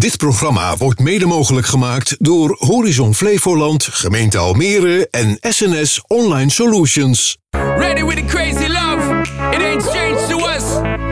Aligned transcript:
Dit 0.00 0.16
programma 0.16 0.76
wordt 0.76 1.00
mede 1.00 1.26
mogelijk 1.26 1.66
gemaakt 1.66 2.16
door 2.18 2.56
Horizon 2.58 3.14
Flevoland, 3.14 3.88
gemeente 3.90 4.38
Almere 4.38 5.08
en 5.10 5.38
SNS 5.40 6.02
Online 6.06 6.50
Solutions. 6.50 7.38
Ready 7.50 8.04
with 8.04 8.16
the 8.16 8.24
crazy 8.24 8.66
love. 8.68 9.22
It 9.50 9.62
ain't 9.62 9.82
strange 9.82 10.26
to 10.28 10.36
us. 10.36 10.64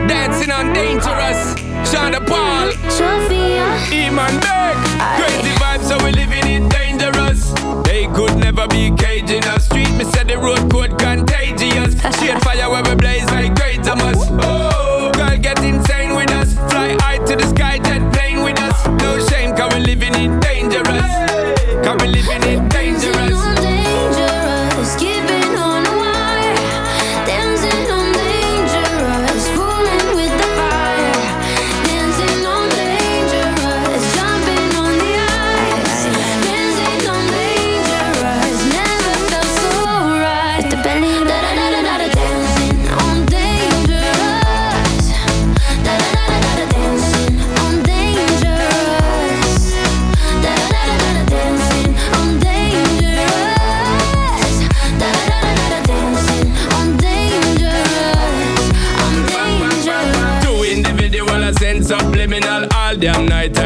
Dancing 0.07 0.53
on 0.53 0.73
dangerous. 0.73 1.53
Shonda 1.91 2.23
Paul. 2.23 2.71
Sophia. 2.87 3.65
Iman 3.91 4.39
Beck. 4.39 4.75
Crazy 5.17 5.53
vibes, 5.57 5.87
so 5.87 6.05
we 6.05 6.11
living 6.11 6.63
it 6.63 6.69
dangerous. 6.69 7.53
They 7.83 8.07
could 8.13 8.35
never 8.37 8.67
be 8.67 8.91
caging 8.95 9.43
us. 9.55 9.65
Street, 9.65 9.91
me 9.97 10.03
said 10.03 10.27
the 10.27 10.37
road 10.37 10.68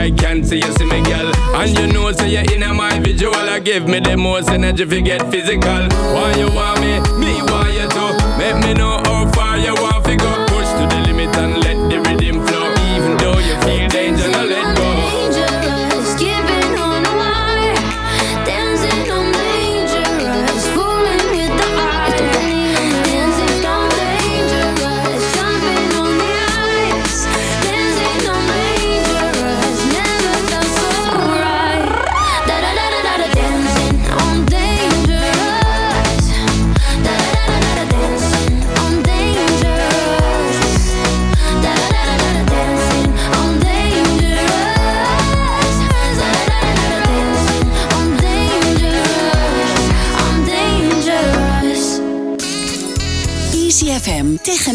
I 0.04 0.12
can't 0.12 0.46
see 0.46 0.58
you 0.58 0.73
see 0.73 0.84
me 0.84 1.02
girl. 1.04 1.32
And 1.56 1.80
you 1.80 1.88
know 1.88 2.12
so 2.12 2.26
you're 2.26 2.44
in 2.52 2.76
my 2.76 3.00
visual. 3.00 3.34
I 3.36 3.59
give 3.59 3.88
me 3.88 4.02
the 4.02 4.18
most 4.18 4.50
energy 4.50 4.84
if 4.84 4.90
get 5.06 5.32
physical. 5.32 5.88
Why 6.14 6.36
you 6.36 6.48
want 6.52 6.82
me, 6.82 7.00
me 7.23 7.42
want 7.42 7.72
you 7.72 7.88
too 7.88 8.12
Make 8.38 8.58
me 8.66 8.74
know 8.74 9.00
how 9.06 9.31
far 9.31 9.58
you 9.58 9.74
want 9.74 10.04
to 10.04 10.18
go. 10.18 10.46
Push 10.48 10.68
to 10.76 10.88
the 10.92 11.04
limit 11.08 11.34
and 11.38 11.62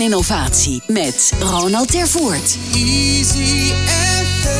Innovatie 0.00 0.82
met 0.86 1.32
Ronald 1.40 1.90
Tervoort. 1.90 2.58
Easy 2.74 3.72
FM. 3.72 4.58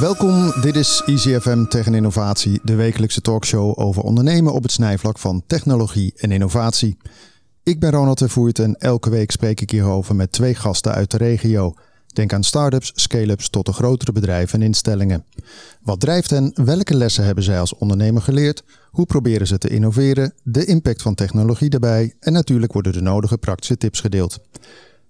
Welkom, 0.00 0.52
dit 0.60 0.76
is 0.76 1.02
Easy 1.06 1.38
FM 1.38 1.64
Tegen 1.64 1.94
Innovatie, 1.94 2.60
de 2.62 2.74
wekelijkse 2.74 3.20
talkshow 3.20 3.78
over 3.78 4.02
ondernemen 4.02 4.52
op 4.52 4.62
het 4.62 4.72
snijvlak 4.72 5.18
van 5.18 5.42
technologie 5.46 6.12
en 6.16 6.32
innovatie. 6.32 6.96
Ik 7.62 7.80
ben 7.80 7.90
Ronald 7.90 8.16
Tervoert 8.16 8.58
en 8.58 8.74
elke 8.74 9.10
week 9.10 9.30
spreek 9.30 9.60
ik 9.60 9.70
hierover 9.70 10.16
met 10.16 10.32
twee 10.32 10.54
gasten 10.54 10.92
uit 10.92 11.10
de 11.10 11.16
regio. 11.16 11.74
Denk 12.06 12.32
aan 12.32 12.44
start-ups, 12.44 12.92
scale-ups 12.94 13.48
tot 13.48 13.66
de 13.66 13.72
grotere 13.72 14.12
bedrijven 14.12 14.60
en 14.60 14.66
instellingen. 14.66 15.24
Wat 15.82 16.00
drijft 16.00 16.30
hen? 16.30 16.52
Welke 16.54 16.96
lessen 16.96 17.24
hebben 17.24 17.44
zij 17.44 17.60
als 17.60 17.74
ondernemer 17.74 18.22
geleerd? 18.22 18.62
Hoe 18.96 19.06
proberen 19.06 19.46
ze 19.46 19.58
te 19.58 19.68
innoveren? 19.68 20.32
De 20.42 20.64
impact 20.64 21.02
van 21.02 21.14
technologie 21.14 21.68
daarbij 21.68 22.14
en 22.20 22.32
natuurlijk 22.32 22.72
worden 22.72 22.92
de 22.92 23.00
nodige 23.00 23.38
praktische 23.38 23.76
tips 23.76 24.00
gedeeld. 24.00 24.38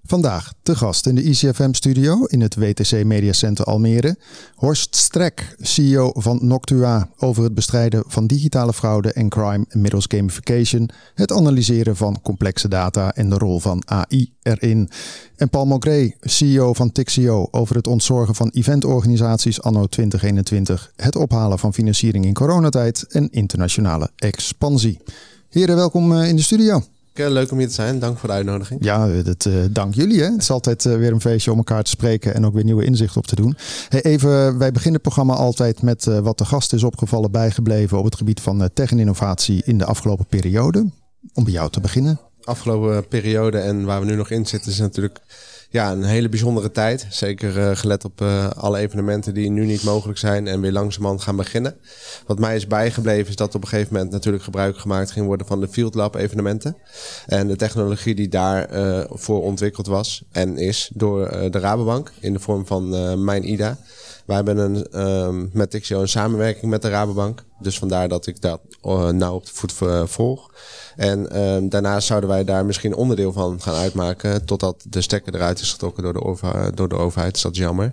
Vandaag 0.08 0.52
te 0.62 0.76
gast 0.76 1.06
in 1.06 1.14
de 1.14 1.22
ICFM-studio 1.22 2.24
in 2.24 2.40
het 2.40 2.54
WTC 2.54 3.04
Media 3.04 3.32
Center 3.32 3.64
Almere. 3.64 4.16
Horst 4.54 4.96
Strek, 4.96 5.56
CEO 5.60 6.12
van 6.14 6.38
Noctua, 6.42 7.08
over 7.18 7.42
het 7.42 7.54
bestrijden 7.54 8.04
van 8.06 8.26
digitale 8.26 8.72
fraude 8.72 9.12
en 9.12 9.28
crime 9.28 9.64
middels 9.68 10.04
gamification, 10.08 10.90
het 11.14 11.32
analyseren 11.32 11.96
van 11.96 12.20
complexe 12.22 12.68
data 12.68 13.14
en 13.14 13.28
de 13.28 13.38
rol 13.38 13.60
van 13.60 13.82
AI 13.86 14.32
erin. 14.42 14.90
En 15.36 15.48
Paul 15.48 15.66
Mogré, 15.66 16.14
CEO 16.20 16.72
van 16.72 16.92
Tixio, 16.92 17.48
over 17.50 17.76
het 17.76 17.86
ontzorgen 17.86 18.34
van 18.34 18.50
eventorganisaties 18.54 19.62
anno 19.62 19.86
2021, 19.86 20.92
het 20.96 21.16
ophalen 21.16 21.58
van 21.58 21.74
financiering 21.74 22.24
in 22.24 22.34
coronatijd 22.34 23.06
en 23.08 23.30
internationale 23.30 24.10
expansie. 24.16 24.98
Heren, 25.48 25.76
welkom 25.76 26.12
eh, 26.12 26.28
in 26.28 26.36
de 26.36 26.42
studio. 26.42 26.82
Eh, 27.19 27.28
Leuk 27.28 27.50
om 27.53 27.59
hier 27.59 27.69
te 27.69 27.75
zijn. 27.75 27.99
Dank 27.99 28.19
voor 28.19 28.28
de 28.28 28.34
uitnodiging. 28.34 28.84
Ja, 28.84 29.22
dat, 29.22 29.47
eh, 29.47 29.53
dank 29.71 29.94
jullie. 29.94 30.21
Hè. 30.21 30.31
Het 30.31 30.43
is 30.43 30.50
altijd 30.50 30.87
eh, 30.87 30.97
weer 30.97 31.12
een 31.12 31.21
feestje 31.21 31.50
om 31.50 31.56
elkaar 31.56 31.82
te 31.82 31.91
spreken 31.91 32.34
en 32.34 32.47
ook 32.47 32.54
weer 32.54 32.65
nieuwe 32.65 32.84
inzichten 32.84 33.21
op 33.21 33.27
te 33.27 33.37
doen. 33.37 33.56
Hey, 33.88 34.03
even, 34.03 34.59
wij 34.59 34.72
beginnen 34.72 34.93
het 34.93 35.03
programma 35.03 35.34
altijd 35.34 35.82
met 35.82 36.06
eh, 36.06 36.19
wat 36.19 36.38
de 36.38 36.44
gast 36.44 36.72
is 36.72 36.82
opgevallen, 36.82 37.31
bijgebleven 37.31 37.99
op 37.99 38.04
het 38.04 38.16
gebied 38.16 38.41
van 38.41 38.62
eh, 38.62 38.69
tech 38.75 38.91
en 38.91 38.99
innovatie 38.99 39.62
in 39.65 39.78
de 39.78 39.84
afgelopen 39.84 40.27
periode. 40.27 40.91
Om 41.34 41.44
bij 41.44 41.53
jou 41.53 41.71
te 41.71 41.81
beginnen. 41.81 42.21
Afgelopen 42.44 43.09
periode 43.09 43.59
en 43.59 43.84
waar 43.84 44.00
we 44.00 44.06
nu 44.06 44.15
nog 44.15 44.31
in 44.31 44.47
zitten 44.47 44.71
is 44.71 44.78
natuurlijk 44.78 45.21
ja, 45.71 45.93
een 45.93 46.04
hele 46.04 46.28
bijzondere 46.28 46.71
tijd. 46.71 47.06
Zeker 47.10 47.59
eh, 47.59 47.77
gelet 47.77 48.04
op 48.04 48.21
eh, 48.21 48.50
alle 48.50 48.78
evenementen 48.78 49.34
die 49.34 49.50
nu 49.50 49.65
niet 49.65 49.82
mogelijk 49.82 50.19
zijn 50.19 50.47
en 50.47 50.60
weer 50.60 50.72
langzamerhand 50.72 51.22
gaan 51.22 51.37
beginnen. 51.37 51.77
Wat 52.27 52.38
mij 52.38 52.56
is 52.56 52.66
bijgebleven 52.66 53.28
is 53.28 53.37
dat 53.37 53.54
op 53.54 53.62
een 53.62 53.69
gegeven 53.69 53.93
moment 53.93 54.12
natuurlijk 54.12 54.44
gebruik 54.44 54.78
gemaakt 54.78 55.10
ging 55.10 55.27
worden 55.27 55.47
van 55.47 55.60
de 55.60 55.69
Field 55.69 55.94
Lab 55.94 56.15
evenementen. 56.15 56.77
En 57.27 57.47
de 57.47 57.56
technologie 57.56 58.15
die 58.15 58.28
daarvoor 58.28 59.19
voor 59.19 59.43
ontwikkeld 59.43 59.87
was 59.87 60.22
en 60.32 60.56
is 60.56 60.91
door 60.94 61.27
eh, 61.27 61.50
de 61.50 61.59
Rabobank 61.59 62.12
in 62.21 62.33
de 62.33 62.38
vorm 62.38 62.66
van 62.66 62.94
eh, 62.94 63.15
Mijn 63.15 63.50
IDA. 63.50 63.78
Wij 64.26 64.37
hebben 64.37 64.59
een, 64.59 64.87
ehm, 64.91 65.47
met 65.53 65.70
Tixio 65.70 66.00
een 66.00 66.09
samenwerking 66.09 66.70
met 66.70 66.82
de 66.82 66.88
Rabobank. 66.88 67.44
Dus 67.60 67.78
vandaar 67.78 68.09
dat 68.09 68.26
ik 68.26 68.41
dat 68.41 68.60
nou 69.12 69.34
op 69.34 69.47
de 69.47 69.54
voet 69.54 69.75
eh, 69.81 70.06
volg. 70.06 70.50
En 70.97 71.31
ehm, 71.31 71.69
daarnaast 71.69 72.06
zouden 72.06 72.28
wij 72.28 72.44
daar 72.44 72.65
misschien 72.65 72.94
onderdeel 72.94 73.32
van 73.32 73.62
gaan 73.62 73.75
uitmaken. 73.75 74.44
Totdat 74.44 74.84
de 74.88 75.00
stekker 75.00 75.34
eruit 75.34 75.60
is 75.60 75.72
getrokken 75.72 76.03
door 76.03 76.12
de, 76.12 76.70
door 76.75 76.88
de 76.88 76.97
overheid. 76.97 77.32
Dus 77.32 77.42
dat 77.42 77.53
is 77.53 77.59
jammer. 77.59 77.92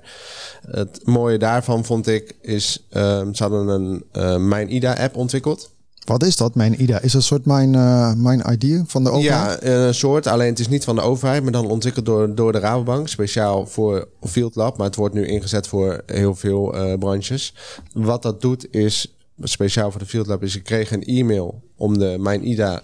Het 0.68 1.00
mooie 1.04 1.38
daarvan 1.38 1.86
vond 1.86 2.08
ik 2.08 2.36
is... 2.42 2.86
ehm, 2.90 3.34
ze 3.34 3.44
hadden 3.44 3.68
een 3.68 4.04
eh, 4.12 4.38
Mijn 4.38 4.76
IDA-app 4.76 5.16
ontwikkeld. 5.16 5.72
Wat 6.04 6.24
is 6.24 6.38
dat, 6.38 6.56
mijn 6.56 6.82
IDA? 6.82 7.02
Is 7.02 7.12
dat 7.12 7.22
een 7.22 7.28
soort 7.28 7.46
mijn, 7.46 7.76
eh, 7.76 8.14
mijn 8.14 8.44
idea 8.52 8.84
van 8.88 9.04
de 9.04 9.10
overheid? 9.10 9.64
Ja, 9.64 9.70
een 9.70 9.94
soort. 9.94 10.28
Alleen 10.28 10.50
het 10.50 10.60
is 10.60 10.68
niet 10.68 10.84
van 10.84 10.96
de 10.96 11.02
overheid, 11.02 11.44
maar 11.44 11.52
dan 11.52 11.70
ontwikkeld 11.70 12.06
door, 12.06 12.36
door 12.36 12.52
de 12.52 12.60
Rabobank. 12.60 13.08
Speciaal 13.08 13.66
voor 13.68 14.08
Field 14.22 14.56
Lab. 14.56 14.78
Maar 14.78 14.86
het 14.86 14.96
wordt 14.96 15.16
nu 15.16 15.28
ingezet 15.28 15.68
voor 15.68 16.04
heel 16.06 16.36
veel 16.36 16.76
eh, 16.76 16.98
branches. 16.98 17.54
Wat 17.94 18.22
dat 18.22 18.42
doet 18.42 18.74
is, 18.74 19.16
speciaal 19.42 19.92
voor 19.92 20.00
de 20.00 20.06
Field 20.06 20.28
Lab, 20.28 20.44
is 20.44 20.56
ik 20.56 20.64
kreeg 20.64 20.92
een 20.92 21.04
e-mail 21.04 21.62
om 21.78 21.98
de 21.98 22.16
Mijn 22.20 22.48
IDA 22.48 22.82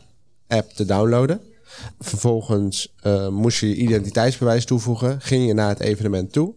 app 0.48 0.72
te 0.72 0.86
downloaden. 0.86 1.42
Vervolgens 2.00 2.94
eh, 3.02 3.28
moest 3.28 3.60
je 3.60 3.70
je 3.70 3.76
identiteitsbewijs 3.76 4.66
toevoegen. 4.66 5.22
Ging 5.22 5.48
je 5.48 5.54
naar 5.54 5.70
het 5.70 5.80
evenement 5.80 6.32
toe. 6.32 6.54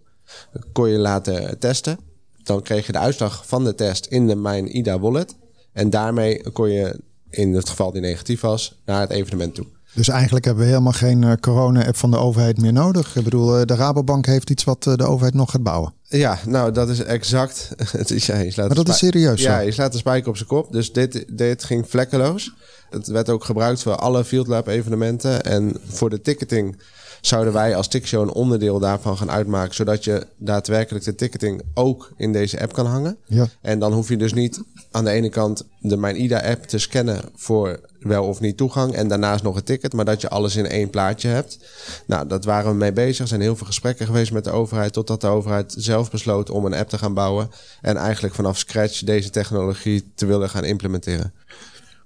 Kon 0.72 0.88
je 0.88 0.98
laten 0.98 1.58
testen. 1.58 1.98
Dan 2.42 2.62
kreeg 2.62 2.86
je 2.86 2.92
de 2.92 2.98
uitslag 2.98 3.46
van 3.46 3.64
de 3.64 3.74
test 3.74 4.06
in 4.06 4.26
de 4.26 4.36
Mijn 4.36 4.76
IDA 4.76 4.98
wallet. 4.98 5.34
En 5.72 5.90
daarmee 5.90 6.50
kon 6.52 6.70
je, 6.70 7.00
in 7.30 7.54
het 7.54 7.68
geval 7.68 7.92
die 7.92 8.00
negatief 8.00 8.40
was, 8.40 8.80
naar 8.84 9.00
het 9.00 9.10
evenement 9.10 9.54
toe. 9.54 9.66
Dus 9.94 10.08
eigenlijk 10.08 10.44
hebben 10.44 10.64
we 10.64 10.70
helemaal 10.70 10.92
geen 10.92 11.24
eh, 11.24 11.32
corona-app 11.40 11.96
van 11.96 12.10
de 12.10 12.16
overheid 12.16 12.60
meer 12.60 12.72
nodig. 12.72 13.16
Ik 13.16 13.24
bedoel, 13.24 13.58
eh, 13.58 13.64
de 13.64 13.74
Rabobank 13.74 14.26
heeft 14.26 14.50
iets 14.50 14.64
wat 14.64 14.86
eh, 14.86 14.94
de 14.94 15.04
overheid 15.04 15.34
nog 15.34 15.50
gaat 15.50 15.62
bouwen. 15.62 15.94
Ja, 16.02 16.38
nou 16.46 16.72
dat 16.72 16.88
is 16.88 17.02
exact. 17.02 17.70
Het 17.98 18.10
is, 18.10 18.26
ja, 18.26 18.38
je 18.38 18.50
slaat 18.50 18.66
Maar 18.66 18.76
dat 18.76 18.88
is 18.88 18.98
serieus? 18.98 19.42
Ja, 19.42 19.58
je 19.58 19.72
slaat 19.72 19.92
de 19.92 19.98
spijker 19.98 20.28
op 20.28 20.36
zijn 20.36 20.48
kop. 20.48 20.72
Dus 20.72 20.92
dit, 20.92 21.24
dit 21.36 21.64
ging 21.64 21.88
vlekkeloos. 21.88 22.52
Het 22.90 23.06
werd 23.06 23.28
ook 23.28 23.44
gebruikt 23.44 23.82
voor 23.82 23.96
alle 23.96 24.24
Field 24.24 24.46
Lab 24.46 24.66
evenementen. 24.66 25.42
En 25.42 25.76
voor 25.86 26.10
de 26.10 26.20
ticketing 26.20 26.82
zouden 27.22 27.52
wij 27.52 27.76
als 27.76 27.88
Tickshow 27.88 28.22
een 28.22 28.32
onderdeel 28.32 28.78
daarvan 28.78 29.16
gaan 29.16 29.30
uitmaken, 29.30 29.74
zodat 29.74 30.04
je 30.04 30.26
daadwerkelijk 30.36 31.04
de 31.04 31.14
ticketing 31.14 31.62
ook 31.74 32.12
in 32.16 32.32
deze 32.32 32.60
app 32.60 32.72
kan 32.72 32.86
hangen. 32.86 33.16
Ja. 33.26 33.46
En 33.60 33.78
dan 33.78 33.92
hoef 33.92 34.08
je 34.08 34.16
dus 34.16 34.32
niet 34.32 34.62
aan 34.90 35.04
de 35.04 35.10
ene 35.10 35.28
kant 35.28 35.64
de 35.80 35.96
Mijn 35.96 36.22
IDA-app 36.22 36.64
te 36.64 36.78
scannen 36.78 37.20
voor 37.34 37.80
wel 38.00 38.24
of 38.24 38.40
niet 38.40 38.56
toegang 38.56 38.94
en 38.94 39.08
daarnaast 39.08 39.42
nog 39.42 39.56
een 39.56 39.64
ticket, 39.64 39.92
maar 39.92 40.04
dat 40.04 40.20
je 40.20 40.28
alles 40.28 40.56
in 40.56 40.66
één 40.66 40.90
plaatje 40.90 41.28
hebt. 41.28 41.58
Nou, 42.06 42.28
dat 42.28 42.44
waren 42.44 42.70
we 42.70 42.76
mee 42.76 42.92
bezig. 42.92 43.18
Er 43.18 43.28
zijn 43.28 43.40
heel 43.40 43.56
veel 43.56 43.66
gesprekken 43.66 44.06
geweest 44.06 44.32
met 44.32 44.44
de 44.44 44.50
overheid, 44.50 44.92
totdat 44.92 45.20
de 45.20 45.26
overheid 45.26 45.74
zelf 45.78 46.10
besloot 46.10 46.50
om 46.50 46.64
een 46.64 46.74
app 46.74 46.88
te 46.88 46.98
gaan 46.98 47.14
bouwen 47.14 47.50
en 47.80 47.96
eigenlijk 47.96 48.34
vanaf 48.34 48.58
scratch 48.58 49.02
deze 49.02 49.30
technologie 49.30 50.12
te 50.14 50.26
willen 50.26 50.50
gaan 50.50 50.64
implementeren. 50.64 51.32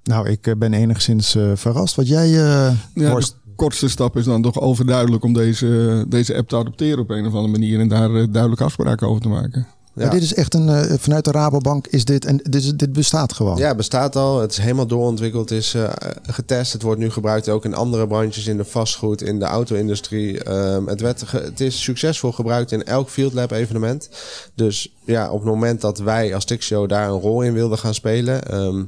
Nou, 0.03 0.29
ik 0.29 0.47
eh, 0.47 0.55
ben 0.57 0.75
enigszins 0.75 1.35
eh, 1.35 1.51
verrast. 1.55 1.95
Wat 1.95 2.09
jij, 2.09 2.27
eh 2.27 2.73
Ja, 2.95 3.11
Horst, 3.11 3.37
de 3.45 3.46
kortste 3.57 3.89
stap 3.89 4.17
is 4.17 4.25
dan 4.25 4.43
toch 4.43 4.61
overduidelijk 4.61 5.25
om 5.25 5.33
deze, 5.33 6.05
deze 6.09 6.37
app 6.37 6.49
te 6.49 6.57
adopteren 6.57 6.99
op 6.99 7.11
een 7.11 7.27
of 7.27 7.33
andere 7.35 7.49
manier 7.53 7.81
en 7.81 7.89
daar 7.89 8.15
eh, 8.15 8.25
duidelijke 8.31 8.65
afspraken 8.65 9.09
over 9.09 9.23
te 9.23 9.29
maken. 9.29 9.67
Maar 9.93 10.11
dit 10.11 10.23
is 10.23 10.35
echt 10.35 10.55
een, 10.55 10.69
eh, 10.69 10.99
vanuit 10.99 11.25
de 11.25 11.31
Rabobank 11.31 11.87
is 11.87 12.05
dit, 12.05 12.25
en 12.25 12.37
dit, 12.37 12.55
is, 12.63 12.73
dit 12.75 12.93
bestaat 12.93 13.33
gewoon. 13.33 13.57
Ja, 13.57 13.69
het 13.69 13.77
bestaat 13.77 14.17
al. 14.17 14.41
Het 14.41 14.51
is 14.51 14.59
helemaal 14.59 14.87
doorontwikkeld. 14.87 15.51
Is 15.51 15.75
eh, 15.75 15.89
getest. 16.23 16.73
Het 16.73 16.83
wordt 16.83 17.01
nu 17.01 17.11
gebruikt 17.11 17.49
ook 17.49 17.65
in 17.65 17.75
andere 17.75 18.07
branches. 18.07 18.47
In 18.47 18.57
de 18.57 18.65
vastgoed, 18.65 19.23
in 19.23 19.39
de 19.39 19.45
auto-industrie. 19.45 20.43
Ehm, 20.45 20.87
het, 20.87 21.01
werd 21.01 21.23
ge- 21.23 21.41
het 21.45 21.61
is 21.61 21.83
succesvol 21.83 22.33
gebruikt 22.33 22.73
in 22.73 22.85
elk 22.85 23.09
Field 23.09 23.33
Lab 23.33 23.51
evenement. 23.51 24.09
Dus 24.55 24.93
ja, 25.05 25.31
op 25.31 25.39
het 25.41 25.49
moment 25.49 25.81
dat 25.81 25.99
wij 25.99 26.35
als 26.35 26.45
Tickshow 26.45 26.89
daar 26.89 27.09
een 27.09 27.21
rol 27.21 27.43
in 27.43 27.53
wilden 27.53 27.79
gaan 27.79 27.95
spelen... 27.95 28.43
ehm, 28.45 28.83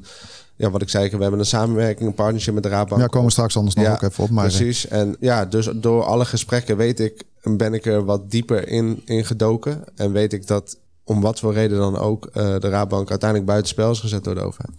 ja, 0.58 0.70
wat 0.70 0.82
ik 0.82 0.88
zei, 0.88 1.10
we 1.10 1.22
hebben 1.22 1.38
een 1.40 1.46
samenwerking, 1.46 2.08
een 2.08 2.14
partnership 2.14 2.55
met 2.55 2.62
de 2.62 2.69
Raadbank. 2.69 3.00
Ja, 3.00 3.06
komen 3.06 3.26
we 3.26 3.32
straks 3.32 3.56
anders 3.56 3.75
nog 3.75 3.88
ook 3.88 4.02
even 4.02 4.25
op. 4.25 4.31
Maar, 4.31 4.44
eh, 4.44 4.56
precies. 4.56 4.88
En 4.88 5.16
ja, 5.20 5.44
dus 5.44 5.70
door 5.75 6.02
alle 6.05 6.25
gesprekken 6.25 6.76
weet 6.76 7.00
ik, 7.00 7.22
ben 7.43 7.75
ik 7.75 7.87
er 7.87 8.05
wat 8.05 8.31
dieper 8.31 8.69
in, 8.69 9.02
in 9.05 9.25
gedoken. 9.25 9.84
En 9.96 10.12
weet 10.12 10.32
ik 10.32 10.46
dat 10.46 10.78
om 11.05 11.20
wat 11.20 11.38
voor 11.38 11.52
reden 11.52 11.78
dan 11.78 11.96
ook 11.99 12.26
eh, 12.26 12.58
de 12.58 12.69
Raadbank 12.69 13.10
uiteindelijk 13.10 13.50
buitenspel 13.50 13.90
is 13.90 14.00
gezet 14.00 14.25
door 14.25 14.34
de 14.34 14.40
overheid. 14.40 14.75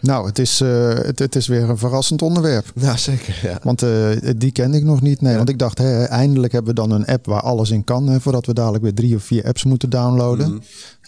Nou, 0.00 0.26
het 0.26 0.38
is, 0.38 0.60
eh, 0.60 0.88
het, 0.94 1.18
het 1.18 1.36
is 1.36 1.46
weer 1.46 1.70
een 1.70 1.78
verrassend 1.78 2.22
onderwerp. 2.22 2.66
Ja, 2.80 2.96
zeker. 2.96 3.38
Ja. 3.42 3.58
Want 3.62 3.82
eh, 3.82 3.90
die 4.36 4.52
kende 4.52 4.76
ik 4.76 4.84
nog 4.84 5.00
niet. 5.00 5.20
Nee, 5.20 5.36
want 5.36 5.48
ik 5.48 5.58
dacht, 5.58 5.78
hè, 5.78 6.04
eindelijk 6.04 6.52
hebben 6.52 6.74
we 6.74 6.80
dan 6.80 6.90
een 6.90 7.06
app 7.06 7.26
waar 7.26 7.40
alles 7.40 7.70
in 7.70 7.84
kan. 7.84 8.08
Hè, 8.08 8.20
voordat 8.20 8.46
we 8.46 8.54
dadelijk 8.54 8.82
weer 8.82 8.94
drie 8.94 9.14
of 9.14 9.22
vier 9.22 9.44
apps 9.44 9.64
moeten 9.64 9.90
downloaden. 9.90 10.48
Mhm. 10.48 10.58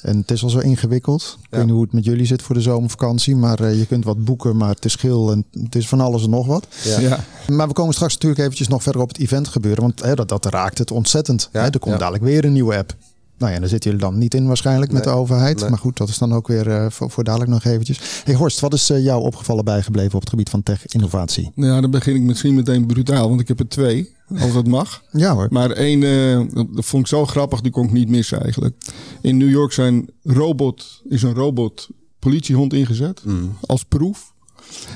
En 0.02 0.16
het 0.16 0.30
is 0.30 0.42
al 0.42 0.48
zo 0.48 0.58
ingewikkeld. 0.58 1.38
Ik 1.42 1.46
weet 1.50 1.62
niet 1.64 1.72
hoe 1.72 1.82
het 1.82 1.92
met 1.92 2.04
jullie 2.04 2.26
zit 2.26 2.42
voor 2.42 2.54
de 2.54 2.60
zomervakantie. 2.60 3.36
Maar 3.36 3.60
eh, 3.60 3.78
je 3.78 3.86
kunt 3.86 4.04
wat 4.04 4.24
boeken, 4.24 4.56
maar 4.56 4.74
het 4.74 4.84
is 4.84 4.94
geel 4.94 5.32
en 5.32 5.44
het 5.62 5.74
is 5.74 5.88
van 5.88 6.00
alles 6.00 6.24
en 6.24 6.30
nog 6.30 6.46
wat. 6.46 6.66
Ja. 6.84 7.00
Ja. 7.00 7.18
Maar 7.48 7.68
we 7.68 7.72
komen 7.72 7.94
straks 7.94 8.12
natuurlijk 8.12 8.40
eventjes 8.40 8.68
nog 8.68 8.82
verder 8.82 9.02
op 9.02 9.08
het 9.08 9.18
event 9.18 9.48
gebeuren. 9.48 9.82
Want 9.82 10.02
hè, 10.02 10.14
dat, 10.14 10.28
dat 10.28 10.44
raakt 10.44 10.78
het 10.78 10.90
ontzettend. 10.90 11.48
Ja, 11.52 11.60
Hè, 11.60 11.70
er 11.70 11.78
komt 11.78 11.94
ja. 11.94 12.00
dadelijk 12.00 12.24
weer 12.24 12.44
een 12.44 12.52
nieuwe 12.52 12.76
app. 12.76 12.94
Nou 13.40 13.52
ja, 13.52 13.58
daar 13.58 13.68
zitten 13.68 13.90
jullie 13.90 14.06
dan 14.06 14.18
niet 14.18 14.34
in 14.34 14.46
waarschijnlijk 14.46 14.92
met 14.92 15.04
de 15.04 15.10
overheid. 15.10 15.60
nee. 15.60 15.70
Maar 15.70 15.78
goed, 15.78 15.96
dat 15.96 16.08
is 16.08 16.18
dan 16.18 16.32
ook 16.32 16.48
weer 16.48 16.70
eh, 16.70 16.90
voor, 16.90 17.10
voor 17.10 17.24
dadelijk 17.24 17.50
nog 17.50 17.64
eventjes. 17.64 18.22
Hey 18.24 18.34
Horst, 18.34 18.60
wat 18.60 18.72
is 18.72 18.90
eh, 18.90 19.04
jou 19.04 19.22
opgevallen 19.22 19.64
bijgebleven 19.64 20.14
op 20.14 20.20
het 20.20 20.30
gebied 20.30 20.48
van 20.50 20.62
tech-innovatie? 20.62 21.50
Nou 21.54 21.72
ja, 21.72 21.80
dan 21.80 21.90
begin 21.90 22.14
ik 22.14 22.22
misschien 22.22 22.54
meteen 22.54 22.86
brutaal, 22.86 23.28
want 23.28 23.40
ik 23.40 23.48
heb 23.48 23.60
er 23.60 23.68
twee, 23.68 24.14
als 24.40 24.52
dat 24.52 24.66
mag. 24.66 25.02
Ja 25.12 25.34
hoor. 25.34 25.46
Maar 25.50 25.70
één, 25.70 26.02
eh, 26.02 26.64
dat 26.74 26.84
vond 26.84 27.02
ik 27.02 27.08
zo 27.08 27.26
grappig, 27.26 27.60
die 27.60 27.72
kon 27.72 27.84
ik 27.84 27.92
niet 27.92 28.08
missen 28.08 28.42
eigenlijk. 28.42 28.76
In 29.20 29.36
New 29.36 29.50
York 29.50 29.72
zijn 29.72 30.10
robot, 30.22 31.02
is 31.08 31.22
een 31.22 31.34
robot 31.34 31.88
politiehond 32.18 32.72
ingezet 32.72 33.22
als 33.60 33.84
proef. 33.84 34.32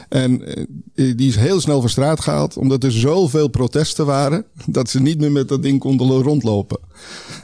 En 0.09 0.47
eh, 0.47 0.65
die 1.17 1.29
is 1.29 1.37
heel 1.37 1.61
snel 1.61 1.81
van 1.81 1.91
straat 1.91 2.21
gehaald, 2.21 2.57
omdat 2.57 2.85
er 2.85 2.93
zoveel 2.93 3.49
protesten 3.49 4.07
waren, 4.07 4.45
dat 4.67 4.91
ze 4.91 5.01
niet 5.01 5.19
meer 5.19 5.33
met 5.33 5.49
dat 5.49 5.63
ding 5.63 5.81
konden 5.81 6.23
rondlopen. 6.23 6.79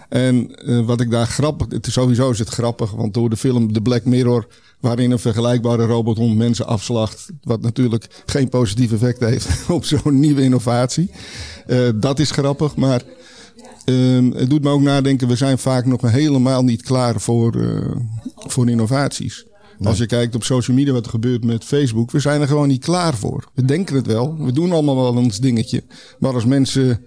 En 0.09 0.57
eh, 0.57 0.81
wat 0.81 1.01
ik 1.01 1.11
daar 1.11 1.27
grappig, 1.27 1.67
het 1.71 1.87
is 1.87 1.93
sowieso 1.93 2.31
is 2.31 2.39
het 2.39 2.49
grappig, 2.49 2.91
want 2.91 3.15
door 3.15 3.31
de 3.31 3.37
film 3.37 3.73
The 3.73 3.81
Black 3.81 4.05
Mirror, 4.05 4.47
waarin 4.81 5.11
een 5.11 5.19
vergelijkbare 5.19 5.87
robothond 5.87 6.37
mensen 6.37 6.67
afslacht, 6.67 7.31
wat 7.43 7.61
natuurlijk 7.61 8.23
geen 8.27 8.49
positief 8.49 8.93
effect 8.93 9.21
heeft 9.21 9.49
op 9.71 9.85
zo'n 9.85 10.21
nieuwe 10.21 10.43
innovatie. 10.43 11.11
Eh, 11.67 11.89
dat 11.95 12.19
is 12.19 12.31
grappig, 12.31 12.77
maar 12.77 13.03
Ehm, 13.85 14.31
het 14.31 14.51
doet 14.51 14.63
me 14.63 14.71
ook 14.71 14.81
nadenken, 14.81 15.29
we 15.29 15.37
zijn 15.37 15.59
vaak 15.59 15.85
nog 15.85 16.01
helemaal 16.01 16.65
niet 16.65 16.83
klaar 16.83 17.21
voor, 17.21 17.53
voor 18.37 18.69
innovaties. 18.69 19.45
Als 19.83 19.99
je 19.99 20.07
kijkt 20.07 20.35
op 20.35 20.45
social 20.45 20.77
media 20.77 20.93
wat 20.93 21.05
er 21.05 21.11
gebeurt 21.11 21.45
met 21.45 21.65
Facebook, 21.65 22.11
we 22.11 22.21
zijn 22.21 22.41
er 22.41 22.47
gewoon 22.47 22.69
niet 22.69 22.85
klaar 22.85 23.15
voor. 23.15 23.45
We 23.55 23.65
denken 23.65 23.97
het 23.97 24.07
wel, 24.07 24.37
we 24.39 24.53
doen 24.53 24.73
allemaal 24.73 24.97
wel 24.97 25.17
ons 25.17 25.39
dingetje. 25.39 25.83
Maar 26.19 26.35
als 26.35 26.45
mensen 26.45 27.05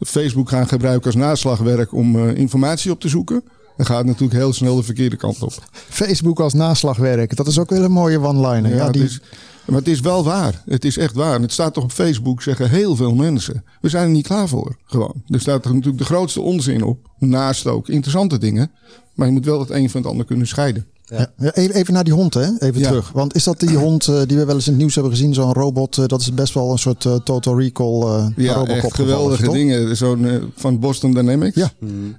Facebook 0.00 0.48
gaan 0.48 0.68
gebruiken 0.68 1.06
als 1.06 1.14
naslagwerk 1.14 1.92
om 1.92 2.16
eh, 2.16 2.36
informatie 2.36 2.90
op 2.90 3.00
te 3.00 3.08
zoeken, 3.08 3.42
dan 3.76 3.86
gaat 3.86 3.98
het 3.98 4.06
natuurlijk 4.06 4.32
heel 4.32 4.52
snel 4.52 4.76
de 4.76 4.82
verkeerde 4.82 5.16
kant 5.16 5.42
op. 5.42 5.52
Facebook 5.72 6.40
als 6.40 6.52
naslagwerk. 6.52 7.36
Dat 7.36 7.46
is 7.46 7.58
ook 7.58 7.70
wel 7.70 7.84
een 7.84 7.92
mooie 7.92 8.20
one-liner. 8.20 8.70
Ja, 8.70 8.76
Ja, 8.76 8.90
die, 8.90 9.02
het 9.02 9.10
is, 9.10 9.20
maar 9.64 9.78
het 9.78 9.88
is 9.88 10.00
wel 10.00 10.24
waar. 10.24 10.62
Het 10.66 10.84
is 10.84 10.96
echt 10.96 11.14
waar. 11.14 11.34
En 11.34 11.42
het 11.42 11.52
staat 11.52 11.74
toch 11.74 11.84
op 11.84 11.92
Facebook, 11.92 12.42
zeggen 12.42 12.70
heel 12.70 12.96
veel 12.96 13.14
mensen. 13.14 13.64
We 13.80 13.88
zijn 13.88 14.04
er 14.04 14.10
niet 14.10 14.26
klaar 14.26 14.48
voor. 14.48 14.76
Gewoon. 14.84 15.22
Er 15.28 15.40
staat 15.40 15.64
er 15.64 15.70
natuurlijk 15.70 15.98
de 15.98 16.04
grootste 16.04 16.40
onzin 16.40 16.84
op. 16.84 17.10
Naast 17.18 17.66
ook 17.66 17.88
interessante 17.88 18.38
dingen. 18.38 18.70
Maar 19.14 19.26
je 19.26 19.32
moet 19.32 19.44
wel 19.44 19.60
het 19.60 19.70
een 19.70 19.90
van 19.90 20.00
het 20.00 20.10
ander 20.10 20.26
kunnen 20.26 20.46
scheiden. 20.46 20.86
Ja, 21.18 21.30
even, 21.54 21.74
even 21.74 21.94
naar 21.94 22.04
die 22.04 22.12
hond, 22.12 22.34
hè? 22.34 22.46
Even 22.58 22.80
Ja. 22.80 22.88
terug. 22.88 23.10
Want 23.12 23.34
is 23.34 23.44
dat 23.44 23.60
die 23.60 23.76
hond 23.76 24.08
eh, 24.08 24.20
die 24.26 24.36
we 24.36 24.44
wel 24.44 24.54
eens 24.54 24.64
in 24.66 24.72
het 24.72 24.80
nieuws 24.80 24.94
hebben 24.94 25.12
gezien? 25.12 25.34
Zo'n 25.34 25.52
robot, 25.52 25.98
eh, 25.98 26.06
dat 26.06 26.20
is 26.20 26.34
best 26.34 26.54
wel 26.54 26.70
een 26.72 26.78
soort 26.78 27.04
eh, 27.04 27.14
Total 27.14 27.60
Recall 27.60 28.30
Ja, 28.36 28.52
Robocop 28.54 28.68
echt 28.76 28.94
geweldige 28.94 29.42
toch? 29.44 29.54
dingen. 29.54 29.96
Zo'n 29.96 30.52
van 30.56 30.78
Boston 30.78 31.14
Dynamics. 31.14 31.56
Ja. 31.56 31.70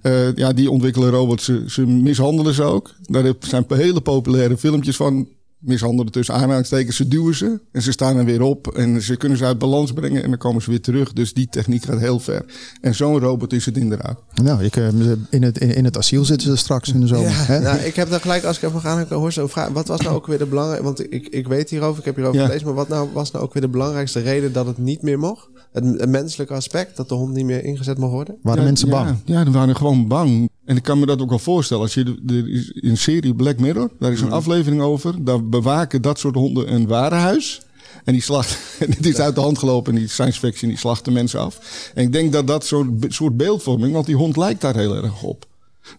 Eh, 0.01 0.36
ja, 0.36 0.54
die 0.54 0.69
ontwikkelen 0.72 1.10
robots. 1.10 1.44
Ze, 1.45 1.63
ze 1.68 1.86
mishandelen 1.86 2.54
ze 2.54 2.63
ook. 2.63 2.92
Daar 3.01 3.34
zijn 3.40 3.66
hele 3.68 4.01
populaire 4.01 4.57
filmpjes 4.57 4.95
van. 4.95 5.28
Mishandelen 5.65 6.12
tussen 6.12 6.36
aanhalingstekens. 6.36 6.95
Ze 6.95 7.07
duwen 7.07 7.36
ze 7.36 7.60
en 7.71 7.81
ze 7.81 7.92
staan 7.92 8.18
er 8.18 8.25
weer 8.25 8.42
op. 8.42 8.68
En 8.68 9.01
ze 9.01 9.15
kunnen 9.18 9.38
ze 9.38 9.45
uit 9.45 9.57
balans 9.57 9.92
brengen 9.94 10.24
en 10.24 10.30
dan 10.30 10.38
komen 10.39 10.62
ze 10.62 10.69
weer 10.69 10.81
terug. 10.81 11.13
Dus 11.13 11.33
die 11.33 11.48
techniek 11.50 11.83
gaat 11.83 12.00
heel 12.00 12.19
ver. 12.19 12.45
En 12.81 12.95
zo'n 12.95 13.19
robot 13.19 13.54
is 13.54 13.65
het 13.65 13.77
inderdaad. 13.77 14.19
Nou, 14.44 14.63
ik, 14.63 14.75
eh, 14.75 14.88
in, 15.30 15.44
het, 15.44 15.57
in, 15.57 15.75
in 15.75 15.86
het 15.86 15.98
asiel 15.98 16.25
zitten 16.25 16.48
ze 16.50 16.56
straks 16.56 16.94
in 16.94 17.00
de 17.00 17.07
zomer. 17.07 17.48
hè? 17.48 17.60
Nou, 17.60 17.77
ik 17.80 17.95
heb 17.95 18.10
dan 18.10 18.19
gelijk, 18.19 18.44
als 18.44 18.57
ik 18.57 18.63
even 18.63 18.89
aanhaken, 18.89 19.15
hoor 19.15 19.31
zo'n 19.31 19.50
vraag. 19.50 19.69
Wat 19.69 19.88
was 19.88 20.00
nou 20.01 20.15
ook 20.15 20.27
weer 20.27 20.38
de 20.38 20.45
belangrijkste... 20.45 20.86
Want 20.86 21.13
ik, 21.13 21.27
ik 21.27 21.48
weet 21.48 21.69
hierover, 21.69 22.00
ik 22.00 22.06
heb 22.06 22.16
hierover 22.16 22.39
Ja. 22.39 22.45
gelezen. 22.45 22.66
Maar 22.66 22.75
wat 22.75 22.88
nou, 22.88 23.09
was 23.13 23.31
nou 23.31 23.44
ook 23.45 23.54
weer 23.54 23.62
de 23.62 23.69
belangrijkste 23.69 24.19
reden 24.19 24.54
dat 24.54 24.66
het 24.66 24.77
niet 24.77 25.01
meer 25.01 25.19
mocht? 25.19 25.48
Het, 25.71 25.83
het 26.00 26.09
menselijke 26.09 26.54
aspect, 26.54 26.98
dat 26.98 27.09
de 27.09 27.16
hond 27.16 27.33
niet 27.33 27.45
meer 27.45 27.63
ingezet 27.63 27.98
mag 27.98 28.09
worden? 28.09 28.36
Waren 28.42 28.59
Ja, 28.59 28.66
mensen 28.68 28.89
bang? 28.89 29.07
Ja, 29.25 29.38
ja, 29.38 29.44
die 29.44 29.54
waren 29.54 29.75
gewoon 29.75 30.07
bang. 30.07 30.50
En 30.66 30.75
ik 30.75 30.83
kan 30.83 31.00
me 31.00 31.06
dat 31.06 31.21
ook 31.21 31.30
wel 31.30 31.39
voorstellen. 31.39 31.83
Als 31.83 31.94
je 31.94 32.04
de, 32.04 32.19
de, 32.24 32.50
is 32.51 32.71
een 32.75 32.97
serie 32.97 33.35
Black 33.35 33.59
Mirror, 33.59 33.90
daar 33.99 34.11
is 34.11 34.21
een 34.21 34.31
aflevering 34.31 34.81
over. 34.81 35.23
Daar 35.23 35.49
bewaken 35.62 36.02
dat 36.02 36.19
soort 36.19 36.36
honden 36.36 36.74
een 36.74 36.88
warenhuis. 36.88 37.62
En 38.04 38.14
die 38.14 38.22
slacht, 38.22 38.57
het 38.80 39.06
is 39.06 39.19
uit 39.19 39.36
de 39.36 39.42
hand 39.42 39.57
gelopen, 39.57 39.95
die 39.95 40.07
science 40.07 40.40
fiction, 40.40 40.69
die 40.69 40.80
slachten 40.80 41.14
mensen 41.14 41.40
af. 41.40 41.57
En 41.95 42.04
ik 42.04 42.12
denk 42.12 42.31
dat 42.33 42.48
dat 42.48 42.72
be- 42.86 43.06
soort 43.10 43.38
beeldvorming, 43.38 43.94
want 43.94 44.06
die 44.06 44.16
hond 44.16 44.38
lijkt 44.38 44.62
daar 44.62 44.76
heel 44.76 44.95
erg 44.95 45.24
op. 45.24 45.45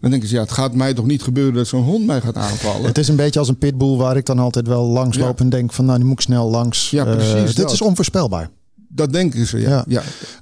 Dan 0.01 0.09
denken 0.11 0.29
ze, 0.29 0.35
ja, 0.35 0.41
het 0.41 0.51
gaat 0.51 0.73
mij 0.73 0.93
toch 0.93 1.05
niet 1.05 1.23
gebeuren 1.23 1.53
dat 1.53 1.67
zo'n 1.67 1.83
hond 1.83 2.05
mij 2.05 2.21
gaat 2.21 2.35
aanvallen. 2.35 2.85
Het 2.85 2.97
is 2.97 3.07
een 3.07 3.15
beetje 3.15 3.39
als 3.39 3.47
een 3.49 3.57
pitbull 3.57 3.95
waar 3.97 4.17
ik 4.17 4.25
dan 4.25 4.39
altijd 4.39 4.67
wel 4.67 4.83
langs 4.85 5.17
Ja. 5.17 5.23
loop 5.25 5.39
en 5.39 5.49
denk 5.49 5.73
van 5.73 5.85
nou, 5.85 5.97
die 5.97 6.07
moet 6.07 6.19
ik 6.19 6.25
snel 6.25 6.49
langs. 6.49 6.89
Ja, 6.89 7.05
Eh, 7.05 7.13
precies 7.15 7.55
dit 7.55 7.65
dat. 7.65 7.71
is 7.71 7.81
onvoorspelbaar. 7.81 8.49
Dat 8.95 9.13
denken 9.13 9.45
ze, 9.47 9.59
ja. 9.59 9.69
Ja. 9.69 9.83
ja. 9.87 10.01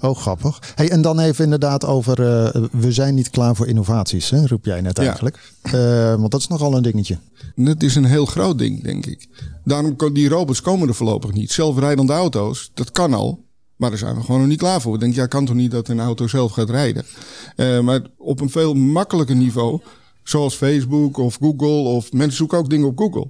Oh, 0.09 0.15
grappig. 0.17 0.59
Hey, 0.75 0.89
en 0.89 1.01
dan 1.01 1.19
even 1.19 1.43
inderdaad 1.43 1.85
over, 1.85 2.19
eh, 2.21 2.63
we 2.71 2.91
zijn 2.91 3.15
niet 3.15 3.29
klaar 3.29 3.55
voor 3.55 3.67
innovaties, 3.67 4.29
hè, 4.29 4.45
roep 4.47 4.65
jij 4.65 4.81
net 4.81 4.97
Ja. 4.97 5.03
eigenlijk. 5.03 5.51
Eh, 5.61 5.73
want 6.15 6.31
dat 6.31 6.39
is 6.39 6.47
nogal 6.47 6.75
een 6.75 6.83
dingetje. 6.83 7.17
Dat 7.55 7.83
is 7.83 7.95
een 7.95 8.05
heel 8.05 8.25
groot 8.25 8.57
ding, 8.57 8.83
denk 8.83 9.05
ik. 9.05 9.27
Daarom 9.63 9.95
kan 9.95 10.13
die 10.13 10.29
robots 10.29 10.61
komen 10.61 10.87
er 10.87 10.95
voorlopig 10.95 11.31
niet. 11.33 11.51
Zelfrijdende 11.51 12.13
auto's, 12.13 12.71
dat 12.73 12.91
kan 12.91 13.13
al. 13.13 13.45
Maar 13.75 13.89
daar 13.89 13.99
zijn 13.99 14.15
we 14.15 14.21
gewoon 14.21 14.39
nog 14.39 14.49
niet 14.49 14.59
klaar 14.59 14.81
voor. 14.81 14.93
Ik 14.93 14.99
denk, 14.99 15.15
ja, 15.15 15.25
kan 15.25 15.45
toch 15.45 15.55
niet 15.55 15.71
dat 15.71 15.87
een 15.87 15.99
auto 15.99 16.27
zelf 16.27 16.51
gaat 16.51 16.69
rijden? 16.69 17.03
Eh, 17.55 17.79
maar 17.79 18.01
op 18.17 18.39
een 18.41 18.49
veel 18.49 18.73
makkelijker 18.73 19.35
niveau, 19.35 19.81
zoals 20.23 20.55
Facebook 20.55 21.17
of 21.17 21.37
Google, 21.41 21.67
of 21.89 22.11
mensen 22.11 22.37
zoeken 22.37 22.57
ook 22.57 22.69
dingen 22.69 22.87
op 22.87 22.97
Google. 22.97 23.27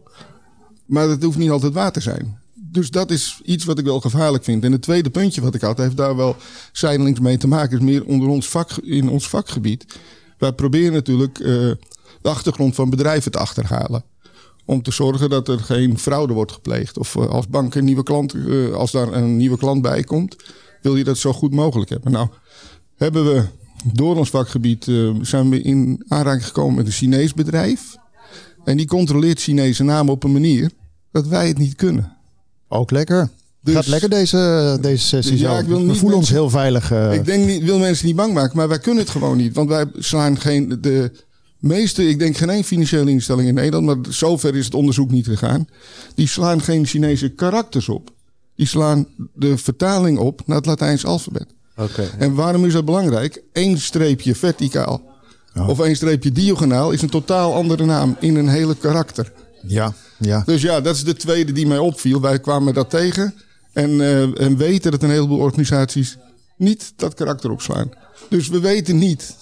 Maar 0.86 1.08
dat 1.08 1.24
hoeft 1.24 1.38
niet 1.38 1.50
altijd 1.50 1.74
waar 1.74 1.92
te 1.92 2.00
zijn. 2.02 2.38
Dus 2.74 2.90
dat 2.90 3.12
is 3.12 3.42
iets 3.44 3.66
wat 3.66 3.80
ik 3.80 3.86
wel 3.86 4.02
gevaarlijk 4.02 4.44
vind. 4.44 4.64
En 4.64 4.72
het 4.72 4.82
tweede 4.82 5.10
puntje 5.10 5.42
wat 5.42 5.56
ik 5.56 5.62
had, 5.62 5.78
heeft 5.78 5.98
daar 5.98 6.16
wel 6.16 6.36
zijdelings 6.72 7.20
mee 7.20 7.38
te 7.38 7.48
maken. 7.48 7.78
Is 7.78 7.84
meer 7.84 8.06
onder 8.06 8.28
ons 8.28 8.50
vak, 8.50 8.72
in 8.72 9.10
ons 9.10 9.30
vakgebied. 9.30 9.86
Wij 10.38 10.54
proberen 10.54 10.94
natuurlijk 10.94 11.40
eh, 11.40 11.46
de 11.46 12.30
achtergrond 12.30 12.76
van 12.76 12.90
bedrijven 12.90 13.32
te 13.32 13.38
achterhalen. 13.38 14.04
Om 14.66 14.82
te 14.82 14.92
zorgen 14.92 15.30
dat 15.30 15.48
er 15.48 15.60
geen 15.60 16.00
fraude 16.00 16.34
wordt 16.34 16.52
gepleegd. 16.52 16.98
Of 16.98 17.16
eh, 17.16 17.28
als 17.28 17.48
bank 17.48 17.76
een 17.76 17.86
nieuwe 17.86 18.04
klant, 18.04 18.34
eh, 18.34 18.74
als 18.74 18.92
daar 18.92 19.14
een 19.14 19.38
nieuwe 19.38 19.58
klant 19.58 19.82
bij 19.82 20.04
komt, 20.04 20.36
wil 20.82 20.96
je 20.96 21.04
dat 21.04 21.18
zo 21.18 21.34
goed 21.34 21.54
mogelijk 21.54 21.90
hebben. 21.90 22.12
Nou, 22.12 22.28
hebben 22.96 23.26
we 23.26 23.46
door 23.94 24.16
ons 24.16 24.30
vakgebied 24.30 24.84
zijn 25.22 25.50
we 25.50 25.62
in 25.62 26.04
aanraking 26.08 26.46
gekomen 26.46 26.76
met 26.76 26.86
een 26.86 26.92
Chinees 26.92 27.34
bedrijf. 27.34 27.96
En 28.64 28.78
die 28.78 28.88
controleert 28.88 29.42
Chinese 29.42 29.84
namen 29.84 30.14
op 30.14 30.24
een 30.24 30.32
manier 30.32 30.72
dat 31.12 31.28
wij 31.28 31.48
het 31.48 31.58
niet 31.58 31.76
kunnen. 31.76 32.13
Ook 32.74 32.92
lekker. 32.92 33.30
Dus 33.62 33.76
Gaat 33.76 33.88
lekker 33.88 34.10
deze, 34.10 34.78
deze 34.82 35.08
sessie 35.08 35.38
Ja, 35.38 35.54
zo. 35.54 35.60
ik 35.62 35.66
wil 35.68 35.78
We 35.78 35.96
voelen 35.96 36.00
ons 36.02 36.12
mensen- 36.14 36.36
heel 36.36 36.50
veilig. 36.50 36.92
eh. 36.92 37.14
Ik 37.14 37.26
denk 37.26 37.46
niet, 37.46 37.64
wil 37.64 37.80
mensen 37.80 38.06
niet 38.06 38.16
bang 38.16 38.34
maken, 38.34 38.58
maar 38.58 38.68
wij 38.68 38.80
kunnen 38.80 39.04
het 39.04 39.12
gewoon 39.12 39.38
niet. 39.38 39.56
Want 39.56 39.70
wij 39.70 39.86
slaan 39.98 40.40
geen, 40.40 40.78
de 40.82 41.12
meeste, 41.60 42.08
ik 42.10 42.20
denk 42.20 42.38
geen 42.38 42.50
één 42.50 42.64
financiële 42.64 43.10
instelling 43.12 43.48
in 43.48 43.54
Nederland, 43.54 43.86
maar 43.86 44.14
zover 44.14 44.56
is 44.56 44.66
het 44.66 44.74
onderzoek 44.74 45.12
niet 45.12 45.26
gegaan. 45.28 45.68
Die 46.16 46.28
slaan 46.28 46.62
geen 46.62 46.86
Chinese 46.86 47.30
karakters 47.30 47.90
op. 47.90 48.12
Die 48.56 48.68
slaan 48.68 49.08
de 49.34 49.58
vertaling 49.58 50.18
op 50.18 50.42
naar 50.46 50.58
het 50.58 50.66
Latijns 50.66 51.06
alfabet. 51.06 51.48
Oké. 51.78 52.10
En 52.18 52.34
waarom 52.34 52.66
is 52.66 52.74
dat 52.74 52.86
belangrijk? 52.86 53.44
Eén 53.54 53.78
streepje 53.80 54.36
verticaal 54.36 55.02
of 55.68 55.80
één 55.80 55.96
streepje 55.96 56.32
diagonaal 56.32 56.92
is 56.92 57.02
een 57.02 57.10
totaal 57.10 57.54
andere 57.54 57.86
naam 57.86 58.16
in 58.20 58.36
een 58.36 58.48
hele 58.48 58.76
karakter. 58.76 59.32
Ja, 59.68 59.94
ja. 60.18 60.44
Dus 60.46 60.62
ja, 60.62 60.82
dat 60.82 60.96
is 60.96 61.04
de 61.04 61.16
tweede 61.16 61.52
die 61.52 61.68
mij 61.68 61.78
opviel. 61.78 62.22
Wij 62.22 62.40
kwamen 62.40 62.74
dat 62.74 62.90
tegen 62.90 63.34
en, 63.74 64.02
eh, 64.02 64.42
en 64.42 64.58
weten 64.58 64.92
dat 64.92 65.04
een 65.04 65.10
heleboel 65.10 65.40
organisaties 65.40 66.18
niet 66.58 66.94
dat 66.96 67.14
karakter 67.14 67.52
opslaan. 67.52 67.90
Dus 68.30 68.48
we 68.48 68.60
weten 68.60 68.98
niet 68.98 69.36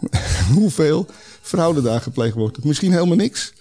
hoeveel 0.54 1.06
fraude 1.40 1.82
daar 1.82 2.00
gepleegd 2.00 2.34
wordt. 2.34 2.64
Misschien 2.64 2.92
helemaal 2.92 3.16
niks, 3.16 3.52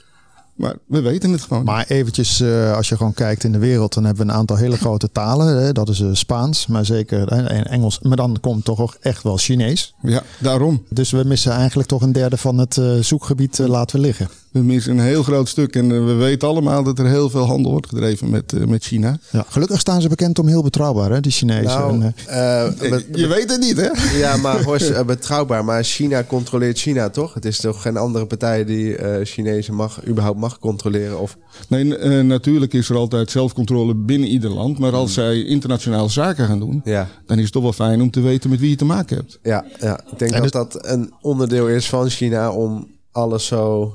maar 0.56 0.76
we 0.86 1.02
weten 1.02 1.32
het 1.32 1.42
gewoon. 1.42 1.64
Maar 1.64 1.86
eventjes, 1.88 2.42
eh, 2.42 2.76
als 2.76 2.90
je 2.90 2.98
gewoon 2.98 3.14
kijkt 3.14 3.44
in 3.44 3.52
de 3.52 3.58
wereld, 3.58 3.94
dan 3.94 4.06
hebben 4.06 4.26
we 4.26 4.32
een 4.32 4.38
aantal 4.38 4.58
hele 4.58 4.78
grote 4.78 5.12
talen. 5.12 5.64
Hè? 5.64 5.72
Dat 5.72 5.90
is 5.90 6.00
eh, 6.00 6.10
Spaans, 6.14 6.68
maar 6.68 6.86
zeker 6.86 7.28
en 7.28 7.68
Engels. 7.68 8.00
Maar 8.00 8.18
dan 8.18 8.38
komt 8.42 8.66
toch 8.66 8.80
ook 8.80 8.98
echt 9.02 9.24
wel 9.24 9.38
Chinees. 9.38 9.94
Ja, 10.02 10.24
daarom. 10.40 10.84
Dus 10.90 11.12
we 11.12 11.24
missen 11.24 11.52
eigenlijk 11.52 11.90
toch 11.90 12.02
een 12.02 12.12
derde 12.12 12.38
van 12.38 12.58
het 12.58 12.82
zoekgebied 13.00 13.58
laten 13.58 13.96
we 13.96 14.06
liggen. 14.06 14.30
We 14.52 14.60
missen 14.64 14.98
een 14.98 15.04
heel 15.06 15.24
groot 15.24 15.48
stuk 15.50 15.76
en 15.76 15.92
eh, 15.92 16.06
we 16.06 16.14
weten 16.14 16.48
allemaal 16.48 16.84
dat 16.84 17.00
er 17.00 17.06
heel 17.08 17.30
veel 17.30 17.46
handel 17.46 17.72
wordt 17.72 17.88
gedreven 17.88 18.30
met, 18.30 18.54
eh, 18.54 18.66
met 18.66 18.84
China. 18.84 19.18
Ja, 19.32 19.46
gelukkig 19.50 19.80
staan 19.80 20.02
ze 20.02 20.10
bekend 20.10 20.40
om 20.40 20.48
heel 20.48 20.64
betrouwbaar, 20.64 21.12
hè, 21.12 21.20
die 21.20 21.32
Chinezen. 21.32 21.64
Nou, 21.64 22.02
En, 22.02 22.14
eh, 22.28 22.98
Je 23.14 23.28
weet 23.28 23.52
het 23.52 23.60
niet, 23.60 23.78
hè? 23.78 24.18
Ja, 24.18 24.38
maar 24.38 24.64
Horst, 24.70 25.06
betrouwbaar. 25.06 25.66
Maar 25.66 25.84
China 25.84 26.24
controleert 26.28 26.78
China, 26.80 27.10
toch? 27.10 27.34
Het 27.34 27.46
is 27.46 27.60
toch 27.60 27.82
geen 27.82 27.98
andere 27.98 28.26
partij 28.26 28.66
die 28.66 28.96
eh 28.96 29.26
Chinezen 29.26 29.74
mag, 29.74 30.08
überhaupt 30.08 30.40
mag 30.40 30.60
controleren? 30.60 31.20
Of, 31.20 31.38
Nee, 31.68 31.98
eh, 31.98 32.24
natuurlijk 32.24 32.74
is 32.74 32.90
er 32.90 32.96
altijd 32.96 33.32
zelfcontrole 33.32 33.96
binnen 33.96 34.30
ieder 34.30 34.50
land. 34.50 34.80
Maar 34.80 34.94
als 34.94 35.14
zij 35.14 35.44
internationale 35.44 36.10
zaken 36.10 36.48
gaan 36.48 36.60
doen, 36.60 36.82
ja, 36.84 37.08
dan 37.26 37.38
is 37.38 37.44
het 37.44 37.54
toch 37.54 37.64
wel 37.64 37.74
fijn 37.74 38.02
om 38.02 38.12
te 38.12 38.22
weten 38.22 38.50
met 38.50 38.60
wie 38.60 38.70
je 38.70 38.76
te 38.76 38.86
maken 38.86 39.16
hebt. 39.18 39.40
ja, 39.44 39.66
ja, 39.80 40.00
ik 40.12 40.20
denk 40.20 40.32
En 40.32 40.42
dat 40.44 40.54
het- 40.54 40.72
dat 40.72 40.88
een 40.88 41.14
onderdeel 41.22 41.68
is 41.68 41.90
van 41.90 42.10
China 42.10 42.52
om 42.52 42.88
alles 43.12 43.46
zo 43.46 43.94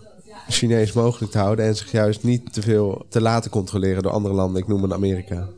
Chinees 0.49 0.93
mogelijk 0.93 1.33
te 1.33 1.39
houden. 1.39 1.65
En 1.65 1.77
zich 1.77 1.91
juist 1.91 2.23
niet 2.23 2.53
te 2.53 2.63
veel 2.63 3.07
te 3.09 3.21
laten 3.21 3.51
controleren 3.51 4.03
door 4.03 4.13
andere 4.13 4.35
landen. 4.35 4.63
Ik 4.63 4.69
noem 4.69 4.83
het 4.83 4.93
Amerika. 4.93 5.49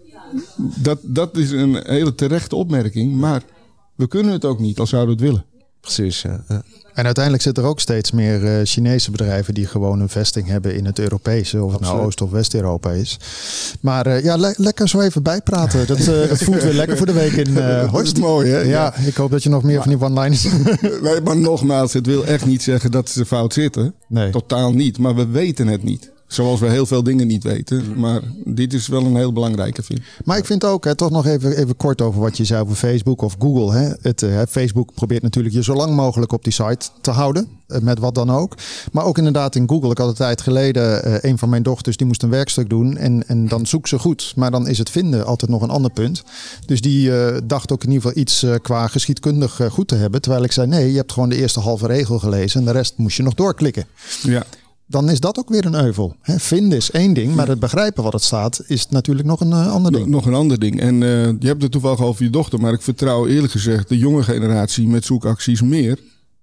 Dat, 0.83 0.99
dat 1.02 1.37
is 1.37 1.50
een 1.50 1.81
hele 1.87 2.14
terechte 2.14 2.57
opmerking. 2.57 3.12
Maar 3.14 3.43
we 3.95 4.09
kunnen 4.09 4.33
het 4.33 4.45
ook 4.45 4.59
niet 4.59 4.78
als 4.78 4.88
zouden 4.88 5.16
we 5.16 5.23
het 5.23 5.31
willen. 5.31 5.47
Precies, 5.81 6.23
ja. 6.23 6.45
En 6.96 7.04
uiteindelijk 7.04 7.44
zitten 7.44 7.62
er 7.62 7.68
ook 7.68 7.80
steeds 7.80 8.10
meer 8.10 8.44
eh, 8.46 8.60
Chinese 8.64 9.10
bedrijven 9.10 9.54
die 9.54 9.66
gewoon 9.66 10.00
een 10.00 10.08
vesting 10.08 10.48
hebben 10.48 10.74
in 10.76 10.84
het 10.84 10.98
Europese, 10.98 11.62
of 11.64 11.72
het 11.72 11.80
nou. 11.80 12.00
Oost- 12.00 12.20
of 12.22 12.30
West-Europa 12.30 12.90
is. 12.90 13.16
Maar 13.80 14.06
eh, 14.06 14.24
ja, 14.24 14.36
le- 14.36 14.54
lekker 14.56 14.88
zo 14.88 15.00
even 15.00 15.22
bijpraten. 15.22 15.86
Dat, 15.86 15.98
eh, 15.98 16.06
dat 16.28 16.38
voelt 16.42 16.62
weer 16.62 16.72
lekker 16.72 16.96
voor 16.96 17.06
de 17.06 17.12
week 17.12 17.32
in 17.32 17.58
eh 17.58 17.92
Dat 17.92 18.02
is 18.02 18.14
mooi, 18.14 18.50
hè? 18.50 18.60
Ja, 18.60 18.96
ik 18.96 19.14
hoop 19.16 19.30
dat 19.30 19.42
je 19.42 19.48
nog 19.48 19.62
meer 19.62 19.82
van 19.82 19.88
die 19.92 20.00
one-liners... 20.02 20.46
Nee, 21.02 21.20
maar 21.20 21.36
nogmaals, 21.36 21.92
het 21.92 22.06
wil 22.06 22.24
echt 22.26 22.46
niet 22.46 22.62
zeggen 22.62 22.90
dat 22.90 23.08
ze 23.10 23.26
fout 23.26 23.52
zitten. 23.52 23.94
Nee. 24.08 24.30
Totaal 24.30 24.72
niet. 24.72 24.98
Maar 24.98 25.14
we 25.14 25.26
weten 25.26 25.66
het 25.66 25.82
niet. 25.82 26.10
Zoals 26.26 26.61
we 26.61 26.68
heel 26.71 26.87
veel 26.87 27.02
dingen 27.02 27.26
niet 27.26 27.42
weten. 27.42 27.99
Maar 28.00 28.21
dit 28.45 28.73
is 28.73 28.87
wel 28.88 29.04
een 29.04 29.16
heel 29.16 29.33
belangrijke, 29.33 29.83
vind. 29.83 30.00
Maar 30.25 30.38
ik 30.38 30.45
vind 30.45 30.64
ook, 30.64 30.85
hè, 30.85 30.95
toch 30.95 31.11
nog 31.11 31.26
even, 31.26 31.56
even 31.56 31.76
kort 31.76 32.00
over 32.02 32.21
wat 32.21 32.37
je 32.37 32.45
zei 32.45 32.62
over 32.62 32.76
Facebook 32.76 33.23
of 33.23 33.37
Google. 33.38 33.73
Hè. 33.78 33.92
Het, 34.00 34.23
eh, 34.23 34.40
Facebook 34.49 34.95
probeert 34.95 35.23
natuurlijk 35.23 35.54
je 35.54 35.62
zo 35.62 35.75
lang 35.75 35.95
mogelijk 35.95 36.33
op 36.33 36.45
die 36.45 36.52
site 36.52 36.87
te 37.00 37.11
houden. 37.11 37.49
eh, 37.66 37.80
Met 37.80 37.99
wat 37.99 38.14
dan 38.14 38.30
ook. 38.30 38.54
Maar 38.92 39.04
ook 39.04 39.18
inderdaad 39.18 39.54
in 39.54 39.68
Google. 39.68 39.90
Ik 39.90 39.99
had 39.99 40.09
een 40.09 40.14
tijd 40.14 40.40
geleden 40.40 41.04
eh, 41.04 41.30
een 41.30 41.38
van 41.38 41.49
mijn 41.49 41.62
dochters, 41.62 41.97
die 41.97 42.06
moest 42.06 42.23
een 42.23 42.30
werkstuk 42.30 42.68
doen. 42.68 42.97
En, 42.97 43.28
en 43.28 43.49
dan 43.49 43.66
zoekt 43.66 43.88
ze 43.88 43.99
goed. 43.99 44.33
Maar 44.37 44.50
dan 44.50 44.68
is 44.68 44.78
het 44.78 44.90
vinden 44.90 45.26
altijd 45.26 45.50
nog 45.50 45.62
een 45.62 45.71
ander 45.71 45.90
punt. 45.90 46.23
Dus 46.66 46.80
die 46.80 47.18
eh, 47.21 47.37
dacht 47.45 47.73
ook 47.73 47.83
in 47.85 47.90
ieder 47.90 48.02
geval 48.06 48.23
iets 48.23 48.47
qua 48.62 48.87
geschiedkundig 48.87 49.61
goed 49.71 49.88
te 49.88 49.95
hebben. 49.95 50.21
Terwijl 50.23 50.45
ik 50.45 50.52
zei, 50.52 50.66
nee, 50.66 50.90
je 50.90 50.97
hebt 50.97 51.12
gewoon 51.12 51.28
de 51.28 51.37
eerste 51.37 51.61
halve 51.61 51.87
regel 51.87 52.18
gelezen. 52.18 52.61
En 52.61 52.66
de 52.66 52.73
rest 52.73 52.95
moest 52.97 53.16
je 53.16 53.23
nog 53.23 53.35
doorklikken. 53.35 53.87
Ja. 54.23 54.45
Dan 54.88 55.11
is 55.11 55.21
dat 55.21 55.38
ook 55.38 55.49
weer 55.49 55.66
een 55.66 55.85
euvel. 55.85 56.16
Vinden 56.23 56.78
is 56.78 56.90
één 56.90 57.12
ding, 57.12 57.35
maar 57.35 57.49
het 57.49 57.61
begrijpen 57.61 58.02
wat 58.02 58.12
het 58.12 58.23
staat 58.23 58.62
is 58.66 58.88
natuurlijk 58.88 59.26
nog 59.26 59.40
een 59.40 59.52
eh, 59.52 59.73
ander 59.73 59.93
ding. 59.93 60.07
Nog 60.07 60.26
een 60.26 60.35
ander 60.35 60.59
ding. 60.59 60.81
En 60.81 61.02
eh, 61.02 61.25
je 61.38 61.47
hebt 61.47 61.62
het 61.62 61.73
toevallig 61.73 62.00
over 62.00 62.25
je 62.25 62.31
dochter. 62.31 62.61
Maar 62.61 62.73
ik 62.73 62.83
vertrouw 62.83 63.26
eerlijk 63.26 63.52
gezegd 63.52 63.88
de 63.88 63.99
jonge 63.99 64.23
generatie 64.23 64.88
met 64.88 65.05
zoekacties 65.05 65.62
meer. 65.62 65.99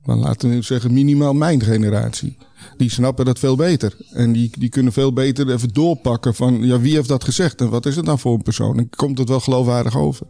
Dan 0.05 0.19
laten 0.19 0.49
we 0.49 0.61
zeggen 0.61 0.93
minimaal 0.93 1.33
mijn 1.33 1.63
generatie. 1.63 2.37
Die 2.77 2.91
snappen 2.91 3.25
dat 3.25 3.39
veel 3.39 3.55
beter. 3.55 3.95
En 4.11 4.31
die, 4.31 4.51
die 4.57 4.69
kunnen 4.69 4.93
veel 4.93 5.13
beter 5.13 5.51
even 5.51 5.73
doorpakken 5.73 6.35
van... 6.35 6.63
Ja, 6.65 6.79
wie 6.79 6.95
heeft 6.95 7.07
dat 7.07 7.23
gezegd 7.23 7.61
en 7.61 7.69
wat 7.69 7.85
is 7.85 7.95
het 7.95 8.05
dan 8.05 8.19
voor 8.19 8.33
een 8.33 8.41
persoon? 8.41 8.77
En 8.77 8.89
komt 8.89 9.17
het 9.17 9.29
wel 9.29 9.39
geloofwaardig 9.39 9.97
over? 9.97 10.27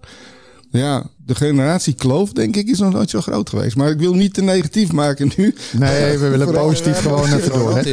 Ja, 0.74 1.04
de 1.26 1.36
generatiekloof 1.36 2.32
denk 2.32 2.56
ik 2.56 2.68
is 2.68 2.80
nog 2.80 2.94
nooit 2.94 3.10
zo 3.10 3.22
groot 3.22 3.50
geweest. 3.50 3.76
Maar 3.76 3.90
ik 3.90 4.00
wil 4.00 4.14
niet 4.14 4.34
te 4.34 4.42
negatief 4.42 4.92
maken 4.92 5.32
nu. 5.38 5.56
Nee, 5.72 6.18
we 6.18 6.28
willen 6.30 6.48
Vooral- 6.48 6.66
positief 6.68 7.00
gewoon 7.00 7.34
even 7.34 7.52
door. 7.52 7.78
Hè? 7.78 7.90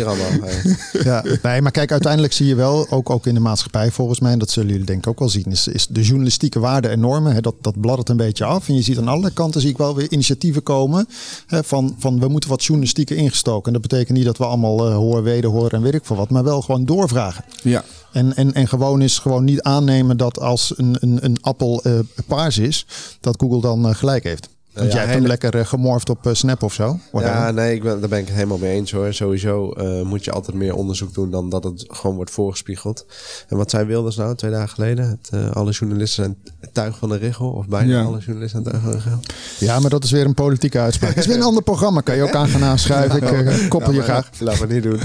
Ja, 1.05 1.25
nee, 1.43 1.63
maar 1.63 1.71
kijk, 1.73 1.91
uiteindelijk 1.93 2.33
zie 2.33 2.47
je 2.47 2.55
wel, 2.55 2.87
ook, 2.91 3.11
ook 3.11 3.27
in 3.27 3.35
de 3.35 3.41
maatschappij 3.41 3.91
volgens 3.91 4.21
mij, 4.21 4.33
en 4.33 4.39
dat 4.39 4.51
zullen 4.51 4.71
jullie 4.71 4.87
denk 4.87 4.99
ik 4.99 5.07
ook 5.07 5.19
wel 5.19 5.29
zien, 5.29 5.45
is, 5.45 5.69
is 5.69 5.87
de 5.87 6.03
journalistieke 6.03 6.59
waarde 6.61 6.89
en 6.89 7.01
normen. 7.01 7.35
Hè, 7.35 7.41
dat, 7.41 7.55
dat 7.61 7.81
bladdert 7.81 8.09
een 8.09 8.17
beetje 8.17 8.45
af. 8.45 8.69
En 8.69 8.75
je 8.75 8.83
ziet 8.83 8.99
aan 8.99 9.09
alle 9.09 9.31
kanten 9.31 9.61
zie 9.61 9.71
ik 9.71 9.79
wel 9.79 9.95
weer 9.95 10.11
initiatieven 10.13 10.63
komen 10.63 11.07
hè, 11.47 11.65
van, 11.65 11.97
van 11.99 12.21
we 12.21 12.29
moeten 12.29 12.51
wat 12.51 12.65
journalistieke 12.65 13.15
ingestoken. 13.15 13.67
En 13.67 13.73
dat 13.81 13.89
betekent 13.91 14.17
niet 14.17 14.27
dat 14.27 14.39
we 14.39 14.45
allemaal 14.45 14.89
eh 14.89 14.95
horen, 14.95 15.23
wederhoren 15.23 15.71
en 15.71 15.83
weet 15.83 15.95
ik 15.95 16.05
veel 16.05 16.17
wat, 16.17 16.31
maar 16.31 16.45
wel 16.45 16.63
gewoon 16.63 16.85
doorvragen. 16.85 17.45
Ja, 17.63 17.85
En, 18.13 18.37
en, 18.37 18.53
en 18.53 18.69
gewoon 18.69 19.03
is 19.03 19.19
gewoon 19.19 19.45
niet 19.45 19.63
aannemen 19.63 20.17
dat 20.17 20.41
als 20.41 20.73
een, 20.77 20.97
een, 21.01 21.19
een 21.25 21.37
appel 21.41 21.83
eh, 21.83 21.99
paars 22.27 22.59
is, 22.59 22.87
dat 23.21 23.37
Google 23.41 23.61
dan 23.61 23.89
eh, 23.89 23.95
gelijk 23.95 24.25
heeft. 24.25 24.49
Want 24.75 24.87
ja, 24.87 24.93
jij 24.99 25.03
hebt 25.07 25.19
hem 25.19 25.27
lekker 25.27 25.57
eh, 25.57 25.67
gemorfd 25.67 26.11
op 26.11 26.29
Snap 26.33 26.63
of 26.63 26.73
zo. 26.73 26.99
Whatever. 27.13 27.37
Ja, 27.37 27.51
nee, 27.51 27.75
ik 27.75 27.83
ben, 27.83 28.01
daar 28.01 28.09
ben 28.09 28.19
ik 28.19 28.25
het 28.27 28.35
helemaal 28.35 28.59
mee 28.59 28.75
eens 28.77 28.91
hoor. 28.93 29.13
Sowieso 29.15 29.71
eh, 29.73 30.03
moet 30.03 30.25
je 30.25 30.31
altijd 30.33 30.57
meer 30.57 30.75
onderzoek 30.75 31.15
doen 31.15 31.31
dan 31.31 31.49
dat 31.49 31.65
het 31.65 31.85
gewoon 31.89 32.17
wordt 32.17 32.31
voorgespiegeld. 32.31 33.07
En 33.49 33.57
wat 33.57 33.71
zei 33.71 33.85
Wilders 33.85 34.17
nou 34.17 34.35
twee 34.37 34.51
dagen 34.51 34.69
geleden? 34.69 35.09
Het, 35.09 35.29
eh, 35.33 35.51
alle 35.51 35.71
journalisten 35.71 36.25
zijn 36.25 36.37
tuig 36.73 36.99
van 36.99 37.09
de 37.09 37.17
regel. 37.17 37.51
Of 37.51 37.67
bijna 37.67 37.93
Ja. 37.99 38.03
alle 38.05 38.19
journalisten 38.19 38.63
zijn 38.63 38.73
tuig 38.73 38.83
van 38.83 38.91
de 38.93 38.97
regel. 38.97 39.21
Ja, 39.59 39.79
maar 39.81 39.91
dat 39.91 40.05
is 40.05 40.11
weer 40.11 40.25
een 40.25 40.35
politieke 40.35 40.79
uitspraak. 40.79 41.11
Het 41.11 41.19
is 41.19 41.27
weer 41.27 41.37
een 41.37 41.43
ander 41.53 41.63
programma. 41.63 42.01
Kan 42.01 42.17
je 42.17 42.23
ook 42.23 42.35
aan 42.35 42.49
gaan 42.49 42.65
aanschuiven. 42.65 43.63
Ik 43.63 43.69
koppel 43.69 43.91
je 43.91 43.97
maar 43.97 44.07
graag. 44.07 44.31
Laten 44.39 44.69
we 44.69 44.75
niet 44.75 44.83
doen. 44.83 45.01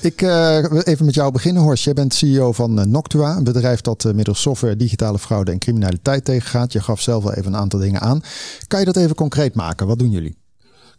Ik 0.00 0.22
eh, 0.22 0.58
wil 0.66 0.80
even 0.80 1.04
met 1.04 1.14
jou 1.14 1.32
beginnen, 1.32 1.62
Horst. 1.62 1.84
Jij 1.84 1.92
bent 1.94 2.14
CEO 2.14 2.52
van 2.52 2.80
eh, 2.80 2.86
Noctua, 2.86 3.36
een 3.36 3.44
bedrijf 3.44 3.80
dat 3.80 4.04
eh, 4.04 4.12
middels 4.12 4.40
software 4.40 4.76
digitale 4.76 5.18
fraude 5.18 5.50
en 5.52 5.58
criminaliteit 5.58 6.24
tegengaat. 6.24 6.72
Je 6.72 6.80
gaf 6.80 7.00
zelf 7.00 7.22
wel 7.24 7.34
even 7.34 7.52
een 7.52 7.58
aantal 7.60 7.78
dingen 7.80 8.00
aan. 8.00 8.20
Kan 8.66 8.78
je 8.80 8.86
dat 8.86 8.96
even 8.96 9.14
concreet 9.14 9.54
maken? 9.54 9.86
Wat 9.86 9.98
doen 9.98 10.10
jullie? 10.10 10.36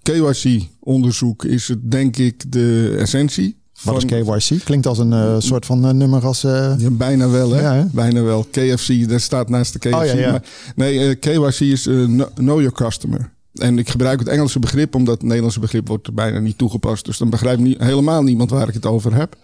KYC-onderzoek 0.04 1.44
is 1.46 1.68
het 1.68 1.92
denk 1.92 2.18
ik 2.18 2.52
de 2.52 2.96
essentie. 3.00 3.58
Wat 3.84 4.02
van- 4.04 4.10
is 4.34 4.48
KYC? 4.48 4.64
Klinkt 4.64 4.88
als 4.88 4.98
een 4.98 5.42
soort 5.42 5.66
van 5.66 5.98
nummer 5.98 6.26
als... 6.26 6.42
Ja, 6.42 6.90
bijna 6.92 7.30
wel, 7.30 7.52
hè? 7.52 7.62
Ja, 7.62 7.74
hè? 7.74 7.84
Bijna 7.92 8.22
wel. 8.22 8.44
KFC, 8.52 9.10
daar 9.10 9.20
staat 9.20 9.50
naast 9.50 9.74
de 9.74 9.80
KFC. 9.80 9.96
Oh, 9.96 10.06
ja. 10.20 10.32
Maar, 10.32 10.44
nee, 10.76 11.16
KYC 11.16 11.60
is 11.60 11.84
kno- 11.84 12.30
Know 12.36 12.58
Your 12.60 12.72
Customer. 12.72 13.32
En 13.60 13.80
ik 13.80 13.90
gebruik 13.90 14.20
het 14.20 14.28
Engelse 14.28 14.60
begrip, 14.60 14.96
omdat 14.96 15.14
het 15.14 15.24
Nederlandse 15.24 15.60
begrip 15.60 15.88
wordt 15.88 16.14
bijna 16.14 16.40
niet 16.40 16.58
toegepast. 16.58 17.06
Dus 17.06 17.18
dan 17.18 17.30
begrijpt 17.30 17.62
helemaal 17.78 18.24
niemand 18.24 18.50
waar 18.50 18.68
ik 18.68 18.74
het 18.74 18.86
over 18.86 19.16
heb. 19.16 19.38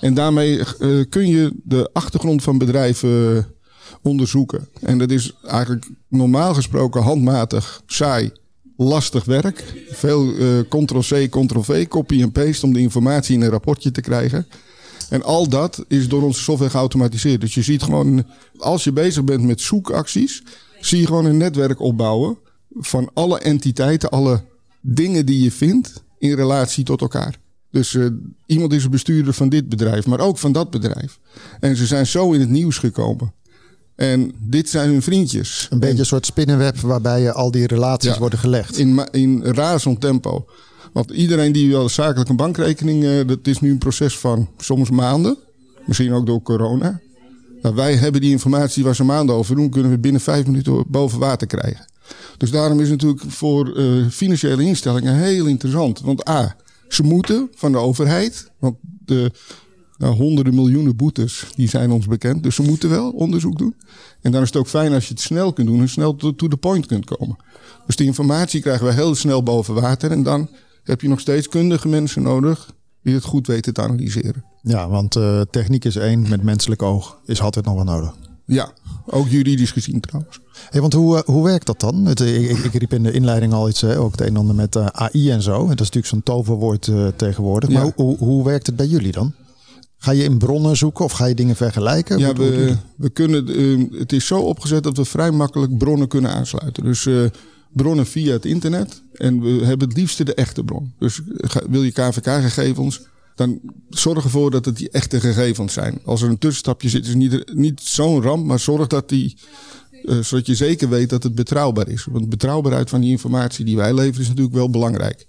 En 0.00 0.14
daarmee 0.14 0.58
eh, 0.58 0.88
kun 1.08 1.26
je 1.26 1.52
de 1.62 1.90
achtergrond 1.92 2.42
van 2.42 2.58
bedrijven 2.58 3.36
eh, 3.36 3.44
onderzoeken. 4.02 4.68
En 4.80 4.98
dat 4.98 5.10
is 5.10 5.32
eigenlijk 5.46 5.86
normaal 6.08 6.54
gesproken 6.54 7.02
handmatig, 7.02 7.82
saai, 7.86 8.30
lastig 8.76 9.24
werk. 9.24 9.84
Veel 9.90 10.36
eh, 10.36 10.46
ctrl-c, 10.68 11.30
ctrl-v, 11.30 11.88
copy 11.88 12.22
en 12.22 12.32
paste 12.32 12.66
om 12.66 12.72
de 12.72 12.80
informatie 12.80 13.34
in 13.34 13.42
een 13.42 13.50
rapportje 13.50 13.90
te 13.90 14.00
krijgen. 14.00 14.46
En 15.08 15.22
al 15.22 15.48
dat 15.48 15.84
is 15.88 16.08
door 16.08 16.22
onze 16.22 16.42
software 16.42 16.70
geautomatiseerd. 16.70 17.40
Dus 17.40 17.54
je 17.54 17.62
ziet 17.62 17.82
gewoon, 17.82 18.24
als 18.58 18.84
je 18.84 18.92
bezig 18.92 19.24
bent 19.24 19.42
met 19.42 19.60
zoekacties, 19.60 20.42
zie 20.80 21.00
je 21.00 21.06
gewoon 21.06 21.24
een 21.24 21.36
netwerk 21.36 21.80
opbouwen 21.80 22.38
van 22.74 23.10
alle 23.14 23.38
entiteiten, 23.38 24.10
alle 24.10 24.42
dingen 24.80 25.26
die 25.26 25.42
je 25.42 25.52
vindt 25.52 26.02
in 26.18 26.34
relatie 26.34 26.84
tot 26.84 27.00
elkaar. 27.00 27.38
Dus 27.70 27.94
eh, 27.94 28.06
iemand 28.46 28.72
is 28.72 28.88
bestuurder 28.88 29.32
van 29.34 29.48
dit 29.48 29.68
bedrijf, 29.68 30.06
maar 30.06 30.20
ook 30.20 30.38
van 30.38 30.52
dat 30.52 30.70
bedrijf. 30.70 31.18
En 31.60 31.76
ze 31.76 31.86
zijn 31.86 32.06
zo 32.06 32.32
in 32.32 32.40
het 32.40 32.48
nieuws 32.48 32.78
gekomen. 32.78 33.32
En 33.94 34.32
dit 34.38 34.68
zijn 34.68 34.90
hun 34.90 35.02
vriendjes. 35.02 35.66
een 35.70 35.78
beetje 35.80 35.98
een 35.98 36.06
soort 36.06 36.26
spinnenweb 36.26 36.76
waarbij 36.76 37.22
je 37.22 37.32
al 37.32 37.50
die 37.50 37.66
relaties 37.66 38.12
Ja. 38.12 38.18
worden 38.18 38.38
gelegd. 38.38 38.78
In, 38.78 39.08
in 39.10 39.42
razend 39.44 40.00
tempo. 40.00 40.46
Want 40.92 41.10
iedereen 41.10 41.52
die 41.52 41.70
wel 41.70 41.88
zakelijk 41.88 42.28
een 42.30 42.36
bankrekening... 42.36 43.04
eh, 43.04 43.26
dat 43.26 43.38
is 43.46 43.60
nu 43.60 43.70
een 43.70 43.78
proces 43.78 44.18
van 44.18 44.48
soms 44.58 44.90
maanden. 44.90 45.36
Misschien 45.86 46.12
ook 46.12 46.26
door 46.26 46.42
corona. 46.42 47.00
Nou, 47.62 47.74
wij 47.74 47.94
hebben 47.94 48.20
die 48.20 48.30
informatie 48.30 48.84
waar 48.84 48.94
ze 48.94 49.04
maanden 49.04 49.34
over 49.34 49.54
doen, 49.56 49.70
kunnen 49.70 49.90
we 49.90 49.98
binnen 49.98 50.20
vijf 50.20 50.46
minuten 50.46 50.84
boven 50.88 51.18
water 51.18 51.46
krijgen. 51.46 51.86
Dus 52.36 52.50
daarom 52.50 52.80
is 52.80 52.90
het 52.90 53.02
natuurlijk 53.02 53.32
voor 53.32 53.76
eh, 53.76 54.08
financiële 54.10 54.62
instellingen 54.62 55.14
heel 55.14 55.46
interessant. 55.46 56.00
Want 56.00 56.28
A, 56.28 56.56
ze 56.88 57.02
moeten 57.02 57.48
van 57.54 57.72
de 57.72 57.78
overheid, 57.78 58.50
want 58.58 58.76
de 59.04 59.30
nou, 59.98 60.14
honderden 60.14 60.54
miljoenen 60.54 60.96
boetes 60.96 61.46
die 61.54 61.68
zijn 61.68 61.90
ons 61.90 62.06
bekend. 62.06 62.42
Dus 62.42 62.54
ze 62.54 62.62
moeten 62.62 62.90
wel 62.90 63.10
onderzoek 63.10 63.58
doen. 63.58 63.74
En 64.20 64.32
dan 64.32 64.42
is 64.42 64.48
het 64.48 64.56
ook 64.56 64.68
fijn 64.68 64.92
als 64.92 65.08
je 65.08 65.14
het 65.14 65.22
snel 65.22 65.52
kunt 65.52 65.66
doen 65.66 65.80
en 65.80 65.88
snel 65.88 66.16
to, 66.16 66.34
to 66.34 66.48
the 66.48 66.56
point 66.56 66.86
kunt 66.86 67.04
komen. 67.04 67.36
Dus 67.86 67.96
die 67.96 68.06
informatie 68.06 68.60
krijgen 68.60 68.86
we 68.86 68.92
heel 68.92 69.14
snel 69.14 69.42
boven 69.42 69.74
water. 69.74 70.10
En 70.10 70.22
dan 70.22 70.48
heb 70.84 71.00
je 71.00 71.08
nog 71.08 71.20
steeds 71.20 71.48
kundige 71.48 71.88
mensen 71.88 72.22
nodig 72.22 72.70
die 73.02 73.14
het 73.14 73.24
goed 73.24 73.46
weten 73.46 73.74
te 73.74 73.82
analyseren. 73.82 74.44
Ja, 74.62 74.88
want 74.88 75.16
eh, 75.16 75.40
techniek 75.40 75.84
is 75.84 75.96
één, 75.96 76.28
met 76.28 76.42
menselijk 76.42 76.82
oog 76.82 77.18
is 77.24 77.40
altijd 77.40 77.64
nog 77.64 77.74
wel 77.74 77.84
nodig. 77.84 78.14
Ja, 78.46 78.72
ook 79.06 79.28
juridisch 79.28 79.70
gezien 79.72 80.00
trouwens. 80.00 80.40
Hey, 80.70 80.80
want 80.80 80.92
hoe, 80.92 81.16
eh, 81.16 81.22
hoe 81.24 81.44
werkt 81.44 81.66
dat 81.66 81.80
dan? 81.80 82.04
Het, 82.04 82.20
eh, 82.20 82.50
ik, 82.50 82.58
ik 82.58 82.72
riep 82.72 82.92
in 82.92 83.02
de 83.02 83.12
inleiding 83.12 83.52
al 83.52 83.68
iets, 83.68 83.84
ook 83.84 84.10
het 84.10 84.20
een 84.20 84.26
en 84.26 84.36
ander 84.36 84.54
met 84.54 84.76
eh, 84.76 84.86
AI 84.86 85.30
en 85.30 85.42
zo. 85.42 85.60
En 85.60 85.68
dat 85.68 85.80
is 85.80 85.90
natuurlijk 85.90 86.06
zo'n 86.06 86.22
toverwoord 86.22 86.90
tegenwoordig. 87.16 87.70
Maar 87.70 87.84
Ja. 87.84 87.92
hoe, 87.96 88.16
hoe, 88.16 88.44
werkt 88.44 88.66
het 88.66 88.76
bij 88.76 88.86
jullie 88.86 89.12
dan? 89.12 89.34
Ga 89.98 90.10
je 90.10 90.22
in 90.22 90.38
bronnen 90.38 90.76
zoeken 90.76 91.04
of 91.04 91.12
ga 91.12 91.24
je 91.24 91.34
dingen 91.34 91.56
vergelijken? 91.56 92.18
Ja, 92.18 92.32
we, 92.32 92.76
we 92.96 93.10
kunnen, 93.10 93.48
eh, 93.48 93.98
het 93.98 94.12
is 94.12 94.26
zo 94.26 94.40
opgezet 94.40 94.82
dat 94.82 94.96
we 94.96 95.04
vrij 95.04 95.30
makkelijk 95.30 95.78
bronnen 95.78 96.08
kunnen 96.08 96.30
aansluiten. 96.30 96.84
Dus 96.84 97.08
bronnen 97.72 98.06
via 98.06 98.32
het 98.32 98.44
internet. 98.44 99.02
En 99.12 99.40
we 99.40 99.64
hebben 99.64 99.88
het 99.88 99.96
liefste 99.96 100.24
de 100.24 100.34
echte 100.34 100.64
bron. 100.64 100.92
Dus 100.98 101.20
wil 101.68 101.82
je 101.82 101.92
KVK-gegevens, 101.92 103.00
dan 103.34 103.60
zorg 103.90 104.24
ervoor 104.24 104.50
dat 104.50 104.64
het 104.64 104.76
die 104.76 104.90
echte 104.90 105.20
gegevens 105.20 105.72
zijn. 105.72 105.98
Als 106.04 106.22
er 106.22 106.28
een 106.28 106.38
tussenstapje 106.38 106.88
zit, 106.88 107.02
is 107.02 107.08
het 107.08 107.16
niet, 107.18 107.54
niet 107.54 107.80
zo'n 107.80 108.22
ramp, 108.22 108.44
maar 108.46 108.58
zorg 108.58 108.86
dat 108.86 109.08
die. 109.08 109.36
eh, 110.04 110.18
zodat 110.18 110.46
je 110.46 110.54
zeker 110.54 110.88
weet 110.88 111.10
dat 111.10 111.22
het 111.22 111.34
betrouwbaar 111.34 111.88
is. 111.88 112.06
Want 112.10 112.28
betrouwbaarheid 112.28 112.90
van 112.90 113.00
die 113.00 113.10
informatie 113.10 113.64
die 113.64 113.76
wij 113.76 113.94
leveren 113.94 114.20
is 114.20 114.28
natuurlijk 114.28 114.54
wel 114.54 114.70
belangrijk. 114.70 115.26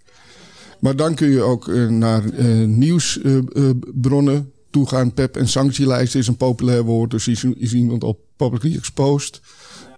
Maar 0.80 0.96
dan 0.96 1.16
kun 1.16 1.30
je 1.30 1.42
ook 1.42 1.68
eh, 1.68 1.88
naar 1.88 2.30
eh, 2.30 2.46
nieuwsbronnen 2.68 4.52
toe 4.70 4.88
gaan. 4.88 5.14
PEP 5.14 5.38
en 5.38 5.48
sanctielijst 5.48 6.16
is 6.16 6.28
een 6.28 6.38
populair 6.38 6.84
woord. 6.84 7.12
Dus 7.12 7.28
is, 7.28 7.44
is 7.44 7.74
iemand 7.74 8.04
al 8.04 8.20
publicly 8.36 8.76
exposed. 8.76 9.42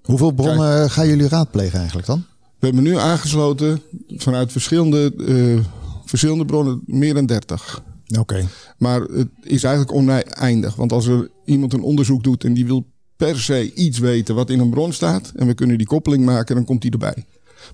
Hoeveel 0.01 0.31
bronnen 0.31 0.89
gaan 0.89 1.07
jullie 1.07 1.27
raadplegen 1.27 1.77
eigenlijk 1.77 2.07
dan? 2.07 2.25
We 2.59 2.65
hebben 2.65 2.83
nu 2.83 2.97
aangesloten 2.97 3.81
vanuit 4.07 4.51
verschillende, 4.51 5.13
verschillende 6.05 6.45
bronnen 6.45 6.81
meer 6.85 7.13
dan 7.13 7.25
30. 7.25 7.81
Oké. 8.19 8.47
Maar 8.77 9.01
het 9.01 9.29
is 9.41 9.63
eigenlijk 9.63 9.95
oneindig. 9.95 10.75
Want 10.75 10.91
als 10.91 11.07
er 11.07 11.29
iemand 11.45 11.73
een 11.73 11.81
onderzoek 11.81 12.23
doet 12.23 12.43
en 12.43 12.53
die 12.53 12.65
wil 12.65 12.85
per 13.15 13.39
se 13.39 13.73
iets 13.73 13.99
weten 13.99 14.35
wat 14.35 14.49
in 14.49 14.59
een 14.59 14.69
bron 14.69 14.93
staat. 14.93 15.31
en 15.35 15.47
we 15.47 15.53
kunnen 15.53 15.77
die 15.77 15.87
koppeling 15.87 16.25
maken, 16.25 16.55
dan 16.55 16.65
komt 16.65 16.81
die 16.81 16.91
erbij. 16.91 17.25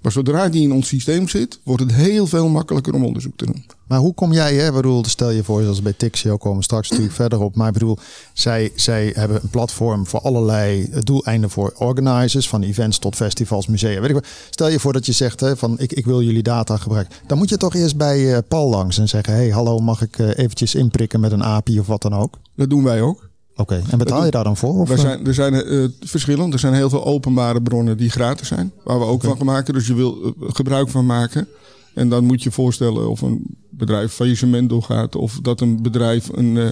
Maar 0.02 0.12
zodra 0.12 0.50
die 0.50 0.62
in 0.62 0.72
ons 0.72 0.88
systeem 0.88 1.28
zit, 1.28 1.60
wordt 1.64 1.82
het 1.82 1.94
heel 1.94 2.28
veel 2.28 2.50
makkelijker 2.50 2.94
om 2.94 3.06
onderzoek 3.06 3.38
te 3.38 3.46
doen. 3.46 3.66
Maar 3.88 4.00
hoe 4.00 4.14
kom 4.14 4.34
jij, 4.34 4.56
hè? 4.56 4.72
Bedoel, 4.72 5.06
stel 5.06 5.30
je 5.30 5.44
voor, 5.44 5.62
zoals 5.62 5.82
bij 5.82 5.94
Tixio 5.94 6.38
komen 6.38 6.58
we 6.58 6.64
straks 6.64 6.90
natuurlijk 6.90 7.16
verder 7.16 7.42
op. 7.42 7.56
Maar 7.56 7.68
ik 7.68 7.74
bedoel, 7.74 7.98
zij, 8.34 8.72
zij 8.76 9.12
hebben 9.16 9.40
een 9.44 9.50
platform 9.50 10.08
voor 10.08 10.20
allerlei 10.20 10.90
doeleinden 11.00 11.50
voor 11.50 11.74
organizers, 11.78 12.50
van 12.50 12.62
events 12.62 13.00
tot 13.00 13.16
festivals, 13.16 13.68
musea. 13.68 14.00
Weet 14.00 14.10
ik 14.10 14.16
wel. 14.16 14.32
Stel 14.50 14.70
je 14.70 14.80
voor 14.80 14.94
dat 14.94 15.06
je 15.06 15.12
zegt, 15.12 15.40
hè, 15.40 15.58
van 15.58 15.80
ik, 15.80 15.94
ik 15.94 16.06
wil 16.06 16.22
jullie 16.22 16.44
data 16.44 16.78
gebruiken. 16.78 17.16
Dan 17.28 17.38
moet 17.38 17.50
je 17.50 17.58
toch 17.58 17.76
eerst 17.76 17.98
bij 17.98 18.34
eh, 18.34 18.40
Paul 18.48 18.70
langs 18.70 18.98
en 18.98 19.10
zeggen, 19.10 19.34
hey, 19.34 19.50
hallo, 19.50 19.80
mag 19.80 20.02
ik 20.02 20.20
eh, 20.20 20.28
eventjes 20.38 20.76
inprikken 20.76 21.20
met 21.20 21.32
een 21.32 21.44
API 21.44 21.80
of 21.80 21.88
wat 21.88 22.02
dan 22.02 22.14
ook? 22.14 22.40
Dat 22.56 22.70
doen 22.70 22.84
wij 22.84 23.02
ook. 23.02 23.32
Oké, 23.56 23.82
en 23.90 23.98
betaal 23.98 24.26
je 24.26 24.32
daar 24.32 24.44
dan 24.44 24.58
voor? 24.58 24.80
Of, 24.80 24.90
Er 24.90 24.96
eh? 24.96 25.02
zijn, 25.02 25.28
er 25.28 25.34
zijn 25.34 25.54
eh, 25.54 25.84
verschillend. 26.00 26.54
Er 26.54 26.60
zijn 26.60 26.74
heel 26.74 26.90
veel 26.90 27.06
openbare 27.06 27.62
bronnen 27.62 27.98
die 27.98 28.10
gratis 28.10 28.48
zijn. 28.48 28.72
Waar 28.84 29.00
we 29.00 29.06
ook 29.06 29.24
van 29.24 29.46
maken. 29.46 29.74
Dus 29.74 29.88
je 29.88 29.94
wil 29.94 30.24
eh, 30.24 30.32
gebruik 30.54 30.90
van 30.90 31.06
maken. 31.06 31.48
En 31.94 32.10
dan 32.10 32.26
moet 32.26 32.44
je 32.44 32.52
voorstellen 32.52 33.10
of 33.10 33.22
een 33.22 33.58
bedrijf 33.70 34.14
faillissement 34.14 34.70
doorgaat. 34.70 35.16
Of 35.16 35.40
dat 35.42 35.62
een 35.62 35.82
bedrijf 35.82 36.30
een, 36.32 36.58
eh, 36.58 36.68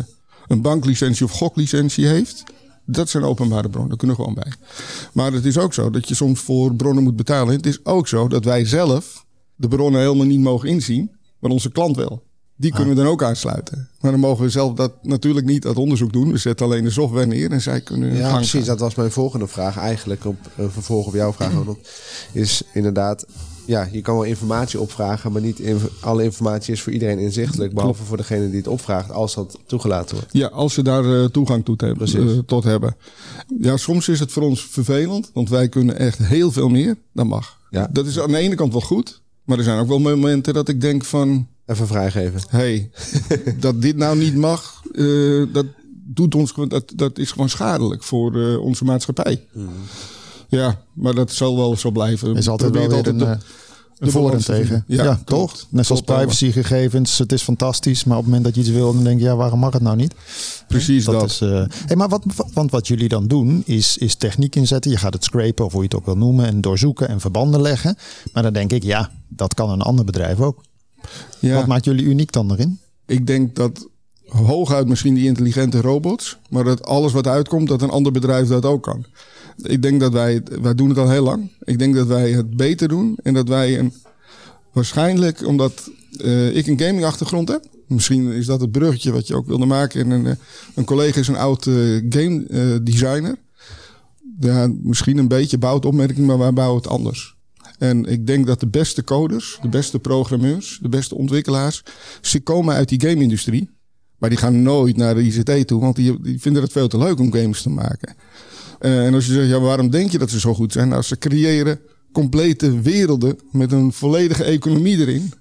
een 0.48 0.62
banklicentie 0.62 1.26
of 1.26 1.32
goklicentie 1.32 2.06
heeft. 2.06 2.44
Dat 2.86 3.10
zijn 3.10 3.24
openbare 3.24 3.70
bronnen. 3.70 3.90
Daar 3.90 3.98
kunnen 3.98 4.18
we 4.18 4.24
gewoon 4.24 4.44
bij. 4.44 4.54
Maar 5.14 5.32
het 5.32 5.46
is 5.46 5.58
ook 5.58 5.74
zo 5.74 5.90
dat 5.90 6.08
je 6.08 6.16
soms 6.16 6.40
voor 6.40 6.76
bronnen 6.76 7.04
moet 7.04 7.16
betalen. 7.16 7.56
Het 7.56 7.66
is 7.66 7.86
ook 7.86 8.08
zo 8.08 8.28
dat 8.28 8.46
wij 8.46 8.66
zelf 8.66 9.26
de 9.56 9.68
bronnen 9.68 10.02
helemaal 10.02 10.26
niet 10.26 10.40
mogen 10.40 10.70
inzien. 10.70 11.12
Maar 11.40 11.52
onze 11.52 11.72
klant 11.72 11.96
wel. 11.96 12.24
Die 12.62 12.72
kunnen 12.72 12.96
we 12.96 13.02
dan 13.02 13.12
ook 13.12 13.24
aansluiten. 13.24 13.88
Maar 14.02 14.12
dan 14.12 14.20
mogen 14.20 14.44
we 14.44 14.50
zelf 14.50 14.74
dat 14.74 14.92
natuurlijk 15.02 15.46
niet 15.46 15.62
dat 15.62 15.76
onderzoek 15.76 16.14
doen. 16.14 16.32
We 16.32 16.38
zetten 16.38 16.66
alleen 16.66 16.84
de 16.84 16.90
software 16.90 17.26
neer 17.26 17.52
en 17.52 17.62
zij 17.62 17.82
kunnen 17.82 18.16
Ja, 18.16 18.24
gang 18.24 18.36
precies. 18.36 18.52
gaan. 18.60 18.64
Dat 18.66 18.80
was 18.80 18.96
mijn 18.96 19.12
volgende 19.12 19.48
vraag. 19.48 19.78
Eigenlijk 19.78 20.26
op 20.26 20.38
een 20.58 20.72
vervolg 20.72 21.08
op 21.08 21.14
jouw 21.14 21.34
vraag. 21.34 21.52
Is 22.32 22.62
inderdaad, 22.74 23.26
ja, 23.66 23.88
je 23.92 24.02
kan 24.02 24.14
wel 24.16 24.24
informatie 24.24 24.80
opvragen, 24.80 25.32
maar 25.32 25.42
niet 25.42 25.60
inf- 25.60 25.90
alle 26.04 26.24
informatie 26.24 26.74
is 26.74 26.82
voor 26.82 26.94
iedereen 26.94 27.20
inzichtelijk. 27.20 27.74
Behalve 27.74 28.04
voor 28.04 28.18
degene 28.18 28.48
die 28.50 28.58
het 28.58 28.68
opvraagt, 28.68 29.12
als 29.12 29.36
dat 29.36 29.58
toegelaten 29.66 30.16
wordt. 30.16 30.34
Ja, 30.34 30.48
als 30.48 30.74
ze 30.74 30.84
daar 30.84 31.20
eh, 31.22 31.26
toegang 31.26 31.66
toe 31.66 31.76
hebben, 31.78 31.98
Precies. 31.98 32.32
eh, 32.32 32.38
tot 32.46 32.64
hebben. 32.64 32.96
Ja, 33.62 33.78
soms 33.78 34.08
is 34.08 34.20
het 34.20 34.32
voor 34.32 34.44
ons 34.44 34.62
vervelend, 34.70 35.30
want 35.34 35.50
wij 35.50 35.70
kunnen 35.70 35.98
echt 35.98 36.18
heel 36.18 36.52
veel 36.52 36.70
meer 36.70 36.96
dan 37.14 37.28
mag. 37.28 37.60
Ja. 37.70 37.90
Dat 37.92 38.06
is 38.06 38.20
aan 38.20 38.32
de 38.32 38.38
ene 38.38 38.56
kant 38.56 38.72
wel 38.72 38.82
goed, 38.82 39.21
maar 39.44 39.58
er 39.58 39.64
zijn 39.64 39.80
ook 39.80 39.88
wel 39.88 40.00
momenten 40.00 40.54
dat 40.54 40.68
ik 40.70 40.82
denk 40.82 41.06
van... 41.06 41.48
Even 41.66 41.88
vrijgeven. 41.88 42.42
hey, 42.50 42.90
dat 43.60 43.82
dit 43.82 43.96
nou 43.96 44.18
niet 44.18 44.36
mag, 44.36 44.82
eh, 44.94 45.44
dat, 45.54 45.66
doet 46.06 46.36
ons, 46.36 46.54
dat, 46.68 46.92
dat 46.96 47.18
is 47.18 47.32
gewoon 47.32 47.50
schadelijk 47.50 48.04
voor 48.04 48.42
eh, 48.42 48.62
onze 48.62 48.84
maatschappij. 48.84 49.48
Ja, 50.48 50.82
maar 50.94 51.14
dat 51.16 51.32
zal 51.32 51.56
wel 51.58 51.78
zo 51.78 51.92
blijven. 51.92 52.36
Is 52.36 52.50
altijd 52.50 52.72
wel 52.72 52.88
weer 52.90 53.08
een, 53.08 53.18
de- 53.18 53.26
eh, 53.26 53.32
de 53.32 53.46
een 54.02 54.12
voor 54.12 54.34
en 54.34 54.44
tegen. 54.44 54.84
Ja, 54.88 55.04
Ja, 55.04 55.22
toch? 55.26 55.66
Net 55.70 55.86
zoals 55.86 56.02
privacygegevens. 56.02 57.18
Het 57.18 57.32
is 57.32 57.42
fantastisch, 57.42 58.04
maar 58.04 58.18
op 58.18 58.24
het 58.24 58.34
moment 58.34 58.46
dat 58.46 58.56
je 58.56 58.70
iets 58.70 58.80
wil, 58.80 58.94
dan 58.94 59.04
denk 59.04 59.20
je, 59.20 59.26
ja, 59.26 59.36
waarom 59.36 59.60
mag 59.60 59.74
het 59.74 59.82
nou 59.82 59.96
niet? 59.96 60.14
Precies 60.68 61.06
dat. 61.06 61.30
Is, 61.30 61.42
eh, 61.42 61.64
hey, 61.86 61.96
maar 61.96 62.10
wat, 62.10 62.24
want 62.54 62.72
wat 62.72 62.88
jullie 62.88 63.08
dan 63.08 63.28
doen, 63.28 63.64
is, 63.66 63.98
is 63.98 64.16
techniek 64.16 64.56
inzetten. 64.56 64.92
Je 64.92 64.98
gaat 64.98 65.14
het 65.14 65.24
scrapen, 65.24 65.66
of 65.66 65.72
hoe 65.72 65.82
je 65.82 65.88
het 65.88 65.98
ook 65.98 66.06
wil 66.06 66.18
noemen, 66.18 66.46
en 66.46 66.62
doorzoeken 66.62 67.08
en 67.08 67.20
verbanden 67.20 67.62
leggen. 67.62 67.96
Maar 68.34 68.44
dan 68.44 68.54
denk 68.54 68.72
ik, 68.72 68.84
ja, 68.84 69.12
dat 69.28 69.54
kan 69.54 69.70
een 69.70 69.82
ander 69.82 70.06
bedrijf 70.06 70.40
ook. 70.40 70.62
Ja. 71.40 71.56
Wat 71.56 71.68
maakt 71.68 71.86
jullie 71.86 72.06
uniek 72.06 72.32
dan 72.32 72.52
erin? 72.52 72.80
Ik 73.06 73.28
denk 73.28 73.56
dat 73.56 73.90
hooguit 74.28 74.88
misschien 74.88 75.14
die 75.14 75.28
intelligente 75.28 75.82
robots, 75.82 76.38
maar 76.50 76.64
dat 76.64 76.84
alles 76.86 77.12
wat 77.12 77.28
uitkomt, 77.28 77.68
dat 77.68 77.82
een 77.82 77.90
ander 77.90 78.12
bedrijf 78.12 78.48
dat 78.48 78.66
ook 78.66 78.84
kan. 78.84 79.06
Ik 79.62 79.82
denk 79.82 80.00
dat 80.00 80.12
wij, 80.12 80.42
wij 80.62 80.76
doen 80.76 80.90
het 80.90 80.98
al 80.98 81.10
heel 81.10 81.24
lang. 81.24 81.52
Ik 81.64 81.80
denk 81.80 81.96
dat 81.96 82.08
wij 82.08 82.32
het 82.32 82.58
beter 82.58 82.88
doen 82.88 83.18
en 83.24 83.34
dat 83.34 83.48
wij 83.48 83.80
een, 83.80 83.94
waarschijnlijk, 84.72 85.48
omdat 85.48 85.92
eh, 86.18 86.56
ik 86.56 86.68
een 86.68 86.80
gaming 86.80 87.06
achtergrond 87.06 87.48
heb, 87.48 87.66
misschien 87.88 88.32
is 88.32 88.46
dat 88.46 88.62
het 88.62 88.72
bruggetje 88.72 89.12
wat 89.12 89.28
je 89.28 89.36
ook 89.36 89.48
wilde 89.48 89.66
maken. 89.66 90.02
En 90.02 90.10
een, 90.10 90.26
eh, 90.26 90.36
een 90.76 90.86
collega 90.86 91.20
is 91.20 91.28
een 91.28 91.36
oud 91.36 91.66
eh, 91.66 91.74
game 92.10 92.46
designer. 92.84 93.36
Ja, 94.40 94.72
misschien 94.82 95.18
een 95.18 95.28
beetje 95.28 95.58
bouwt 95.58 95.86
opmerking, 95.86 96.28
maar 96.28 96.38
wij 96.38 96.54
bouwen 96.54 96.82
het 96.82 96.92
anders. 96.92 97.36
En 97.78 98.06
ik 98.06 98.28
denk 98.28 98.48
dat 98.48 98.60
de 98.60 98.68
beste 98.68 99.04
coders, 99.04 99.60
de 99.62 99.68
beste 99.68 100.00
programmeurs, 100.00 100.80
de 100.82 100.90
beste 100.90 101.16
ontwikkelaars, 101.16 101.84
ze 102.22 102.40
komen 102.40 102.76
uit 102.76 102.90
die 102.90 103.02
game-industrie. 103.02 103.70
Maar 104.18 104.30
die 104.30 104.40
gaan 104.40 104.62
nooit 104.62 104.98
naar 104.98 105.16
de 105.16 105.24
ICT 105.24 105.68
toe, 105.68 105.82
want 105.82 105.96
die 105.96 106.40
vinden 106.40 106.62
het 106.62 106.72
veel 106.72 106.88
te 106.88 106.98
leuk 106.98 107.20
om 107.20 107.34
games 107.34 107.62
te 107.62 107.70
maken. 107.70 108.16
Eh, 108.82 109.06
en 109.06 109.14
als 109.14 109.26
je 109.26 109.34
zegt, 109.34 109.50
ja, 109.50 109.60
waarom 109.60 109.90
denk 109.90 110.12
je 110.12 110.18
dat 110.18 110.30
ze 110.30 110.40
zo 110.40 110.54
goed 110.54 110.72
zijn? 110.72 110.88
Nou, 110.88 111.02
ze 111.02 111.18
creëren 111.18 111.80
complete 112.12 112.82
werelden 112.82 113.40
met 113.52 113.72
een 113.72 113.94
volledige 113.94 114.44
economie 114.44 114.98
erin. 114.98 115.34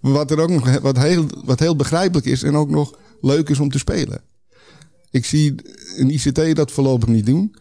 Wat, 0.00 0.30
er 0.30 0.40
ook 0.40 0.50
nog, 0.50 0.78
wat, 0.80 0.98
heel, 0.98 1.26
wat 1.44 1.58
heel 1.58 1.76
begrijpelijk 1.76 2.26
is 2.26 2.42
en 2.42 2.56
ook 2.56 2.70
nog 2.70 2.98
leuk 3.20 3.48
is 3.48 3.60
om 3.60 3.70
te 3.70 3.78
spelen. 3.78 4.20
Ik 5.10 5.24
zie 5.24 5.54
een 5.96 6.10
ICT 6.10 6.56
dat 6.56 6.72
voorlopig 6.72 7.08
niet 7.08 7.26
doen. 7.26 7.54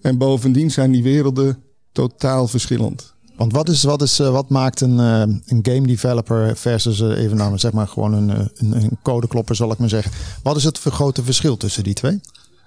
En 0.00 0.18
bovendien 0.18 0.70
zijn 0.70 0.90
die 0.90 1.02
werelden 1.02 1.62
totaal 1.92 2.48
verschillend. 2.48 3.14
Want 3.36 3.52
wat, 3.52 3.68
is, 3.68 3.82
wat, 3.82 4.02
is, 4.02 4.18
eh, 4.18 4.30
wat 4.30 4.48
maakt 4.48 4.80
een, 4.80 5.00
eh, 5.00 5.20
een 5.46 5.60
game 5.62 5.86
developer 5.86 6.56
versus 6.56 7.00
even 7.00 7.36
nou, 7.36 7.58
zeg 7.58 7.72
maar 7.72 7.88
gewoon 7.88 8.12
een, 8.12 8.28
een, 8.54 8.72
een 8.72 8.98
codeklopper, 9.02 9.56
zal 9.56 9.72
ik 9.72 9.78
maar 9.78 9.88
zeggen. 9.88 10.12
Wat 10.42 10.56
is 10.56 10.64
het 10.64 10.78
grote 10.78 11.22
verschil 11.22 11.56
tussen 11.56 11.84
die 11.84 11.94
twee? 11.94 12.20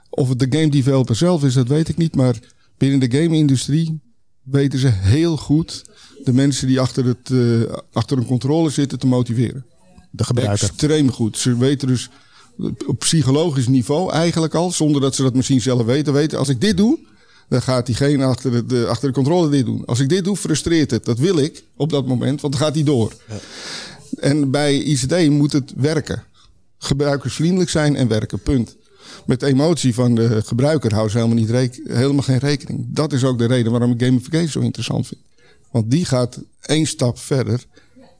Of 0.09 0.29
het 0.29 0.39
de 0.39 0.47
game 0.49 0.69
developer 0.69 1.15
zelf 1.15 1.43
is, 1.43 1.53
dat 1.53 1.67
weet 1.67 1.89
ik 1.89 1.97
niet. 1.97 2.15
Maar 2.15 2.39
binnen 2.77 2.99
de 2.99 3.17
game-industrie 3.17 3.99
weten 4.43 4.79
ze 4.79 4.87
heel 4.87 5.37
goed 5.37 5.83
de 6.23 6.33
mensen 6.33 6.67
die 6.67 6.79
achter, 6.79 7.05
het, 7.05 7.29
eh, 7.31 7.75
achter 7.93 8.17
een 8.17 8.25
controle 8.25 8.69
zitten 8.69 8.99
te 8.99 9.07
motiveren. 9.07 9.65
De 10.11 10.23
gebruiker. 10.23 10.67
Extreem 10.67 11.11
goed. 11.11 11.37
Ze 11.37 11.57
weten 11.57 11.87
dus 11.87 12.09
op 12.87 12.99
psychologisch 12.99 13.67
niveau 13.67 14.11
eigenlijk 14.11 14.55
al, 14.55 14.71
zonder 14.71 15.01
dat 15.01 15.15
ze 15.15 15.23
dat 15.23 15.33
misschien 15.33 15.61
zelf 15.61 15.85
weten, 15.85 16.13
weten 16.13 16.37
als 16.37 16.49
ik 16.49 16.61
dit 16.61 16.77
doe, 16.77 16.99
dan 17.49 17.61
gaat 17.61 17.85
diegene 17.85 18.25
achter 18.25 18.51
de, 18.51 18.65
de, 18.65 18.87
achter 18.87 19.07
de 19.07 19.13
controle 19.13 19.49
dit 19.49 19.65
doen. 19.65 19.85
Als 19.85 19.99
ik 19.99 20.09
dit 20.09 20.23
doe, 20.23 20.35
frustreert 20.35 20.91
het. 20.91 21.05
Dat 21.05 21.19
wil 21.19 21.37
ik 21.37 21.63
op 21.75 21.89
dat 21.89 22.07
moment, 22.07 22.41
want 22.41 22.53
dan 22.53 22.61
gaat 22.61 22.75
hij 22.75 22.83
door. 22.83 23.13
En 24.19 24.51
bij 24.51 24.77
ICT 24.77 25.29
moet 25.29 25.51
het 25.51 25.73
werken. 25.75 26.23
Gebruikersvriendelijk 26.77 27.69
zijn 27.69 27.95
en 27.95 28.07
werken, 28.07 28.39
punt. 28.39 28.75
Met 29.25 29.39
de 29.39 29.45
emotie 29.45 29.93
van 29.93 30.15
de 30.15 30.41
gebruiker 30.45 30.91
houden 30.91 31.11
ze 31.11 31.17
helemaal, 31.17 31.43
niet 31.43 31.81
helemaal 31.83 32.23
geen 32.23 32.37
rekening. 32.37 32.85
Dat 32.87 33.13
is 33.13 33.23
ook 33.23 33.37
de 33.37 33.47
reden 33.47 33.71
waarom 33.71 33.91
ik 33.91 34.01
gamification 34.01 34.47
zo 34.47 34.59
interessant 34.59 35.07
vind. 35.07 35.21
Want 35.71 35.91
die 35.91 36.05
gaat 36.05 36.41
één 36.61 36.85
stap 36.85 37.19
verder. 37.19 37.65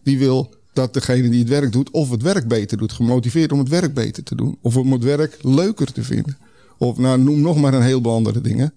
Die 0.04 0.18
wil 0.18 0.54
dat 0.74 0.94
degene 0.94 1.30
die 1.30 1.40
het 1.40 1.50
werk 1.50 1.72
doet, 1.72 1.92
of 1.92 2.10
het 2.10 2.22
werk 2.22 2.48
beter 2.48 2.78
doet. 2.78 2.92
Gemotiveerd 2.92 3.52
om 3.52 3.60
het 3.60 3.70
werk 3.70 3.94
beter 3.94 4.24
te 4.24 4.36
doen. 4.36 4.58
Of 4.62 4.78
om 4.78 4.92
het 4.92 5.04
werk 5.04 5.38
leuker 5.42 5.94
te 5.94 6.04
vinden. 6.04 6.38
Of 6.78 6.98
nou, 6.98 7.20
noem 7.20 7.42
nog 7.42 7.58
maar 7.58 7.74
een 7.74 7.82
heleboel 7.82 8.14
andere 8.14 8.42
dingen. 8.42 8.74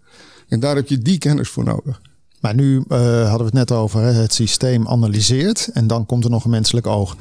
En 0.49 0.61
daar 0.61 0.77
heb 0.77 0.89
je 0.89 0.99
die 0.99 1.19
kennis 1.19 1.49
voor 1.49 1.65
nodig. 1.65 2.01
Maar 2.41 2.55
nu 2.55 2.85
eh, 2.89 2.99
hadden 3.29 3.39
we 3.39 3.59
het 3.59 3.69
net 3.69 3.73
over, 3.73 4.03
het 4.03 4.35
systeem 4.35 4.89
analyseert 4.89 5.69
en 5.73 5.87
dan 5.87 6.07
komt 6.07 6.25
er 6.25 6.31
nog 6.31 6.45
een 6.45 6.51
menselijk 6.51 6.87
oog. 6.87 7.17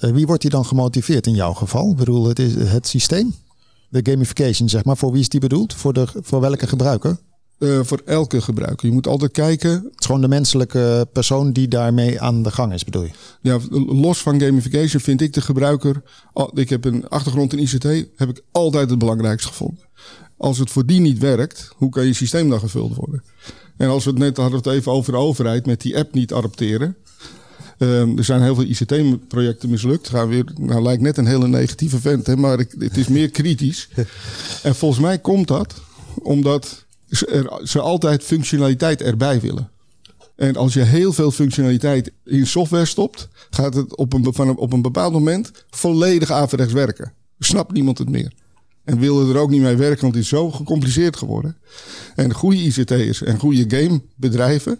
Eh, 0.00 0.10
wie 0.10 0.26
wordt 0.26 0.42
die 0.42 0.50
dan 0.50 0.64
gemotiveerd 0.64 1.26
in 1.26 1.34
jouw 1.34 1.52
geval? 1.52 1.90
Ik 1.90 1.96
bedoel, 1.96 2.28
het 2.28 2.38
is 2.38 2.54
het 2.54 2.86
systeem? 2.86 3.34
De 3.92 4.10
gamification, 4.10 4.68
zeg 4.68 4.84
maar. 4.84 4.96
Voor 4.96 5.12
wie 5.12 5.20
is 5.20 5.28
die 5.28 5.40
bedoeld? 5.40 5.74
Voor, 5.74 5.92
de, 5.92 6.06
voor 6.14 6.40
welke 6.40 6.66
gebruiker? 6.66 7.16
Eh, 7.58 7.80
voor 7.82 8.02
elke 8.04 8.40
gebruiker. 8.40 8.86
Je 8.86 8.92
moet 8.92 9.06
altijd 9.06 9.32
kijken. 9.32 9.70
Het 9.70 9.92
is 9.98 10.06
gewoon 10.06 10.20
de 10.20 10.28
menselijke 10.28 11.08
persoon 11.12 11.52
die 11.52 11.68
daarmee 11.68 12.20
aan 12.20 12.42
de 12.42 12.50
gang 12.50 12.72
is, 12.72 12.84
bedoel 12.84 13.02
je? 13.02 13.10
Ja, 13.40 13.58
los 13.86 14.22
van 14.22 14.40
gamification 14.40 15.00
vind 15.00 15.20
ik 15.20 15.32
de 15.32 15.40
gebruiker. 15.40 16.02
Ik 16.54 16.68
heb 16.68 16.84
een 16.84 17.08
achtergrond 17.08 17.52
in 17.52 17.58
ICT, 17.58 17.84
heb 18.16 18.28
ik 18.28 18.42
altijd 18.52 18.90
het 18.90 18.98
belangrijkste 18.98 19.48
gevonden. 19.48 19.84
Als 20.36 20.58
het 20.58 20.70
voor 20.70 20.86
die 20.86 21.00
niet 21.00 21.18
werkt, 21.18 21.72
hoe 21.76 21.90
kan 21.90 22.06
je 22.06 22.12
systeem 22.12 22.48
dan 22.48 22.58
gevuld 22.58 22.94
worden? 22.94 23.22
En 23.76 23.88
als 23.88 24.04
we 24.04 24.10
het 24.10 24.18
net 24.18 24.36
hadden 24.36 24.58
het 24.58 24.66
even 24.66 24.92
over 24.92 25.12
de 25.12 25.18
overheid 25.18 25.66
met 25.66 25.80
die 25.80 25.98
app 25.98 26.14
niet 26.14 26.32
adopteren. 26.32 26.96
Ehm, 27.82 28.16
er 28.18 28.24
zijn 28.24 28.42
heel 28.42 28.54
veel 28.54 28.64
ICT-projecten 28.64 29.70
mislukt. 29.70 30.08
Gaan 30.08 30.28
weer, 30.28 30.44
nou 30.56 30.82
lijkt 30.82 31.02
net 31.02 31.16
een 31.16 31.26
hele 31.26 31.48
negatieve 31.48 32.00
vent, 32.00 32.26
hè, 32.26 32.36
maar 32.36 32.60
ik, 32.60 32.74
het 32.78 32.96
is 32.96 33.08
meer 33.08 33.30
kritisch. 33.30 33.88
en 34.62 34.74
volgens 34.74 35.00
mij 35.00 35.18
komt 35.18 35.48
dat 35.48 35.74
omdat 36.22 36.84
ze, 37.10 37.26
er, 37.26 37.60
ze 37.68 37.80
altijd 37.80 38.22
functionaliteit 38.24 39.02
erbij 39.02 39.40
willen. 39.40 39.70
En 40.36 40.56
als 40.56 40.74
je 40.74 40.80
heel 40.82 41.12
veel 41.12 41.30
functionaliteit 41.30 42.12
in 42.24 42.46
software 42.46 42.84
stopt, 42.84 43.28
gaat 43.50 43.74
het 43.74 43.96
op 43.96 44.12
een, 44.12 44.22
be- 44.22 44.32
van 44.32 44.48
een- 44.48 44.56
op 44.56 44.72
een 44.72 44.82
bepaald 44.82 45.12
moment 45.12 45.50
volledig 45.70 46.30
averechts 46.30 46.72
werken. 46.72 47.12
Snapt 47.38 47.72
niemand 47.72 47.98
het 47.98 48.08
meer. 48.10 48.32
En 48.84 48.98
willen 48.98 49.28
er 49.28 49.40
ook 49.40 49.50
niet 49.50 49.62
mee 49.62 49.76
werken, 49.76 50.00
want 50.02 50.14
het 50.14 50.22
is 50.22 50.28
zo 50.28 50.50
gecompliceerd 50.50 51.16
geworden. 51.16 51.56
En 52.14 52.34
goede 52.34 52.56
ICT'ers 52.62 53.22
en 53.22 53.38
goede 53.38 53.64
gamebedrijven 53.68 54.78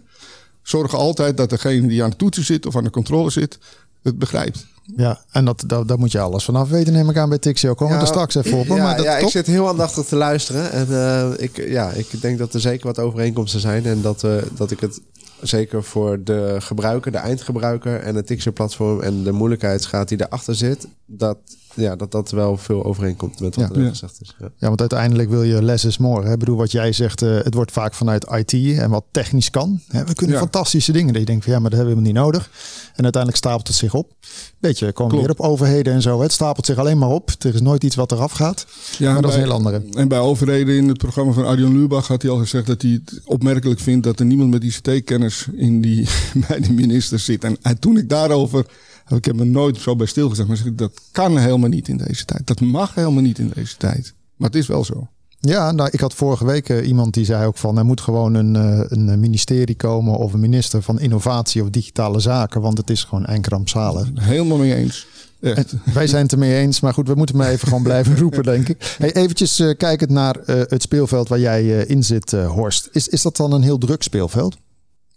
zorgen 0.63 0.97
altijd 0.97 1.37
dat 1.37 1.49
degene 1.49 1.87
die 1.87 2.03
aan 2.03 2.09
de 2.09 2.15
toetsen 2.15 2.43
zit 2.43 2.65
of 2.65 2.75
aan 2.75 2.83
de 2.83 2.89
controle 2.89 3.29
zit, 3.29 3.59
het 4.01 4.19
begrijpt. 4.19 4.65
Ja, 4.95 5.21
en 5.31 5.45
dat, 5.45 5.63
dat, 5.67 5.87
daar 5.87 5.99
moet 5.99 6.11
je 6.11 6.19
alles 6.19 6.43
vanaf 6.43 6.69
weten, 6.69 6.93
neem 6.93 7.09
ik 7.09 7.17
aan 7.17 7.29
bij 7.29 7.37
Tixio. 7.37 7.73
Komen 7.73 7.95
we 7.95 8.01
er 8.01 8.07
straks 8.07 8.35
even 8.35 8.57
op. 8.57 8.67
hoor, 8.67 8.77
Ja, 8.77 8.83
maar 8.83 8.95
dat 8.95 9.05
ja 9.05 9.17
ik 9.17 9.29
zit 9.29 9.47
heel 9.47 9.67
aandachtig 9.67 10.05
te 10.05 10.15
luisteren. 10.15 10.71
En 10.71 10.87
eh, 10.89 11.29
ik, 11.37 11.67
ja, 11.67 11.91
ik 11.91 12.21
denk 12.21 12.37
dat 12.37 12.53
er 12.53 12.59
zeker 12.59 12.85
wat 12.85 12.99
overeenkomsten 12.99 13.59
zijn. 13.59 13.85
En 13.85 14.01
dat, 14.01 14.23
eh, 14.23 14.35
dat 14.55 14.71
ik 14.71 14.79
het 14.79 15.01
zeker 15.41 15.83
voor 15.83 16.23
de 16.23 16.55
gebruiker, 16.59 17.11
de 17.11 17.17
eindgebruiker 17.17 17.99
en 17.99 18.15
het 18.15 18.27
Tixer-platform 18.27 19.01
en 19.01 19.23
de 19.23 19.31
moeilijkheidsgraad 19.31 20.07
die 20.07 20.17
daarachter 20.17 20.55
zit, 20.55 20.87
dat, 21.05 21.37
ja, 21.73 21.95
dat 21.95 22.11
dat 22.11 22.31
wel 22.31 22.57
veel 22.57 22.83
overeenkomt 22.85 23.39
met 23.39 23.55
wat 23.55 23.69
Ja. 23.75 23.81
er 23.81 23.89
gezegd 23.89 24.17
is. 24.21 24.35
Ja. 24.39 24.49
Ja, 24.57 24.67
want 24.67 24.79
uiteindelijk 24.79 25.29
wil 25.29 25.43
je 25.43 25.63
less 25.63 25.85
is 25.85 25.97
more. 25.97 26.25
Hè? 26.25 26.33
Ik 26.33 26.39
bedoel, 26.39 26.57
wat 26.57 26.71
jij 26.71 26.91
zegt, 26.91 27.21
eh, 27.21 27.35
het 27.43 27.53
wordt 27.53 27.71
vaak 27.71 27.93
vanuit 27.93 28.25
IT 28.31 28.53
en 28.77 28.89
wat 28.89 29.03
technisch 29.11 29.49
kan. 29.49 29.79
Hè, 29.87 30.05
we 30.05 30.13
kunnen 30.13 30.35
Ja. 30.35 30.41
fantastische 30.41 30.91
dingen. 30.91 31.11
Dat 31.13 31.21
je 31.21 31.27
denkt 31.27 31.43
van 31.43 31.53
ja, 31.53 31.59
maar 31.59 31.69
dat 31.69 31.79
hebben 31.79 31.97
we 31.97 32.03
niet 32.03 32.13
nodig. 32.13 32.49
En 32.95 33.03
uiteindelijk 33.03 33.43
stapelt 33.43 33.67
het 33.67 33.75
zich 33.77 33.93
op. 33.93 34.11
Beetje, 34.59 34.91
komen 34.91 35.11
we 35.15 35.23
Klopt. 35.23 35.37
weer 35.37 35.45
op 35.47 35.51
overheden 35.51 35.93
en 35.93 36.01
zo. 36.01 36.17
hè. 36.17 36.23
Het 36.23 36.31
stapelt 36.31 36.65
zich 36.65 36.77
alleen 36.77 36.97
maar 36.97 37.09
op. 37.09 37.29
Er 37.39 37.53
is 37.53 37.61
nooit 37.61 37.83
iets 37.83 37.95
wat 37.95 38.11
eraf 38.11 38.31
gaat. 38.31 38.65
Ja, 38.97 39.13
maar 39.13 39.21
dat 39.21 39.31
is 39.31 39.37
een 39.37 39.43
heel 39.43 39.51
andere. 39.53 39.83
En 39.93 40.07
bij 40.07 40.19
overheden 40.19 40.75
in 40.75 40.87
het 40.87 40.97
programma 40.97 41.31
van 41.31 41.45
Arjan 41.45 41.77
Lubach 41.77 42.07
had 42.07 42.21
hij 42.21 42.31
al 42.31 42.37
gezegd 42.37 42.67
dat 42.67 42.81
hij 42.81 42.91
het 43.05 43.21
opmerkelijk 43.25 43.79
vindt 43.79 44.03
dat 44.03 44.19
er 44.19 44.25
niemand 44.25 44.49
met 44.51 44.63
ICT-kennis 44.63 45.47
in 45.55 45.81
die, 45.81 46.07
bij 46.47 46.59
de 46.59 46.71
minister 46.73 47.19
zit. 47.19 47.43
En, 47.43 47.57
en 47.61 47.79
toen 47.79 47.97
ik 47.97 48.09
daarover, 48.09 48.65
ik 49.07 49.25
heb 49.25 49.35
me 49.35 49.43
nooit 49.43 49.77
zo 49.77 49.95
bij 49.95 50.07
stilgezegd, 50.07 50.47
maar 50.47 50.75
dat 50.75 50.91
kan 51.11 51.37
helemaal 51.37 51.69
niet 51.69 51.87
in 51.87 51.97
deze 51.97 52.25
tijd. 52.25 52.47
Dat 52.47 52.59
mag 52.59 52.95
helemaal 52.95 53.23
niet 53.23 53.39
in 53.39 53.51
deze 53.55 53.77
tijd. 53.77 54.13
Maar 54.35 54.49
het 54.49 54.57
is 54.57 54.67
wel 54.67 54.83
zo. 54.83 55.07
Ja, 55.45 55.71
nou, 55.71 55.89
ik 55.91 55.99
had 55.99 56.13
vorige 56.13 56.45
week 56.45 56.69
eh, 56.69 56.87
iemand 56.87 57.13
die 57.13 57.25
zei 57.25 57.45
ook 57.45 57.57
van... 57.57 57.77
er 57.77 57.85
moet 57.85 58.01
gewoon 58.01 58.33
een, 58.33 58.55
eh, 58.55 58.83
een 58.87 59.19
ministerie 59.19 59.75
komen 59.75 60.17
of 60.17 60.33
een 60.33 60.39
minister 60.39 60.81
van 60.81 60.99
innovatie 60.99 61.61
of 61.61 61.69
digitale 61.69 62.19
zaken. 62.19 62.61
Want 62.61 62.77
het 62.77 62.89
is 62.89 63.03
gewoon 63.03 63.25
einkrampzalig. 63.25 64.09
Helemaal 64.13 64.57
mee 64.57 64.75
eens. 64.75 65.07
Echt. 65.41 65.73
Wij 65.93 66.07
zijn 66.07 66.23
het 66.23 66.31
ermee 66.31 66.55
eens, 66.55 66.79
maar 66.79 66.93
goed, 66.93 67.07
we 67.07 67.15
moeten 67.15 67.37
maar 67.37 67.49
even 67.49 67.67
gewoon 67.67 67.83
blijven 67.83 68.17
roepen, 68.23 68.43
denk 68.43 68.69
ik. 68.69 68.95
Hey, 68.97 69.13
eventjes 69.13 69.59
eh, 69.59 69.77
kijkend 69.77 70.09
naar 70.09 70.35
het 70.45 70.81
speelveld 70.81 71.27
waar 71.27 71.39
jij 71.39 71.85
in 71.85 72.03
zit, 72.03 72.31
Horst. 72.31 72.89
Is, 72.91 73.07
is 73.07 73.21
dat 73.21 73.37
dan 73.37 73.51
een 73.51 73.61
heel 73.61 73.77
druk 73.77 74.03
speelveld? 74.03 74.57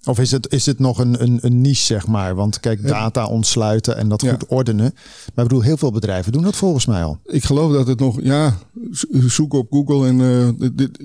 Of 0.07 0.19
is 0.19 0.31
het, 0.31 0.53
is 0.53 0.67
het 0.67 0.79
nog 0.79 0.99
een, 0.99 1.23
een, 1.23 1.39
een 1.43 1.61
niche, 1.61 1.85
zeg 1.85 2.07
maar? 2.07 2.35
Want 2.35 2.61
kijk, 2.61 2.87
data 2.89 3.27
ontsluiten 3.27 3.97
en 3.97 4.09
dat 4.09 4.23
Ja. 4.23 4.31
goed 4.31 4.47
ordenen. 4.47 4.93
Maar 5.35 5.45
ik 5.45 5.51
bedoel, 5.51 5.63
heel 5.63 5.77
veel 5.77 5.91
bedrijven 5.93 6.33
doen 6.33 6.43
dat 6.43 6.57
volgens 6.57 6.87
mij 6.87 7.03
al. 7.05 7.19
Ik 7.25 7.45
geloof 7.45 7.73
dat 7.73 7.87
het 7.87 7.99
nog, 7.99 8.19
ja, 8.23 8.59
zoek 9.11 9.53
op 9.55 9.67
Google 9.71 10.07
en 10.07 10.21
eh, 10.21 10.69
dit- 10.75 10.99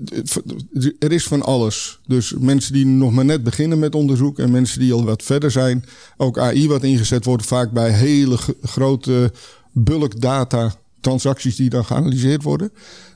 dit- 0.74 0.96
er 1.00 1.12
is 1.12 1.24
van 1.24 1.42
alles. 1.42 2.00
Dus 2.08 2.34
mensen 2.40 2.74
die 2.74 2.86
nog 2.86 3.12
maar 3.12 3.26
net 3.26 3.44
beginnen 3.44 3.80
met 3.80 3.96
onderzoek 3.96 4.40
en 4.40 4.52
mensen 4.52 4.80
die 4.80 4.94
al 4.94 5.04
wat 5.06 5.24
verder 5.24 5.52
zijn. 5.52 5.86
Ook 6.18 6.40
AI 6.40 6.68
wat 6.68 6.84
ingezet 6.84 7.26
wordt 7.26 7.46
vaak 7.46 7.72
bij 7.72 7.92
hele 7.92 8.38
grote 8.62 9.32
bulk 9.72 10.22
data 10.22 10.74
transacties 11.02 11.56
die 11.56 11.70
dan 11.70 11.86
geanalyseerd 11.86 12.44
worden. 12.44 12.72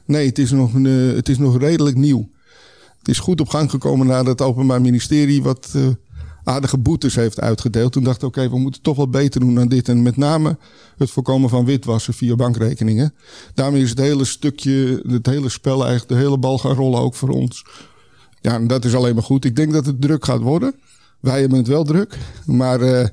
Nee, 0.06 0.26
het 0.28 0.39
is 0.39 0.52
nog, 0.52 0.74
een, 0.74 0.86
eh, 0.86 1.15
het 1.15 1.30
is 1.30 1.38
nog 1.38 1.58
redelijk 1.60 1.95
nieuw. 1.98 2.30
Het 3.06 3.13
is 3.13 3.20
goed 3.20 3.41
op 3.41 3.50
gang 3.50 3.70
gekomen 3.70 4.08
nadat 4.08 4.28
het 4.39 4.41
Openbaar 4.41 4.82
Ministerie 4.82 5.44
wat 5.44 5.72
eh, 5.76 5.88
aardige 6.44 6.78
boetes 6.78 7.15
heeft 7.15 7.39
uitgedeeld. 7.39 7.91
Toen 7.91 8.04
dacht 8.04 8.22
ik, 8.22 8.28
oké, 8.28 8.50
we 8.50 8.60
moeten 8.60 8.82
toch 8.82 8.96
wel 8.96 9.10
beter 9.10 9.39
doen 9.39 9.56
dan 9.56 9.68
dit. 9.68 9.89
En 9.89 10.02
met 10.02 10.18
name 10.18 10.58
het 10.98 11.10
voorkomen 11.10 11.50
van 11.50 11.65
witwassen 11.65 12.13
via 12.13 12.36
bankrekeningen. 12.36 13.13
Daarmee 13.54 13.82
is 13.82 13.89
het 13.89 14.00
hele 14.00 14.26
stukje, 14.26 15.04
het 15.08 15.26
hele 15.26 15.50
spel 15.50 15.86
eigenlijk, 15.86 16.08
de 16.08 16.15
hele 16.15 16.38
bal 16.38 16.58
gaan 16.58 16.76
rollen 16.76 17.00
ook 17.00 17.15
voor 17.15 17.30
ons. 17.30 17.65
Ja, 18.41 18.54
en 18.54 18.68
dat 18.68 18.86
is 18.86 18.96
alleen 18.96 19.13
maar 19.13 19.24
goed. 19.24 19.46
Ik 19.46 19.56
denk 19.56 19.74
dat 19.74 19.86
het 19.86 20.02
druk 20.02 20.26
gaat 20.26 20.41
worden. 20.41 20.76
Wij 21.20 21.39
hebben 21.39 21.58
het 21.58 21.68
wel 21.68 21.84
druk, 21.84 22.18
maar 22.46 22.82
eh, 22.82 23.08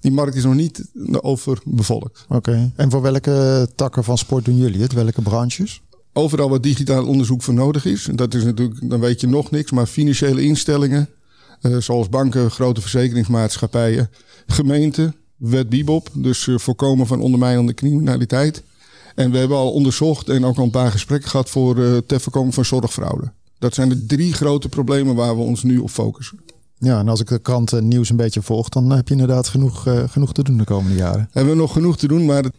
die 0.00 0.12
markt 0.12 0.34
is 0.34 0.44
nog 0.44 0.54
niet 0.54 0.84
overbevolkt. 1.20 2.24
Oké. 2.28 2.72
En 2.76 2.90
voor 2.90 3.02
welke 3.02 3.68
takken 3.74 4.04
van 4.04 4.18
sport 4.18 4.44
doen 4.44 4.56
jullie 4.56 4.82
het? 4.82 4.92
Welke 4.92 5.22
branches? 5.22 5.82
Overal 6.18 6.48
wat 6.48 6.62
digitaal 6.62 7.06
onderzoek 7.06 7.42
voor 7.42 7.54
nodig 7.54 7.84
is. 7.84 8.08
En 8.08 8.16
dat 8.16 8.34
is 8.34 8.44
natuurlijk, 8.44 8.90
dan 8.90 9.00
weet 9.00 9.20
je 9.20 9.26
nog 9.26 9.50
niks, 9.50 9.70
maar 9.70 9.86
financiële 9.86 10.42
instellingen, 10.42 11.08
eh, 11.60 11.76
zoals 11.76 12.08
banken, 12.08 12.50
grote 12.50 12.80
verzekeringsmaatschappijen, 12.80 14.10
gemeenten, 14.46 15.14
wet 15.36 15.68
Bibop, 15.68 16.08
dus 16.12 16.48
eh, 16.48 16.58
voorkomen 16.58 17.06
van 17.06 17.20
ondermijnende 17.20 17.74
criminaliteit. 17.74 18.62
En 19.14 19.30
we 19.30 19.38
hebben 19.38 19.56
al 19.56 19.72
onderzocht 19.72 20.28
en 20.28 20.44
ook 20.44 20.56
al 20.56 20.64
een 20.64 20.70
paar 20.70 20.90
gesprekken 20.90 21.30
gehad 21.30 21.50
voor 21.50 22.04
ter 22.06 22.20
voorkoming 22.20 22.54
van 22.54 22.64
zorgfraude. 22.64 23.32
Dat 23.58 23.74
zijn 23.74 23.88
de 23.88 24.06
drie 24.06 24.32
grote 24.32 24.68
problemen 24.68 25.14
waar 25.14 25.36
we 25.36 25.42
ons 25.42 25.62
nu 25.62 25.78
op 25.78 25.90
focussen. 25.90 26.38
Ja, 26.78 26.98
en 26.98 27.08
als 27.08 27.20
ik 27.20 27.28
de 27.28 27.38
krant 27.38 27.80
nieuws 27.80 28.10
een 28.10 28.16
beetje 28.16 28.42
volg, 28.42 28.68
dan 28.68 28.90
heb 28.90 29.08
je 29.08 29.14
inderdaad 29.14 29.48
genoeg, 29.48 29.86
genoeg 30.10 30.32
te 30.32 30.42
doen 30.42 30.56
de 30.56 30.64
komende 30.64 30.96
jaren. 30.96 31.28
Hebben 31.32 31.52
we 31.52 31.58
nog 31.58 31.72
genoeg 31.72 31.96
te 31.96 32.08
doen, 32.08 32.24
maar 32.24 32.42
het, 32.42 32.54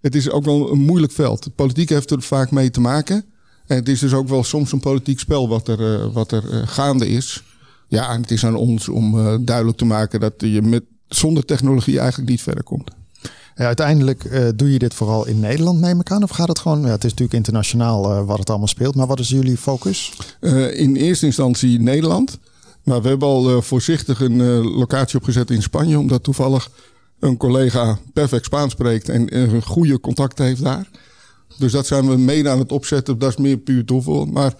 het 0.00 0.14
is 0.14 0.30
ook 0.30 0.44
wel 0.44 0.72
een 0.72 0.80
moeilijk 0.80 1.12
veld. 1.12 1.42
De 1.42 1.50
politiek 1.50 1.88
heeft 1.88 2.10
er 2.10 2.22
vaak 2.22 2.50
mee 2.50 2.70
te 2.70 2.80
maken. 2.80 3.24
En 3.70 3.76
het 3.76 3.88
is 3.88 4.00
dus 4.00 4.12
ook 4.12 4.28
wel 4.28 4.44
soms 4.44 4.72
een 4.72 4.80
politiek 4.80 5.18
spel 5.18 5.48
wat 5.48 5.68
er, 5.68 5.94
eh, 5.94 6.12
wat 6.12 6.32
er 6.32 6.50
eh, 6.50 6.60
gaande 6.64 7.08
is. 7.08 7.42
Ja, 7.88 8.10
en 8.10 8.20
het 8.20 8.30
is 8.30 8.44
aan 8.44 8.54
ons 8.54 8.88
om 8.88 9.18
eh, 9.18 9.34
duidelijk 9.40 9.78
te 9.78 9.84
maken 9.84 10.20
dat 10.20 10.32
je 10.38 10.62
met, 10.62 10.82
zonder 11.08 11.44
technologie 11.44 11.98
eigenlijk 11.98 12.30
niet 12.30 12.42
verder 12.42 12.64
komt. 12.64 12.90
Ja, 13.54 13.66
uiteindelijk 13.66 14.52
doe 14.56 14.72
je 14.72 14.78
dit 14.78 14.94
vooral 14.94 15.26
in 15.26 15.40
Nederland, 15.40 15.80
neem 15.80 16.00
ik 16.00 16.10
aan? 16.10 16.22
Of 16.22 16.30
gaat 16.30 16.48
het 16.48 16.58
gewoon... 16.58 16.80
Ja, 16.80 16.86
het 16.86 17.04
is 17.04 17.10
natuurlijk 17.10 17.36
internationaal 17.36 18.24
wat 18.24 18.38
het 18.38 18.50
allemaal 18.50 18.68
speelt. 18.68 18.94
Maar 18.94 19.06
wat 19.06 19.20
is 19.20 19.28
jullie 19.28 19.56
focus? 19.56 20.12
In 20.72 20.96
eerste 20.96 21.26
instantie 21.26 21.80
Nederland. 21.80 22.38
Maar 22.84 23.02
we 23.02 23.08
hebben 23.08 23.28
al 23.28 23.62
voorzichtig 23.62 24.20
een 24.20 24.42
locatie 24.62 25.18
opgezet 25.18 25.50
in 25.50 25.62
Spanje. 25.62 25.98
Omdat 25.98 26.22
toevallig 26.22 26.70
een 27.20 27.36
collega 27.36 27.98
perfect 28.12 28.44
Spaans 28.44 28.72
spreekt 28.72 29.08
en 29.08 29.36
een 29.36 29.62
goede 29.62 30.00
contacten 30.00 30.44
heeft 30.44 30.62
daar. 30.62 30.88
Dus 31.58 31.72
dat 31.72 31.86
zijn 31.86 32.08
we 32.08 32.16
mede 32.16 32.48
aan 32.48 32.58
het 32.58 32.72
opzetten. 32.72 33.18
Dat 33.18 33.30
is 33.30 33.36
meer 33.36 33.56
puur 33.56 33.84
toeval. 33.84 34.24
Maar 34.24 34.54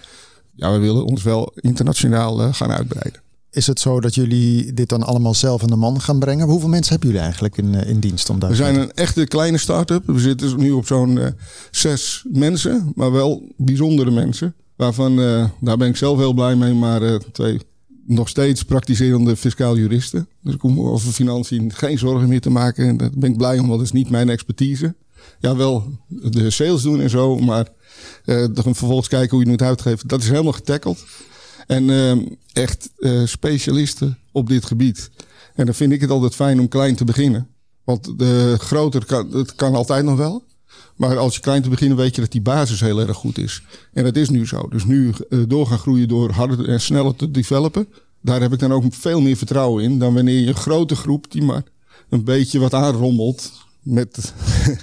ja, 0.55 0.73
we 0.73 0.79
willen 0.79 1.05
ons 1.05 1.23
wel 1.23 1.53
internationaal 1.55 2.43
eh, 2.43 2.55
gaan 2.55 2.71
uitbreiden. 2.71 3.21
Is 3.51 3.67
het 3.67 3.81
zo 3.81 4.01
dat 4.01 4.15
jullie 4.15 4.73
dit 4.73 4.89
dan 4.89 5.03
allemaal 5.03 5.35
zelf 5.35 5.63
aan 5.63 5.69
de 5.69 5.77
man 5.77 6.01
gaan 6.01 6.19
brengen? 6.19 6.49
Hoeveel 6.49 6.69
mensen 6.69 6.93
hebben 6.93 7.09
jullie 7.09 7.25
eigenlijk 7.25 7.57
in, 7.57 7.75
eh, 7.75 7.89
in 7.89 8.01
dienst? 8.01 8.31
Om 8.31 8.39
daar 8.39 8.51
We 8.51 8.57
zijn 8.57 8.81
een 8.81 8.93
echte 8.93 9.27
kleine 9.27 9.59
start-up. 9.59 10.07
We 10.07 10.19
zitten 10.19 10.59
nu 10.59 10.71
op 10.71 10.87
zo'n 10.87 11.19
eh, 11.19 11.27
zes 11.71 12.25
mensen, 12.33 12.93
maar 12.95 13.13
wel 13.13 13.43
bijzondere 13.57 14.11
mensen. 14.11 14.55
Waarvan, 14.77 15.17
daar 15.61 15.77
ben 15.77 15.89
ik 15.89 15.97
zelf 15.97 16.19
heel 16.19 16.33
blij 16.33 16.57
mee, 16.57 16.75
maar 16.75 17.19
twee 17.33 17.61
nog 18.07 18.29
steeds 18.29 18.63
praktiserende 18.63 19.37
fiscaal 19.37 19.77
juristen. 19.77 20.29
Dus 20.43 20.55
ik 20.55 20.61
hoef 20.61 20.75
me 20.75 20.83
over 20.83 21.13
financiën 21.13 21.73
geen 21.73 21.99
zorgen 21.99 22.29
meer 22.29 22.41
te 22.41 22.51
maken. 22.51 22.87
En 22.87 22.97
daar 22.97 23.11
ben 23.15 23.31
ik 23.31 23.37
blij 23.37 23.59
om, 23.59 23.67
want 23.67 23.79
dat 23.79 23.87
is 23.87 23.93
niet 23.93 24.11
mijn 24.11 24.29
expertise. 24.29 24.95
ja, 25.39 25.57
wel 25.57 25.99
de 26.09 26.51
sales 26.51 26.83
doen 26.83 27.01
en 27.01 27.11
zo, 27.11 27.37
maar 27.37 27.69
eh, 28.25 28.45
vervolgens 28.55 29.09
kijken 29.09 29.31
hoe 29.31 29.45
je 29.45 29.51
het 29.51 29.61
moet 29.61 29.69
uitgeven. 29.69 30.09
Dat 30.09 30.23
is 30.23 30.29
helemaal 30.29 30.53
getackeld. 30.53 31.05
En 31.67 31.91
eh, 31.91 32.17
echt 32.53 32.91
eh, 32.97 33.25
specialisten 33.25 34.19
op 34.33 34.49
dit 34.49 34.65
gebied. 34.65 35.11
En 35.55 35.65
dan 35.65 35.75
vind 35.75 35.93
ik 35.93 36.01
het 36.01 36.11
altijd 36.11 36.35
fijn 36.35 36.61
om 36.61 36.69
klein 36.69 36.97
te 36.97 37.05
beginnen. 37.05 37.49
Want 37.85 38.19
de 38.19 38.55
groter 38.59 39.05
kan, 39.05 39.31
het 39.33 39.55
kan 39.55 39.75
altijd 39.75 40.05
nog 40.05 40.17
wel. 40.17 40.45
Maar 40.97 41.19
als 41.19 41.35
je 41.35 41.41
klein 41.41 41.63
te 41.63 41.69
beginnen, 41.69 41.97
weet 41.97 42.15
je 42.15 42.21
dat 42.21 42.33
die 42.33 42.41
basis 42.41 42.81
heel 42.81 43.01
erg 43.01 43.17
goed 43.17 43.39
is. 43.39 43.63
En 43.93 44.05
dat 44.05 44.17
is 44.17 44.29
nu 44.29 44.47
zo. 44.47 44.69
Dus 44.69 44.85
nu 44.85 45.13
eh, 45.29 45.39
door 45.49 45.67
gaan 45.67 45.79
groeien 45.79 46.09
door 46.09 46.31
harder 46.31 46.69
en 46.69 46.81
sneller 46.81 47.17
te 47.17 47.31
developen. 47.31 47.87
Daar 48.21 48.41
heb 48.41 48.53
ik 48.53 48.59
dan 48.59 48.73
ook 48.73 48.85
veel 48.91 49.21
meer 49.21 49.37
vertrouwen 49.37 49.85
in 49.85 49.99
dan 49.99 50.15
wanneer 50.15 50.41
je 50.41 50.47
een 50.47 50.55
grote 50.55 50.97
groep 50.97 51.31
die 51.31 51.43
maar 51.43 51.63
een 52.09 52.25
beetje 52.25 52.59
wat 52.59 52.75
aanrommelt. 52.75 53.53
Met 53.83 54.33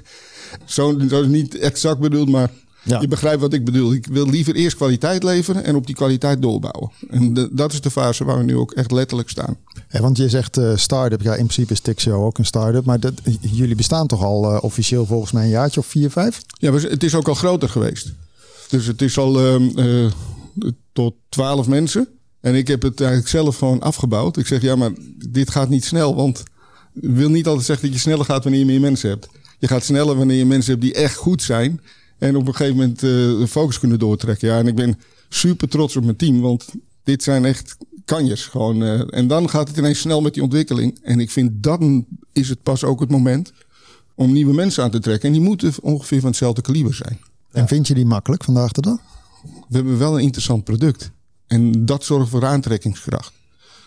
zo, 0.66 1.00
zo 1.10 1.22
is 1.22 1.28
niet 1.28 1.58
exact 1.58 2.00
bedoeld, 2.00 2.30
maar 2.30 2.52
Ja. 2.88 3.02
je 3.02 3.08
begrijpt 3.08 3.42
wat 3.42 3.54
ik 3.54 3.66
bedoel. 3.66 3.94
Ik 3.94 4.06
wil 4.08 4.30
liever 4.30 4.56
eerst 4.56 4.76
kwaliteit 4.76 5.24
leveren 5.24 5.64
en 5.64 5.76
op 5.76 5.86
die 5.86 5.96
kwaliteit 5.96 6.42
doorbouwen. 6.42 6.92
En 7.10 7.34
de- 7.34 7.50
dat 7.52 7.74
is 7.74 7.82
de 7.82 7.92
fase 7.92 8.24
waar 8.26 8.38
we 8.38 8.44
nu 8.44 8.56
ook 8.58 8.72
echt 8.72 8.92
letterlijk 8.92 9.30
staan. 9.30 9.58
Ja, 9.90 10.02
want 10.02 10.18
je 10.18 10.30
zegt 10.30 10.58
eh 10.58 10.72
start-up. 10.76 11.22
Ja, 11.22 11.32
in 11.32 11.46
principe 11.46 11.74
is 11.74 11.80
Tixio 11.80 12.26
ook 12.26 12.38
een 12.38 12.46
start-up. 12.46 12.86
Maar 12.86 13.00
dat, 13.00 13.14
jullie 13.42 13.76
bestaan 13.76 14.08
toch 14.08 14.24
al 14.24 14.52
eh, 14.56 14.64
officieel 14.64 15.06
volgens 15.06 15.32
mij 15.32 15.44
een 15.44 15.50
jaartje 15.50 15.80
of 15.80 15.86
vier, 15.86 16.10
vijf? 16.12 16.42
Ja, 16.60 16.74
het 16.74 17.04
is 17.04 17.16
ook 17.16 17.28
al 17.28 17.34
groter 17.36 17.70
geweest. 17.70 18.12
Dus 18.70 18.86
het 18.86 19.02
is 19.02 19.18
al 19.18 19.40
ehm, 19.40 19.78
eh, 19.78 20.06
tot 20.94 21.14
twaalf 21.30 21.68
mensen. 21.68 22.08
En 22.42 22.56
ik 22.56 22.68
heb 22.68 22.82
het 22.82 23.00
eigenlijk 23.00 23.30
zelf 23.30 23.58
gewoon 23.58 23.82
afgebouwd. 23.82 24.38
Ik 24.38 24.48
zeg, 24.48 24.62
ja, 24.62 24.76
maar 24.76 24.92
dit 25.30 25.50
gaat 25.50 25.70
niet 25.70 25.86
snel. 25.86 26.16
Want 26.16 26.44
ik 26.94 27.10
wil 27.10 27.30
niet 27.30 27.48
altijd 27.48 27.66
zeggen 27.66 27.86
dat 27.86 27.96
je 27.96 28.02
sneller 28.02 28.26
gaat 28.26 28.44
wanneer 28.44 28.62
je 28.62 28.66
meer 28.68 28.80
mensen 28.82 29.10
hebt. 29.10 29.28
Je 29.60 29.68
gaat 29.68 29.84
sneller 29.84 30.16
wanneer 30.16 30.38
je 30.38 30.46
mensen 30.46 30.72
hebt 30.72 30.84
die 30.84 30.94
echt 30.94 31.16
goed 31.16 31.42
zijn. 31.44 31.82
En 32.18 32.36
op 32.36 32.48
een 32.48 32.56
gegeven 32.56 32.76
moment 32.76 33.04
eh, 33.04 33.10
de 33.10 33.48
focus 33.50 33.80
kunnen 33.80 34.00
doortrekken. 34.00 34.48
Ja, 34.48 34.58
en 34.58 34.68
ik 34.68 34.76
ben 34.76 35.00
super 35.30 35.70
trots 35.70 35.96
op 35.96 36.04
mijn 36.04 36.16
team. 36.16 36.42
Want 36.42 36.66
dit 37.04 37.24
zijn 37.24 37.46
echt 37.46 37.78
kanjers. 38.06 38.46
Gewoon, 38.46 38.84
eh, 38.84 39.18
en 39.18 39.28
dan 39.28 39.50
gaat 39.50 39.68
het 39.68 39.78
ineens 39.78 40.00
snel 40.00 40.22
met 40.22 40.34
die 40.34 40.44
ontwikkeling. 40.44 41.00
En 41.04 41.20
ik 41.20 41.32
vind 41.32 41.52
dan 41.64 42.06
is 42.34 42.50
het 42.50 42.64
pas 42.64 42.84
ook 42.84 43.00
het 43.00 43.10
moment 43.10 43.54
om 44.16 44.32
nieuwe 44.32 44.54
mensen 44.54 44.84
aan 44.84 44.92
te 44.92 45.00
trekken. 45.00 45.28
En 45.28 45.34
die 45.34 45.44
moeten 45.44 45.74
ongeveer 45.82 46.20
van 46.20 46.30
hetzelfde 46.30 46.62
kaliber 46.62 46.94
zijn. 46.94 47.20
En 47.52 47.68
vind 47.68 47.88
je 47.88 47.94
die 47.94 48.06
makkelijk 48.06 48.44
vandaag 48.44 48.72
de 48.72 48.82
dag? 48.82 48.98
We 49.44 49.76
hebben 49.76 49.98
wel 49.98 50.18
een 50.18 50.24
interessant 50.24 50.64
product. 50.64 51.12
En 51.48 51.86
dat 51.86 52.04
zorgt 52.04 52.30
voor 52.30 52.46
aantrekkingskracht. 52.46 53.34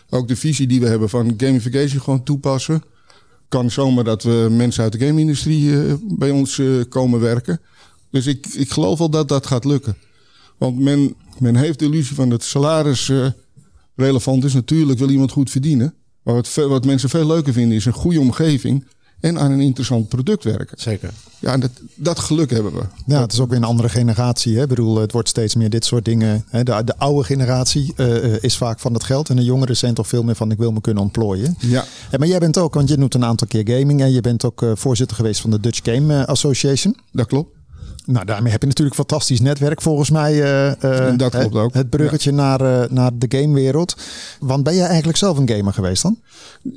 Ook 0.09 0.27
de 0.27 0.35
visie 0.35 0.67
die 0.67 0.79
we 0.79 0.87
hebben 0.87 1.09
van 1.09 1.33
gamification 1.37 2.01
gewoon 2.01 2.23
toepassen. 2.23 2.83
Kan 3.47 3.71
zomaar 3.71 4.03
dat 4.03 4.23
we 4.23 4.47
mensen 4.51 4.83
uit 4.83 4.91
de 4.91 5.05
game-industrie 5.05 5.83
eh, 5.83 5.93
bij 6.01 6.31
ons 6.31 6.61
komen 6.89 7.19
werken. 7.19 7.61
Dus 8.11 8.25
ik, 8.25 8.47
ik 8.47 8.71
geloof 8.71 8.97
wel 8.99 9.09
dat 9.09 9.27
dat 9.27 9.47
gaat 9.47 9.65
lukken. 9.65 9.95
Want 10.57 10.79
men, 10.79 11.15
men 11.39 11.55
heeft 11.55 11.79
de 11.79 11.85
illusie 11.85 12.15
van 12.15 12.29
dat 12.29 12.43
salaris 12.43 13.09
eh, 13.09 13.25
relevant 13.95 14.43
is. 14.43 14.53
Natuurlijk 14.53 14.99
wil 14.99 15.09
iemand 15.09 15.31
goed 15.31 15.49
verdienen. 15.49 15.93
Maar 16.23 16.33
wat, 16.35 16.47
ve- 16.47 16.67
wat 16.67 16.85
mensen 16.85 17.09
veel 17.09 17.27
leuker 17.27 17.53
vinden 17.53 17.77
is 17.77 17.85
een 17.85 17.93
goede 17.93 18.19
omgeving. 18.19 18.85
En 19.19 19.39
aan 19.39 19.51
een 19.51 19.59
interessant 19.61 20.07
product 20.07 20.43
werken. 20.43 20.81
Zeker. 20.81 21.09
Ja, 21.39 21.53
en 21.53 21.59
dat, 21.59 21.71
dat 21.95 22.19
geluk 22.19 22.49
hebben 22.49 22.73
we. 22.73 22.83
Ja, 23.05 23.21
het 23.21 23.33
is 23.33 23.39
ook 23.39 23.49
weer 23.49 23.57
een 23.57 23.63
andere 23.63 23.89
generatie. 23.89 24.55
Hè? 24.55 24.61
Ik 24.61 24.67
bedoel, 24.69 24.95
het 24.97 25.11
wordt 25.11 25.29
steeds 25.29 25.55
meer 25.55 25.69
dit 25.69 25.85
soort 25.85 26.05
dingen. 26.05 26.43
Hè? 26.47 26.63
De, 26.63 26.81
de 26.85 26.97
oude 26.97 27.23
generatie 27.23 27.93
eh, 27.95 28.33
eh, 28.33 28.43
is 28.43 28.57
vaak 28.57 28.79
van 28.79 28.93
het 28.93 29.03
geld. 29.03 29.29
En 29.29 29.35
de 29.35 29.43
jongeren 29.43 29.77
zijn 29.77 29.93
toch 29.93 30.07
veel 30.07 30.23
meer 30.23 30.35
van 30.35 30.51
ik 30.51 30.57
wil 30.57 30.71
me 30.71 30.81
kunnen 30.81 31.03
ontplooien. 31.03 31.55
Ja. 31.59 31.85
Ja, 32.11 32.17
maar 32.17 32.27
jij 32.27 32.39
bent 32.39 32.57
ook, 32.57 32.73
want 32.73 32.89
je 32.89 32.97
doet 32.97 33.13
een 33.13 33.25
aantal 33.25 33.47
keer 33.47 33.77
gaming. 33.77 34.01
En 34.01 34.11
je 34.11 34.21
bent 34.21 34.45
ook 34.45 34.61
eh, 34.61 34.71
voorzitter 34.75 35.15
geweest 35.17 35.41
van 35.41 35.49
de 35.51 35.59
Dutch 35.59 35.79
Game 35.83 36.13
eh, 36.21 36.25
Association. 36.27 36.95
Dat 37.11 37.27
klopt. 37.27 37.55
Nou, 38.05 38.25
daarmee 38.25 38.51
heb 38.51 38.61
je 38.61 38.67
natuurlijk 38.67 38.97
een 38.97 39.05
fantastisch 39.05 39.39
netwerk 39.41 39.81
volgens 39.81 40.09
mij. 40.09 40.41
eh, 40.41 41.07
eh, 41.09 41.17
Dat 41.17 41.31
klopt 41.31 41.55
ook. 41.55 41.73
Het 41.73 41.89
bruggetje 41.89 42.31
naar, 42.31 42.61
eh, 42.61 42.89
naar 42.89 43.11
de 43.13 43.37
gamewereld. 43.39 43.95
Want 44.39 44.63
ben 44.63 44.75
jij 44.75 44.85
eigenlijk 44.87 45.17
zelf 45.17 45.37
een 45.37 45.49
gamer 45.49 45.73
geweest 45.73 46.01
dan? 46.03 46.19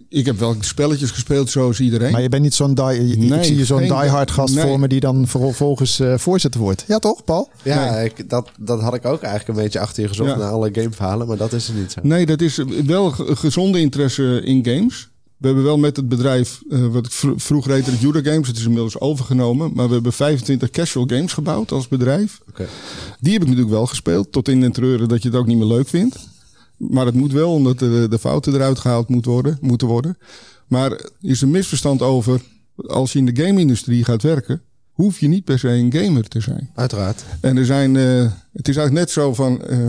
Ik 0.08 0.26
heb 0.26 0.38
wel 0.38 0.54
spelletjes 0.60 1.10
gespeeld 1.10 1.50
zoals 1.50 1.80
iedereen. 1.80 2.12
Maar 2.12 2.22
je 2.22 2.28
bent 2.28 2.42
niet 2.42 2.54
zo'n 2.54 2.74
die, 2.74 2.84
ik 3.10 3.18
Nee, 3.18 3.44
zie 3.44 3.56
je 3.56 3.64
zo'n 3.64 3.80
diehard 3.80 4.30
gast 4.30 4.54
nee. 4.54 4.64
voor 4.64 4.80
me 4.80 4.88
die 4.88 5.00
dan 5.00 5.26
vervolgens 5.28 6.00
eh, 6.00 6.14
voorzitter 6.18 6.60
wordt. 6.60 6.84
Ja 6.88 6.98
toch, 6.98 7.24
Paul? 7.24 7.48
Ja, 7.62 7.96
ik, 7.98 8.28
dat, 8.30 8.50
dat 8.58 8.80
had 8.80 8.94
ik 8.94 9.04
ook 9.04 9.22
eigenlijk 9.22 9.58
een 9.58 9.64
beetje 9.64 9.80
achter 9.80 10.02
je 10.02 10.08
gezocht 10.08 10.30
Ja. 10.30 10.36
naar 10.36 10.50
alle 10.50 10.68
gameverhalen, 10.72 11.26
maar 11.26 11.36
dat 11.36 11.52
is 11.52 11.68
er 11.68 11.74
niet 11.74 11.92
zo. 11.92 12.00
Nee, 12.02 12.26
dat 12.26 12.40
is 12.40 12.60
wel 12.86 13.10
ge- 13.10 13.36
gezonde 13.36 13.80
interesse 13.80 14.40
in 14.44 14.64
games. 14.66 15.08
We 15.36 15.46
hebben 15.46 15.64
wel 15.64 15.78
met 15.78 15.96
het 15.96 16.08
bedrijf, 16.08 16.62
eh, 16.70 16.86
wat 16.86 17.06
ik 17.06 17.12
vro- 17.12 17.34
vroeger 17.36 17.72
heette 17.72 17.90
het 17.90 18.00
Judo 18.00 18.20
Games, 18.22 18.48
het 18.48 18.56
is 18.56 18.64
inmiddels 18.64 19.00
overgenomen. 19.00 19.70
Maar 19.74 19.86
we 19.88 19.94
hebben 19.94 20.12
25 20.12 20.70
casual 20.70 21.06
games 21.06 21.32
gebouwd 21.32 21.72
als 21.72 21.88
bedrijf. 21.88 22.40
Die 23.20 23.32
heb 23.32 23.42
ik 23.42 23.48
natuurlijk 23.48 23.74
wel 23.74 23.86
gespeeld, 23.86 24.32
tot 24.32 24.48
in 24.48 24.60
den 24.60 24.72
treuren 24.72 25.08
dat 25.08 25.22
je 25.22 25.28
het 25.28 25.36
ook 25.38 25.46
niet 25.46 25.56
meer 25.58 25.66
leuk 25.66 25.88
vindt. 25.88 26.28
Maar 26.76 27.06
het 27.06 27.14
moet 27.14 27.32
wel, 27.32 27.52
omdat 27.52 27.78
de, 27.78 28.06
de 28.10 28.18
fouten 28.18 28.54
eruit 28.54 28.78
gehaald 28.78 29.08
moet 29.08 29.24
worden, 29.24 29.58
moeten 29.60 29.86
worden. 29.88 30.18
Maar 30.68 30.90
er 30.92 31.10
is 31.20 31.40
een 31.40 31.50
misverstand 31.50 32.02
over, 32.02 32.40
als 32.86 33.12
je 33.12 33.18
in 33.18 33.26
de 33.26 33.42
game-industrie 33.44 34.04
gaat 34.04 34.22
werken, 34.22 34.62
hoef 34.92 35.20
je 35.20 35.28
niet 35.28 35.44
per 35.44 35.58
se 35.58 35.68
een 35.68 35.92
gamer 35.92 36.28
te 36.28 36.40
zijn. 36.40 36.70
Uiteraard. 36.74 37.24
En 37.40 37.56
er 37.56 37.64
zijn, 37.66 37.96
eh, 37.96 38.30
het 38.52 38.68
is 38.68 38.76
eigenlijk 38.76 38.92
net 39.06 39.10
zo 39.10 39.34
van, 39.34 39.62
eh, 39.62 39.88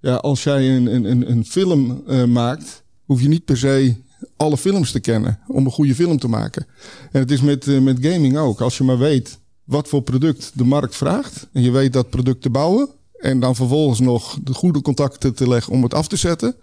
ja, 0.00 0.14
als 0.14 0.42
jij 0.42 0.76
een, 0.76 0.94
een, 0.94 1.04
een, 1.10 1.30
een 1.30 1.44
film 1.44 2.02
maakt, 2.32 2.82
hoef 3.04 3.20
je 3.20 3.28
niet 3.28 3.44
per 3.44 3.56
se 3.56 3.94
alle 4.36 4.56
films 4.56 4.92
te 4.92 5.00
kennen 5.00 5.38
om 5.48 5.64
een 5.64 5.72
goede 5.72 5.94
film 5.94 6.18
te 6.18 6.28
maken. 6.28 6.66
En 7.12 7.20
het 7.20 7.30
is 7.30 7.40
met, 7.40 7.66
eh, 7.66 7.78
met 7.78 7.96
gaming 8.00 8.38
ook. 8.38 8.60
Als 8.60 8.78
je 8.78 8.84
maar 8.84 8.98
weet 8.98 9.38
wat 9.64 9.88
voor 9.88 10.02
product 10.02 10.50
de 10.54 10.64
markt 10.64 10.96
vraagt 10.96 11.46
en 11.52 11.62
je 11.62 11.70
weet 11.70 11.92
dat 11.92 12.10
product 12.10 12.42
te 12.42 12.50
bouwen 12.50 12.88
en 13.16 13.40
dan 13.40 13.54
vervolgens 13.54 14.00
nog 14.00 14.38
de 14.42 14.54
goede 14.54 14.82
contacten 14.82 15.34
te 15.34 15.48
leggen 15.48 15.72
om 15.72 15.82
het 15.82 15.94
af 15.94 16.08
te 16.08 16.16
zetten, 16.16 16.54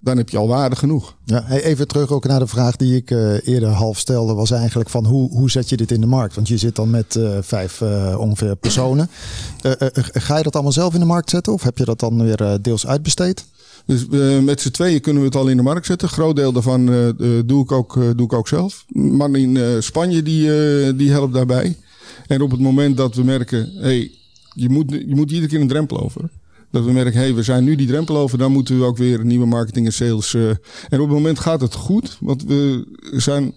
dan 0.00 0.16
heb 0.16 0.28
je 0.28 0.38
al 0.38 0.48
waarde 0.48 0.76
genoeg. 0.76 1.16
Ja, 1.24 1.48
even 1.48 1.88
terug 1.88 2.10
ook 2.10 2.26
naar 2.26 2.38
de 2.38 2.46
vraag 2.46 2.76
die 2.76 2.96
ik 2.96 3.10
eh, 3.10 3.46
eerder 3.46 3.68
half 3.68 3.98
stelde. 3.98 4.34
Was 4.34 4.50
eigenlijk 4.50 4.90
van 4.90 5.06
hoe, 5.06 5.30
hoe 5.30 5.50
zet 5.50 5.68
je 5.68 5.76
dit 5.76 5.90
in 5.90 6.00
de 6.00 6.06
markt? 6.06 6.34
Want 6.34 6.48
je 6.48 6.56
zit 6.56 6.76
dan 6.76 6.90
met 6.90 7.16
eh, 7.16 7.38
vijf 7.40 7.82
ongeveer 8.16 8.56
personen. 8.56 9.08
Ga 10.12 10.36
je 10.36 10.42
dat 10.42 10.54
allemaal 10.54 10.72
zelf 10.72 10.94
in 10.94 11.00
de 11.00 11.06
markt 11.06 11.30
zetten? 11.30 11.52
Of 11.52 11.62
heb 11.62 11.78
je 11.78 11.84
dat 11.84 12.00
dan 12.00 12.22
weer 12.22 12.58
deels 12.62 12.86
uitbesteed? 12.86 13.44
Dus 13.86 14.08
eh, 14.08 14.38
met 14.38 14.60
z'n 14.60 14.70
tweeën 14.70 15.00
kunnen 15.00 15.22
we 15.22 15.28
het 15.28 15.36
al 15.36 15.48
in 15.48 15.56
de 15.56 15.62
markt 15.62 15.86
zetten. 15.86 16.08
Groot 16.08 16.36
deel 16.36 16.52
daarvan 16.52 16.88
eh, 16.88 17.08
eh, 17.08 17.14
doe, 17.46 17.62
ik 17.62 17.72
ook, 17.72 17.94
doe 17.94 18.26
ik 18.26 18.32
ook 18.32 18.48
zelf. 18.48 18.84
Man 18.88 19.36
in 19.36 19.82
Spanje 19.82 20.22
die, 20.22 20.50
die 20.96 21.10
helpt 21.10 21.34
daarbij. 21.34 21.76
En 22.26 22.42
op 22.42 22.50
het 22.50 22.60
moment 22.60 22.96
dat 22.96 23.14
we 23.14 23.24
merken, 23.24 23.70
hey, 23.74 24.10
je, 24.52 24.68
moet, 24.68 24.90
je 24.90 25.14
moet 25.14 25.30
iedere 25.30 25.48
keer 25.48 25.60
een 25.60 25.68
drempel 25.68 26.00
over. 26.00 26.30
Dat 26.70 26.84
we 26.84 26.92
merken, 26.92 27.20
hey, 27.20 27.34
we 27.34 27.42
zijn 27.42 27.64
nu 27.64 27.76
die 27.76 27.86
drempel 27.86 28.16
over, 28.16 28.38
dan 28.38 28.52
moeten 28.52 28.78
we 28.78 28.84
ook 28.84 28.96
weer 28.96 29.24
nieuwe 29.24 29.46
marketing 29.46 29.86
en 29.86 29.92
sales. 29.92 30.34
en 30.34 31.00
op 31.00 31.08
het 31.08 31.08
moment 31.08 31.38
gaat 31.38 31.60
het 31.60 31.74
goed, 31.74 32.16
want 32.20 32.44
we 32.44 32.84
zijn. 33.12 33.54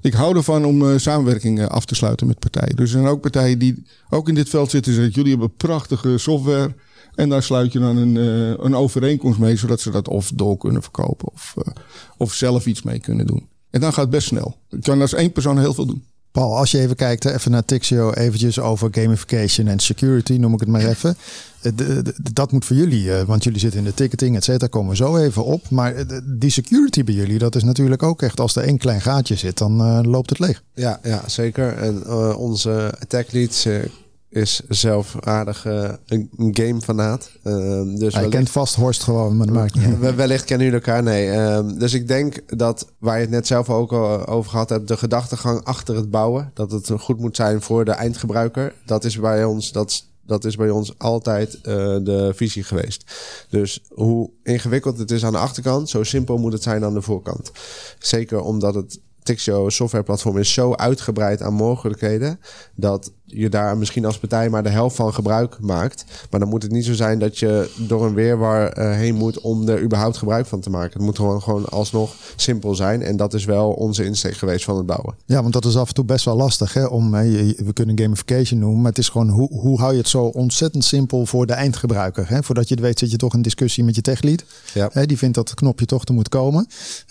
Ik 0.00 0.12
hou 0.12 0.36
ervan 0.36 0.64
om 0.64 0.82
eh, 0.82 0.98
samenwerking 0.98 1.66
af 1.66 1.84
te 1.84 1.94
sluiten 1.94 2.26
met 2.26 2.38
partijen. 2.38 2.76
Dus 2.76 2.84
er 2.84 2.98
zijn 3.00 3.06
ook 3.06 3.20
partijen 3.20 3.58
die 3.58 3.84
ook 4.10 4.28
in 4.28 4.34
dit 4.34 4.48
veld 4.48 4.70
zitten. 4.70 4.92
Zeggen, 4.92 5.12
jullie 5.12 5.30
hebben 5.30 5.52
prachtige 5.56 6.18
software. 6.18 6.74
En 7.18 7.28
daar 7.28 7.42
sluit 7.42 7.72
je 7.72 7.78
dan 7.78 7.96
een, 7.96 8.16
eh, 8.16 8.64
een 8.64 8.74
overeenkomst 8.74 9.38
mee, 9.38 9.56
zodat 9.56 9.80
ze 9.80 9.90
dat 9.90 10.08
of 10.08 10.30
door 10.34 10.56
kunnen 10.56 10.82
verkopen 10.82 11.28
of, 11.32 11.54
eh, 11.56 11.72
of 12.16 12.34
zelf 12.34 12.66
iets 12.66 12.82
mee 12.82 12.98
kunnen 12.98 13.26
doen. 13.26 13.48
En 13.70 13.80
dan 13.80 13.92
gaat 13.92 14.02
het 14.02 14.10
best 14.10 14.26
snel. 14.26 14.56
Je 14.68 14.78
kan 14.78 15.00
als 15.00 15.14
één 15.14 15.32
persoon 15.32 15.58
heel 15.58 15.74
veel 15.74 15.86
doen. 15.86 16.04
Paul, 16.32 16.56
als 16.56 16.70
je 16.70 16.78
even 16.78 16.96
kijkt, 16.96 17.24
even 17.24 17.50
naar 17.50 17.64
Tixio, 17.64 18.12
eventjes 18.12 18.58
over 18.58 18.88
gamification 18.90 19.66
en 19.66 19.78
security, 19.78 20.32
noem 20.32 20.52
ik 20.52 20.60
het 20.60 20.68
maar 20.68 20.84
even. 20.84 21.16
Eh, 21.60 21.72
dat 22.32 22.52
moet 22.52 22.64
voor 22.64 22.76
jullie, 22.76 23.12
eh, 23.14 23.22
want 23.22 23.44
jullie 23.44 23.60
zitten 23.60 23.78
in 23.78 23.84
de 23.84 23.94
ticketing, 23.94 24.36
et 24.36 24.44
cetera, 24.44 24.66
komen 24.66 24.90
we 24.90 24.96
zo 24.96 25.16
even 25.16 25.44
op. 25.44 25.70
Maar 25.70 25.94
die 26.24 26.50
security 26.50 27.04
bij 27.04 27.14
jullie, 27.14 27.38
dat 27.38 27.54
is 27.54 27.64
natuurlijk 27.64 28.02
ook 28.02 28.22
echt, 28.22 28.40
als 28.40 28.56
er 28.56 28.62
één 28.62 28.78
klein 28.78 29.00
gaatje 29.00 29.36
zit, 29.36 29.58
dan 29.58 29.80
eh, 29.80 30.00
loopt 30.02 30.30
het 30.30 30.38
leeg. 30.38 30.62
Ja, 30.74 31.00
ja 31.02 31.22
zeker. 31.26 31.76
En 31.76 32.02
eh, 32.06 32.38
onze 32.38 32.94
attack 33.00 33.32
lead 33.32 33.64
eh, 33.66 33.74
is 34.30 34.60
zelf 34.68 35.16
aardig 35.20 35.64
eh, 35.66 35.92
een, 36.06 36.30
een 36.36 36.56
game 36.56 36.80
fanaat. 36.80 37.30
dus 37.42 37.52
Hij 37.52 37.96
wellicht- 37.98 38.28
kent 38.28 38.50
vast 38.50 38.74
Horst 38.74 39.02
gewoon, 39.02 39.36
maar 39.36 39.46
dat 39.46 39.54
maakt 39.54 39.74
niet 39.74 39.84
uit. 40.02 40.14
Wellicht 40.16 40.44
kennen 40.44 40.66
jullie 40.66 40.80
elkaar, 40.82 41.02
nee. 41.02 41.30
Ehm, 41.30 41.78
dus 41.78 41.94
ik 41.94 42.08
denk 42.08 42.58
dat, 42.58 42.86
waar 42.98 43.14
je 43.14 43.20
het 43.20 43.30
net 43.30 43.46
zelf 43.46 43.70
ook 43.70 43.92
al 43.92 44.26
over 44.26 44.50
gehad 44.50 44.68
hebt, 44.68 44.88
de 44.88 44.96
gedachtegang 44.96 45.64
achter 45.64 45.96
het 45.96 46.10
bouwen, 46.10 46.50
dat 46.54 46.70
het 46.70 46.90
goed 46.98 47.18
moet 47.20 47.36
zijn 47.36 47.62
voor 47.62 47.84
de 47.84 47.90
eindgebruiker, 47.92 48.74
dat 48.86 49.04
is 49.04 49.18
bij 49.18 49.44
ons, 49.44 49.72
dat, 49.72 50.04
dat 50.26 50.44
is 50.44 50.56
bij 50.56 50.70
ons 50.70 50.98
altijd 50.98 51.54
eh, 51.54 51.62
de 52.02 52.32
visie 52.34 52.62
geweest. 52.62 53.04
Dus 53.50 53.80
hoe 53.94 54.30
ingewikkeld 54.42 54.98
het 54.98 55.10
is 55.10 55.24
aan 55.24 55.32
de 55.32 55.38
achterkant, 55.38 55.88
zo 55.88 56.02
simpel 56.02 56.38
moet 56.38 56.52
het 56.52 56.62
zijn 56.62 56.84
aan 56.84 56.94
de 56.94 57.02
voorkant. 57.02 57.50
Zeker 57.98 58.40
omdat 58.40 58.74
het 58.74 59.00
Tixio 59.22 59.68
softwareplatform 59.68 60.38
is 60.38 60.52
zo 60.52 60.74
uitgebreid 60.74 61.42
aan 61.42 61.54
mogelijkheden 61.54 62.40
dat 62.74 63.12
je 63.30 63.48
daar 63.48 63.76
misschien 63.76 64.04
als 64.04 64.18
partij 64.18 64.50
maar 64.50 64.62
de 64.62 64.68
helft 64.68 64.96
van 64.96 65.14
gebruik 65.14 65.56
maakt. 65.60 66.04
Maar 66.30 66.40
dan 66.40 66.48
moet 66.48 66.62
het 66.62 66.72
niet 66.72 66.84
zo 66.84 66.94
zijn 66.94 67.18
dat 67.18 67.38
je 67.38 67.70
door 67.76 68.06
een 68.06 68.14
weerwar 68.14 68.68
eh, 68.68 68.90
heen 68.90 69.14
moet 69.14 69.40
om 69.40 69.68
er 69.68 69.82
überhaupt 69.82 70.16
gebruik 70.16 70.46
van 70.46 70.60
te 70.60 70.70
maken. 70.70 70.92
Het 70.92 71.02
moet 71.02 71.16
gewoon, 71.16 71.42
gewoon 71.42 71.64
alsnog 71.64 72.14
simpel 72.36 72.74
zijn. 72.74 73.02
En 73.02 73.16
dat 73.16 73.34
is 73.34 73.44
wel 73.44 73.70
onze 73.70 74.04
insteek 74.04 74.36
geweest 74.36 74.64
van 74.64 74.76
het 74.76 74.86
bouwen. 74.86 75.14
Ja, 75.24 75.40
want 75.40 75.52
dat 75.52 75.64
is 75.64 75.76
af 75.76 75.88
en 75.88 75.94
toe 75.94 76.04
best 76.04 76.24
wel 76.24 76.36
lastig. 76.36 76.72
Hè? 76.72 76.84
Om, 76.84 77.10
we 77.10 77.70
kunnen 77.72 77.98
gamification 77.98 78.60
noemen, 78.60 78.80
maar 78.80 78.90
het 78.90 78.98
is 78.98 79.08
gewoon 79.08 79.28
hoe, 79.28 79.48
hoe 79.52 79.78
hou 79.78 79.92
je 79.92 79.98
het 79.98 80.08
zo 80.08 80.24
ontzettend 80.24 80.84
simpel 80.84 81.26
voor 81.26 81.46
de 81.46 81.52
eindgebruiker. 81.52 82.28
Hè? 82.28 82.42
Voordat 82.42 82.68
je 82.68 82.74
het 82.74 82.84
weet 82.84 82.98
zit 82.98 83.10
je 83.10 83.16
toch 83.16 83.34
in 83.34 83.42
discussie 83.42 83.84
met 83.84 83.94
je 83.94 84.00
techlead. 84.00 84.44
Ja. 84.74 84.90
Hè, 84.92 85.06
die 85.06 85.18
vindt 85.18 85.34
dat 85.34 85.48
het 85.48 85.58
knopje 85.58 85.86
toch 85.86 86.04
er 86.04 86.14
moet 86.14 86.28
komen. 86.28 86.66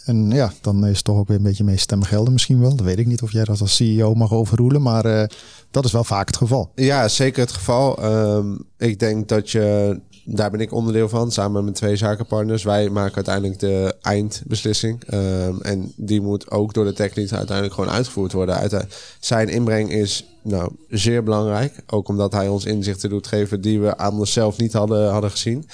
En 0.06 0.32
ja, 0.32 0.54
dan 0.62 0.86
is 0.86 0.96
het 0.96 1.06
toch 1.06 1.18
ook 1.18 1.28
weer 1.28 1.38
een 1.38 1.44
beetje 1.44 1.64
mee 1.64 1.78
stemmen 1.78 2.08
gelden 2.08 2.34
misschien 2.34 2.60
wel. 2.60 2.76
Dat 2.76 2.86
weet 2.86 3.00
ik 3.00 3.08
niet 3.08 3.22
of 3.22 3.32
jij 3.32 3.44
dat 3.44 3.62
als 3.62 3.76
CEO 3.76 4.14
mag 4.14 4.34
overroelen, 4.34 4.82
maar 4.82 5.06
eh, 5.06 5.28
dat 5.72 5.86
is 5.86 5.92
wel 5.92 6.04
vaak 6.08 6.28
het 6.28 6.38
geval. 6.38 6.72
Ja, 6.76 7.08
zeker 7.08 7.42
het 7.42 7.52
geval. 7.52 7.98
Ehm, 7.98 8.56
ik 8.78 9.00
denk 9.00 9.28
dat 9.28 9.50
je, 9.50 10.00
daar 10.26 10.52
ben 10.52 10.60
ik 10.60 10.74
onderdeel 10.74 11.10
van, 11.10 11.32
samen 11.32 11.54
met 11.54 11.64
mijn 11.64 11.76
twee 11.76 11.96
zakenpartners. 11.96 12.64
Wij 12.64 12.90
maken 12.90 13.16
uiteindelijk 13.16 13.60
de 13.60 13.96
eindbeslissing. 14.02 15.04
Ehm, 15.04 15.62
en 15.62 15.94
die 15.96 16.22
moet 16.22 16.52
ook 16.52 16.74
door 16.74 16.86
de 16.86 16.94
techlead 16.94 17.34
uiteindelijk 17.34 17.76
gewoon 17.76 17.94
uitgevoerd 17.94 18.32
worden. 18.32 18.88
Zijn 19.20 19.50
inbreng 19.50 19.92
is 19.92 20.26
nou, 20.42 20.72
zeer 20.90 21.24
belangrijk. 21.24 21.84
Ook 21.88 22.08
omdat 22.08 22.32
hij 22.32 22.48
ons 22.48 22.66
inzichten 22.66 23.10
doet 23.10 23.28
geven 23.28 23.62
die 23.62 23.80
we 23.80 23.98
aan 23.98 24.20
onszelf 24.20 24.58
niet 24.58 24.74
hadden, 24.74 25.12
hadden 25.12 25.32
gezien. 25.32 25.68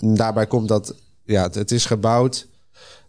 En 0.00 0.14
daarbij 0.14 0.46
komt 0.46 0.68
dat 0.68 0.94
ja, 1.24 1.42
het, 1.42 1.54
het 1.54 1.70
is 1.70 1.84
gebouwd. 1.84 2.46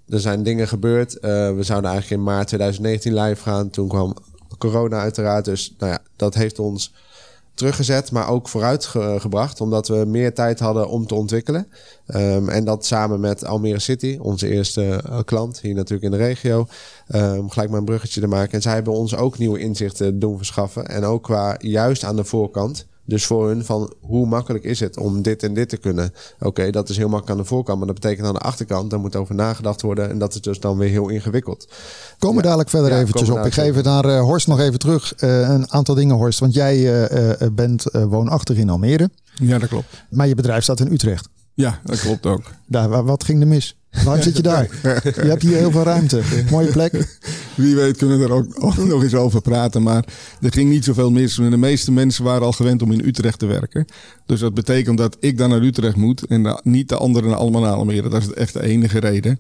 Er 0.09 0.19
zijn 0.19 0.43
dingen 0.43 0.67
gebeurd. 0.67 1.19
Eh, 1.19 1.29
we 1.55 1.63
zouden 1.63 1.91
eigenlijk 1.91 2.21
in 2.21 2.27
maart 2.27 2.47
2019 2.47 3.13
live 3.13 3.41
gaan. 3.41 3.69
Toen 3.69 3.87
kwam 3.87 4.15
corona 4.57 4.99
uiteraard. 4.99 5.45
Dus 5.45 5.75
nou 5.77 5.91
ja, 5.91 5.99
dat 6.15 6.33
heeft 6.33 6.59
ons 6.59 6.93
teruggezet, 7.53 8.11
maar 8.11 8.29
ook 8.29 8.49
vooruit 8.49 8.85
ge- 8.85 9.15
gebracht. 9.19 9.61
Omdat 9.61 9.87
we 9.87 10.05
meer 10.07 10.33
tijd 10.33 10.59
hadden 10.59 10.89
om 10.89 11.07
te 11.07 11.15
ontwikkelen. 11.15 11.67
Ehm, 12.07 12.49
en 12.49 12.65
dat 12.65 12.85
samen 12.85 13.19
met 13.19 13.45
Almere 13.45 13.79
City, 13.79 14.17
onze 14.21 14.47
eerste 14.49 15.01
eh, 15.09 15.19
klant 15.25 15.59
hier 15.59 15.73
natuurlijk 15.73 16.13
in 16.13 16.19
de 16.19 16.25
regio. 16.25 16.67
Om 17.13 17.49
gelijk 17.49 17.69
maar 17.69 17.79
een 17.79 17.85
bruggetje 17.85 18.21
te 18.21 18.27
maken. 18.27 18.53
En 18.53 18.61
zij 18.61 18.73
hebben 18.73 18.93
ons 18.93 19.15
ook 19.15 19.37
nieuwe 19.37 19.59
inzichten 19.59 20.19
doen 20.19 20.37
verschaffen. 20.37 20.85
En 20.87 21.03
ook 21.03 21.23
qua 21.23 21.55
juist 21.59 22.03
aan 22.03 22.15
de 22.15 22.23
voorkant. 22.23 22.85
Dus 23.07 23.25
voor 23.25 23.47
hun 23.47 23.65
van 23.65 23.93
hoe 24.01 24.25
makkelijk 24.27 24.63
is 24.63 24.79
het 24.79 24.97
om 24.97 25.21
dit 25.21 25.43
en 25.43 25.53
dit 25.53 25.69
te 25.69 25.77
kunnen. 25.77 26.13
Oké, 26.39 26.69
dat 26.69 26.89
is 26.89 26.97
heel 26.97 27.09
makkelijk 27.09 27.37
aan 27.37 27.43
de 27.43 27.49
voorkant. 27.49 27.77
Maar 27.77 27.87
dat 27.87 27.99
betekent 27.99 28.27
aan 28.27 28.33
de 28.33 28.39
achterkant, 28.39 28.89
daar 28.89 28.99
moet 28.99 29.15
over 29.15 29.35
nagedacht 29.35 29.81
worden. 29.81 30.09
En 30.09 30.17
dat 30.19 30.33
is 30.33 30.41
dus 30.41 30.59
dan 30.59 30.77
weer 30.77 30.89
heel 30.89 31.09
ingewikkeld. 31.09 31.67
Komen 32.19 32.37
Ja. 32.37 32.41
dadelijk 32.43 32.69
verder 32.69 32.91
Ja, 32.91 32.99
eventjes 32.99 33.29
op. 33.29 33.45
Ik 33.45 33.53
geef 33.53 33.75
het 33.75 33.85
naar 33.85 34.05
eh, 34.05 34.21
Horst 34.21 34.47
nog 34.47 34.59
even 34.59 34.79
terug. 34.79 35.13
Eh, 35.13 35.49
een 35.49 35.71
aantal 35.71 35.95
dingen 35.95 36.15
Horst, 36.15 36.39
want 36.39 36.53
jij 36.53 36.75
eh, 36.75 37.41
eh, 37.41 37.51
bent 37.53 37.85
eh, 37.85 38.03
woonachtig 38.03 38.57
in 38.57 38.69
Almere. 38.69 39.09
Ja, 39.41 39.57
dat 39.59 39.69
klopt. 39.69 40.03
Maar 40.09 40.27
je 40.27 40.35
bedrijf 40.35 40.63
staat 40.63 40.79
in 40.79 40.91
Utrecht. 40.91 41.27
Ja, 41.57 41.79
dat 41.83 41.99
klopt 41.99 42.25
ook. 42.25 42.41
Daar, 42.67 42.89
wa- 42.89 43.03
wat 43.03 43.23
ging 43.23 43.41
er 43.41 43.47
mis? 43.47 43.77
Waarom 44.03 44.23
zit 44.23 44.35
je 44.37 44.43
daar? 44.43 44.63
Je 45.03 45.27
hebt 45.27 45.41
hier 45.41 45.57
heel 45.57 45.71
veel 45.71 45.83
ruimte. 45.83 46.21
Mooie 46.51 46.71
plek. 46.71 47.17
Wie 47.55 47.75
weet 47.75 47.97
kunnen 47.97 48.19
we 48.19 48.25
er 48.25 48.31
ook, 48.31 48.77
nog 48.77 49.03
eens 49.03 49.13
over 49.13 49.41
praten. 49.41 49.83
Maar 49.83 50.05
er 50.41 50.51
ging 50.51 50.69
niet 50.69 50.83
zoveel 50.85 51.11
mis. 51.11 51.35
De 51.35 51.57
meeste 51.57 51.91
mensen 51.91 52.23
waren 52.23 52.41
al 52.41 52.51
gewend 52.51 52.81
om 52.81 52.91
in 52.91 53.05
Utrecht 53.05 53.39
te 53.39 53.45
werken. 53.45 53.85
Dus 54.25 54.39
dat 54.39 54.53
betekent 54.53 54.97
dat 54.97 55.17
ik 55.19 55.37
dan 55.37 55.49
naar 55.49 55.61
Utrecht 55.61 55.95
moet. 55.95 56.25
En 56.25 56.59
niet 56.63 56.89
de 56.89 56.95
anderen 56.97 57.37
allemaal 57.37 57.61
naar 57.61 57.73
Almere. 57.73 58.09
Dat 58.09 58.21
is 58.21 58.33
echt 58.33 58.53
de 58.53 58.61
enige 58.63 58.99
reden. 58.99 59.39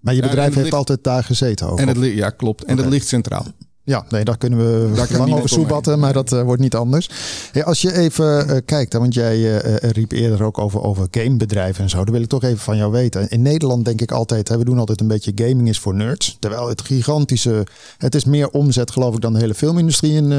Maar 0.00 0.14
je 0.14 0.20
bedrijf 0.20 0.44
het 0.44 0.52
heeft 0.54 0.64
ligt- 0.64 0.76
altijd 0.76 1.04
daar 1.04 1.24
gezeten 1.24 1.68
ook. 1.70 1.78
En 1.78 1.98
li- 1.98 2.16
ja, 2.16 2.30
klopt. 2.30 2.64
En 2.64 2.76
dat 2.76 2.86
ligt 2.86 3.06
centraal. 3.06 3.46
Ja, 3.84 4.04
nee, 4.08 4.24
daar 4.24 4.38
kunnen 4.38 4.58
we 4.58 4.94
Daar 4.94 5.18
lang 5.18 5.32
over 5.32 5.48
soebatten, 5.48 5.98
maar 5.98 6.12
dat 6.12 6.32
eh, 6.32 6.42
wordt 6.42 6.62
niet 6.62 6.74
anders. 6.74 7.10
Hey, 7.52 7.64
als 7.64 7.82
je 7.82 7.96
even 7.96 8.48
eh, 8.48 8.56
kijkt, 8.64 8.92
hè, 8.92 8.98
want 8.98 9.14
jij 9.14 9.60
eh, 9.60 9.90
riep 9.90 10.12
eerder 10.12 10.42
ook 10.42 10.58
over, 10.58 10.82
over 10.82 11.06
gamebedrijven 11.10 11.84
en 11.84 11.90
zo. 11.90 12.04
Dan 12.04 12.12
wil 12.12 12.22
ik 12.22 12.28
toch 12.28 12.42
even 12.42 12.58
van 12.58 12.76
jou 12.76 12.92
weten. 12.92 13.28
In 13.28 13.42
Nederland 13.42 13.84
denk 13.84 14.00
ik 14.00 14.12
altijd, 14.12 14.48
hè, 14.48 14.58
we 14.58 14.64
doen 14.64 14.78
altijd 14.78 15.00
een 15.00 15.08
beetje 15.08 15.32
gaming 15.34 15.68
is 15.68 15.78
voor 15.78 15.94
nerds. 15.94 16.36
Terwijl 16.38 16.68
het 16.68 16.80
gigantische, 16.80 17.66
het 17.98 18.14
is 18.14 18.24
meer 18.24 18.48
omzet 18.48 18.90
geloof 18.90 19.14
ik 19.14 19.20
dan 19.20 19.32
de 19.32 19.38
hele 19.38 19.54
filmindustrie 19.54 20.12
in, 20.12 20.32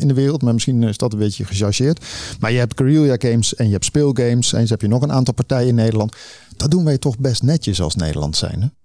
in 0.00 0.08
de 0.08 0.14
wereld. 0.14 0.42
Maar 0.42 0.52
misschien 0.52 0.82
is 0.82 0.96
dat 0.96 1.12
een 1.12 1.18
beetje 1.18 1.44
gechargeerd. 1.44 2.04
Maar 2.40 2.52
je 2.52 2.58
hebt 2.58 2.76
guerrilla 2.76 3.16
games 3.18 3.54
en 3.54 3.66
je 3.66 3.72
hebt 3.72 3.84
speelgames. 3.84 4.52
En 4.52 4.66
zo 4.66 4.72
heb 4.72 4.80
je 4.80 4.88
nog 4.88 5.02
een 5.02 5.12
aantal 5.12 5.34
partijen 5.34 5.68
in 5.68 5.74
Nederland. 5.74 6.16
Dat 6.56 6.70
doen 6.70 6.84
wij 6.84 6.98
toch 6.98 7.18
best 7.18 7.42
netjes 7.42 7.80
als 7.80 7.94
Nederland 7.94 8.36
zijn, 8.36 8.62
hè? 8.62 8.79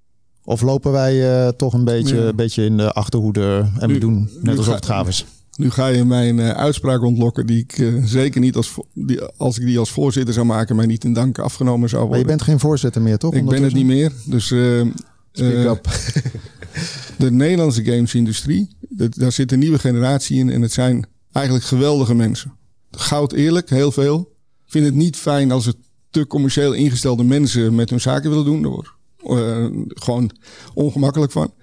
Of 0.45 0.62
lopen 0.62 0.91
wij 0.91 1.43
eh, 1.45 1.47
toch 1.47 1.73
een 1.73 1.84
beetje, 1.84 2.15
Ja. 2.15 2.21
een 2.21 2.36
beetje 2.36 2.65
in 2.65 2.77
de 2.77 2.91
achterhoede 2.91 3.69
en 3.79 3.89
we 3.91 3.97
doen 3.97 4.29
net 4.41 4.58
alsof 4.58 4.73
het 4.75 4.86
gaaf 4.86 5.08
is? 5.08 5.25
Nu 5.58 5.69
ga 5.71 5.88
je 5.88 6.05
mijn 6.05 6.39
eh, 6.39 6.49
uitspraak 6.49 7.01
ontlokken 7.03 7.45
die 7.45 7.60
ik 7.60 7.77
eh, 7.77 8.03
zeker 8.03 8.41
niet 8.41 8.55
als, 8.55 8.73
die, 8.93 9.21
als 9.21 9.58
ik 9.60 9.65
die 9.65 9.79
als 9.79 9.91
voorzitter 9.91 10.34
zou 10.34 10.45
maken, 10.45 10.75
mij 10.75 10.86
niet 10.86 11.03
in 11.03 11.13
dank 11.13 11.39
afgenomen 11.39 11.89
zou 11.89 12.01
Maar 12.01 12.10
worden. 12.10 12.25
je 12.31 12.38
bent 12.38 12.49
geen 12.49 12.60
voorzitter 12.60 13.01
meer, 13.01 13.17
toch? 13.17 13.34
ik 13.34 13.45
ben 13.45 13.63
het 13.63 13.73
niet 13.73 13.86
meer. 13.86 14.12
Dus 14.25 14.45
Speak 15.31 15.65
up. 15.77 15.88
de 17.17 17.31
Nederlandse 17.31 17.84
gamesindustrie, 17.84 18.67
dat- 18.89 19.15
daar 19.15 19.31
zit 19.31 19.51
een 19.51 19.60
nieuwe 19.60 19.79
generatie 19.79 20.38
in 20.38 20.49
en 20.49 20.62
het 20.62 20.71
zijn 20.71 21.05
eigenlijk 21.31 21.65
geweldige 21.65 22.15
mensen. 22.15 22.53
Goud 22.91 23.31
eerlijk, 23.34 23.69
heel 23.69 23.91
veel. 23.91 24.19
Ik 24.65 24.71
vind 24.71 24.86
het 24.86 24.95
niet 24.95 25.15
fijn 25.15 25.51
als 25.51 25.65
het 25.65 25.75
te 26.10 26.27
commercieel 26.27 26.73
ingestelde 26.73 27.23
mensen 27.23 27.75
met 27.75 27.89
hun 27.89 28.01
zaken 28.01 28.29
willen 28.29 28.45
doen. 28.45 28.62
Daar 28.62 28.71
eh, 29.25 29.65
gewoon 29.88 30.31
ongemakkelijk 30.73 31.31
van. 31.31 31.53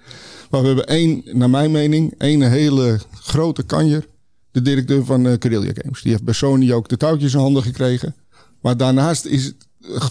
Maar 0.49 0.61
we 0.61 0.67
hebben 0.67 0.87
één, 0.87 1.23
naar 1.31 1.49
mijn 1.49 1.71
mening, 1.71 2.13
één 2.17 2.41
hele 2.41 2.99
grote 3.11 3.63
kanjer. 3.63 4.07
De 4.51 4.61
directeur 4.61 5.05
van 5.05 5.27
eh 5.27 5.33
Guerrilla 5.39 5.71
Games. 5.73 6.01
Die 6.01 6.11
heeft 6.11 6.23
bij 6.23 6.33
Sony 6.33 6.71
ook 6.71 6.89
de 6.89 6.97
touwtjes 6.97 7.33
in 7.33 7.39
handen 7.39 7.63
gekregen. 7.63 8.15
Maar 8.61 8.77
daarnaast 8.77 9.25
is 9.25 9.45
het, 9.45 9.55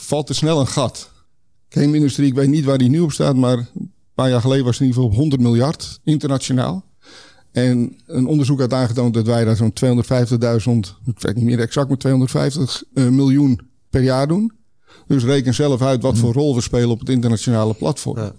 valt 0.00 0.28
er 0.28 0.34
snel 0.34 0.60
een 0.60 0.66
gat. 0.66 1.10
Game-industrie, 1.68 2.26
ik 2.26 2.34
weet 2.34 2.48
niet 2.48 2.64
waar 2.64 2.78
die 2.78 2.88
nu 2.88 3.00
op 3.00 3.12
staat, 3.12 3.36
maar 3.36 3.58
een 3.58 3.92
paar 4.14 4.30
jaar 4.30 4.40
geleden 4.40 4.64
was 4.64 4.78
het 4.78 4.82
in 4.82 4.86
ieder 4.86 5.02
geval 5.02 5.16
op 5.16 5.22
100 5.22 5.42
miljard 5.42 6.00
internationaal. 6.04 6.84
En 7.52 7.96
een 8.06 8.26
onderzoek 8.26 8.60
had 8.60 8.72
aangetoond 8.72 9.14
dat 9.14 9.26
wij 9.26 9.44
daar 9.44 9.56
zo'n 9.56 9.72
250.000, 9.84 10.96
ik 11.04 11.20
weet 11.20 11.34
niet 11.34 11.44
meer 11.44 11.60
exact, 11.60 11.88
maar 11.88 11.96
250 11.96 12.82
eh, 12.94 13.08
miljoen 13.08 13.60
per 13.90 14.02
jaar 14.02 14.28
doen. 14.28 14.52
Dus 15.06 15.24
reken 15.24 15.54
zelf 15.54 15.82
uit 15.82 16.02
wat 16.02 16.18
voor 16.18 16.32
rol 16.32 16.54
we 16.54 16.60
spelen 16.60 16.90
op 16.90 17.00
het 17.00 17.08
internationale 17.08 17.74
platform. 17.74 18.18
Ja. 18.18 18.32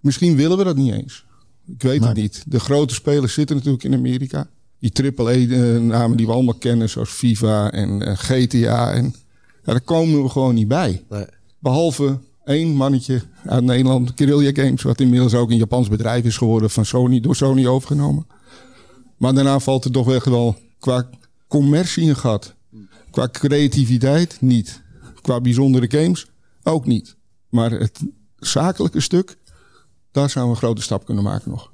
Misschien 0.00 0.36
willen 0.36 0.58
we 0.58 0.64
dat 0.64 0.76
niet 0.76 0.92
eens. 0.92 1.24
Ik 1.66 1.82
weet 1.82 2.04
het 2.04 2.16
niet. 2.16 2.42
De 2.46 2.60
grote 2.60 2.94
spelers 2.94 3.34
zitten 3.34 3.56
natuurlijk 3.56 3.84
in 3.84 3.94
Amerika. 3.94 4.48
Die 4.78 4.92
AAA-namen 5.18 6.16
die 6.16 6.26
we 6.26 6.32
allemaal 6.32 6.54
kennen, 6.54 6.88
zoals 6.88 7.10
FIFA 7.10 7.70
en 7.70 8.02
eh, 8.02 8.16
GTA. 8.16 8.92
En, 8.92 9.04
ja, 9.64 9.72
daar 9.72 9.80
komen 9.80 10.22
we 10.22 10.28
gewoon 10.28 10.54
niet 10.54 10.68
bij. 10.68 11.04
Nee. 11.08 11.26
Behalve 11.58 12.18
één 12.44 12.68
mannetje 12.68 13.22
uit 13.44 13.64
Nederland, 13.64 14.12
Guerrilla 14.14 14.64
Games, 14.64 14.82
wat 14.82 15.00
inmiddels 15.00 15.34
ook 15.34 15.50
een 15.50 15.56
Japans 15.56 15.88
bedrijf 15.88 16.24
is 16.24 16.36
geworden 16.36 16.70
van 16.70 16.84
Sony, 16.84 17.20
door 17.20 17.36
Sony 17.36 17.66
overgenomen. 17.66 18.26
Maar 19.16 19.34
daarna 19.34 19.58
valt 19.58 19.84
er 19.84 19.90
toch 19.90 20.12
echt 20.12 20.26
wel 20.26 20.56
qua 20.78 21.08
commercie 21.48 22.08
een 22.08 22.16
gat. 22.16 22.54
Qua 23.10 23.28
creativiteit 23.32 24.36
niet. 24.40 24.82
Qua 25.20 25.40
bijzondere 25.40 25.90
games 25.90 26.26
ook 26.62 26.86
niet. 26.86 27.16
Maar 27.48 27.70
het 27.70 28.00
zakelijke 28.36 29.00
stuk, 29.00 29.36
daar 30.12 30.30
zouden 30.30 30.54
we 30.54 30.60
een 30.60 30.66
grote 30.66 30.82
stap 30.82 31.04
kunnen 31.04 31.24
maken 31.24 31.50
nog. 31.50 31.70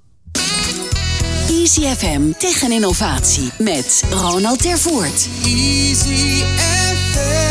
Easy 1.48 1.80
FM 1.80 2.32
tegen 2.38 2.72
innovatie 2.72 3.50
met 3.58 4.04
Ronald 4.10 4.62
Tervoort. 4.62 5.28
Easy 5.44 6.42
FM. 6.42 7.46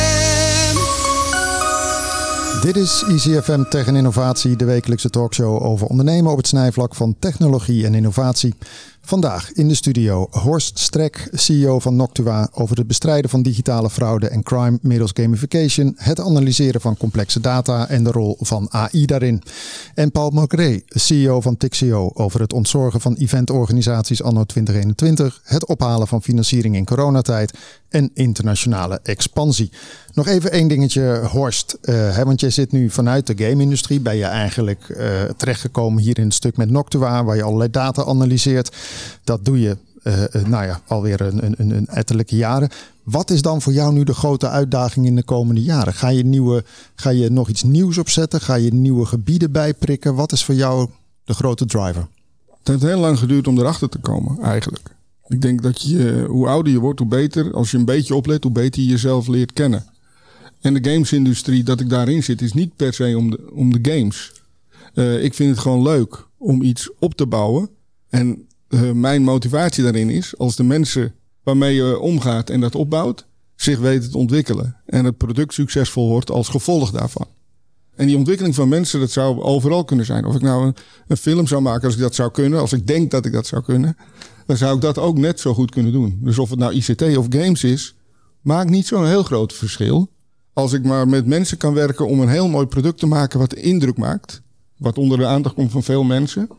Dit 2.61 2.75
is 2.75 3.03
ICFM 3.07 3.63
Tech 3.69 3.87
en 3.87 3.95
Innovatie, 3.95 4.55
de 4.55 4.65
wekelijkse 4.65 5.09
talkshow 5.09 5.63
over 5.63 5.87
ondernemen 5.87 6.31
op 6.31 6.37
het 6.37 6.47
snijvlak 6.47 6.95
van 6.95 7.15
technologie 7.19 7.85
en 7.85 7.95
innovatie. 7.95 8.53
Vandaag 9.07 9.51
in 9.51 9.67
de 9.67 9.75
studio 9.75 10.27
Horst 10.31 10.79
Strek, 10.79 11.29
CEO 11.31 11.79
van 11.79 11.95
Noctua, 11.95 12.49
over 12.51 12.77
het 12.77 12.87
bestrijden 12.87 13.29
van 13.29 13.41
digitale 13.41 13.89
fraude 13.89 14.27
en 14.27 14.43
crime 14.43 14.79
middels 14.81 15.11
gamification, 15.13 15.93
het 15.97 16.19
analyseren 16.19 16.81
van 16.81 16.97
complexe 16.97 17.39
data 17.39 17.89
en 17.89 18.03
de 18.03 18.11
rol 18.11 18.37
van 18.39 18.67
AI 18.69 19.05
daarin. 19.05 19.41
En 19.93 20.11
Paul 20.11 20.29
Mocré, 20.29 20.81
CEO 20.87 21.41
van 21.41 21.57
Tixio, 21.57 22.11
over 22.13 22.39
het 22.39 22.53
ontzorgen 22.53 23.01
van 23.01 23.15
eventorganisaties 23.15 24.23
anno 24.23 24.43
2021, 24.43 25.41
het 25.43 25.65
ophalen 25.65 26.07
van 26.07 26.21
financiering 26.21 26.75
in 26.75 26.85
coronatijd 26.85 27.53
en 27.89 28.11
internationale 28.13 28.99
expansie. 29.03 29.71
Nog 30.13 30.27
even 30.27 30.51
één 30.51 30.67
dingetje, 30.67 31.21
Horst. 31.31 31.77
eh, 31.81 32.15
hè, 32.15 32.25
want 32.25 32.39
jij 32.39 32.49
zit 32.49 32.71
nu 32.71 32.89
vanuit 32.89 33.27
de 33.27 33.33
game-industrie. 33.37 33.99
Ben 33.99 34.15
je 34.15 34.23
eigenlijk 34.23 34.89
eh, 34.89 35.07
terechtgekomen 35.37 36.03
hier 36.03 36.17
in 36.17 36.23
het 36.23 36.33
stuk 36.33 36.57
met 36.57 36.69
Noctua, 36.69 37.23
waar 37.23 37.35
je 37.35 37.43
allerlei 37.43 37.71
data 37.71 38.03
analyseert. 38.03 38.75
Dat 39.23 39.45
doe 39.45 39.59
je, 39.59 39.77
eh, 40.03 40.35
eh, 40.35 40.45
nou 40.45 40.65
ja, 40.65 40.81
alweer 40.87 41.21
een, 41.21 41.45
een, 41.59 41.87
een, 41.87 42.23
jaren. 42.25 42.69
Wat 43.03 43.29
is 43.29 43.41
dan 43.41 43.61
voor 43.61 43.73
jou 43.73 43.93
nu 43.93 44.03
de 44.03 44.13
grote 44.13 44.49
uitdaging 44.49 45.05
in 45.05 45.15
de 45.15 45.23
komende 45.23 45.61
jaren? 45.61 45.93
Ga 45.93 46.07
je, 46.07 46.25
nieuwe, 46.25 46.63
ga 46.95 47.09
je 47.09 47.29
nog 47.29 47.49
iets 47.49 47.63
nieuws 47.63 47.97
opzetten? 47.97 48.41
Ga 48.41 48.55
je 48.55 48.73
nieuwe 48.73 49.05
gebieden 49.05 49.51
bijprikken? 49.51 50.15
Wat 50.15 50.31
is 50.31 50.43
voor 50.43 50.55
jou 50.55 50.89
de 51.23 51.33
grote 51.33 51.65
driver? 51.65 52.07
Het 52.57 52.67
heeft 52.67 52.81
heel 52.81 52.99
lang 52.99 53.19
geduurd 53.19 53.47
om 53.47 53.59
erachter 53.59 53.89
te 53.89 53.97
komen, 53.97 54.39
eigenlijk. 54.41 54.93
Ik 55.27 55.41
denk 55.41 55.61
dat 55.61 55.81
je, 55.81 56.25
hoe 56.27 56.47
ouder 56.47 56.73
je 56.73 56.79
wordt, 56.79 56.99
hoe 56.99 57.07
beter. 57.07 57.53
Als 57.53 57.71
je 57.71 57.77
een 57.77 57.85
beetje 57.85 58.15
oplet, 58.15 58.43
hoe 58.43 58.51
beter 58.51 58.81
je 58.81 58.87
jezelf 58.87 59.27
leert 59.27 59.53
kennen. 59.53 59.85
En 60.61 60.73
de 60.73 60.91
gamesindustrie, 60.91 61.63
dat 61.63 61.79
ik 61.79 61.89
daarin 61.89 62.23
zit, 62.23 62.41
is 62.41 62.53
niet 62.53 62.75
per 62.75 62.93
se 62.93 63.13
om 63.17 63.29
de, 63.29 63.51
om 63.53 63.81
de 63.81 63.91
games. 63.91 64.31
Eh, 64.93 65.23
ik 65.23 65.33
vind 65.33 65.49
het 65.49 65.59
gewoon 65.59 65.81
leuk 65.81 66.25
om 66.37 66.61
iets 66.61 66.89
op 66.99 67.15
te 67.15 67.25
bouwen. 67.25 67.69
En 68.09 68.44
eh, 68.67 68.91
mijn 68.91 69.23
motivatie 69.23 69.83
daarin 69.83 70.09
is, 70.09 70.37
als 70.37 70.55
de 70.55 70.63
mensen 70.63 71.15
waarmee 71.43 71.75
je 71.75 71.99
omgaat 71.99 72.49
en 72.49 72.59
dat 72.59 72.75
opbouwt, 72.75 73.27
zich 73.55 73.79
weten 73.79 74.11
te 74.11 74.17
ontwikkelen. 74.17 74.75
En 74.85 75.05
het 75.05 75.17
product 75.17 75.53
succesvol 75.53 76.07
wordt 76.07 76.31
als 76.31 76.49
gevolg 76.49 76.91
daarvan. 76.91 77.27
En 77.95 78.07
die 78.07 78.17
ontwikkeling 78.17 78.55
van 78.55 78.69
mensen, 78.69 78.99
dat 78.99 79.11
zou 79.11 79.41
overal 79.41 79.83
kunnen 79.83 80.05
zijn. 80.05 80.25
Of 80.25 80.35
ik 80.35 80.41
nou 80.41 80.65
een, 80.65 80.75
een 81.07 81.17
film 81.17 81.47
zou 81.47 81.61
maken, 81.61 81.85
als 81.85 81.93
ik 81.93 82.01
dat 82.01 82.15
zou 82.15 82.31
kunnen, 82.31 82.59
als 82.59 82.73
ik 82.73 82.87
denk 82.87 83.11
dat 83.11 83.25
ik 83.25 83.31
dat 83.31 83.47
zou 83.47 83.63
kunnen, 83.63 83.97
dan 84.45 84.57
zou 84.57 84.75
ik 84.75 84.81
dat 84.81 84.97
ook 84.97 85.17
net 85.17 85.39
zo 85.39 85.53
goed 85.53 85.71
kunnen 85.71 85.91
doen. 85.91 86.19
Dus 86.21 86.39
of 86.39 86.49
het 86.49 86.59
nou 86.59 86.73
ICT 86.73 87.17
of 87.17 87.25
games 87.29 87.63
is, 87.63 87.95
maakt 88.41 88.69
niet 88.69 88.87
zo'n 88.87 89.07
heel 89.07 89.23
groot 89.23 89.53
verschil. 89.53 90.09
Als 90.53 90.73
ik 90.73 90.83
maar 90.83 91.07
met 91.07 91.25
mensen 91.25 91.57
kan 91.57 91.73
werken 91.73 92.07
om 92.07 92.19
een 92.19 92.29
heel 92.29 92.47
mooi 92.47 92.65
product 92.65 92.99
te 92.99 93.05
maken 93.05 93.39
wat 93.39 93.53
indruk 93.53 93.97
maakt. 93.97 94.41
Wat 94.77 94.97
onder 94.97 95.17
de 95.17 95.25
aandacht 95.25 95.55
komt 95.55 95.71
van 95.71 95.83
veel 95.83 96.03
mensen. 96.03 96.49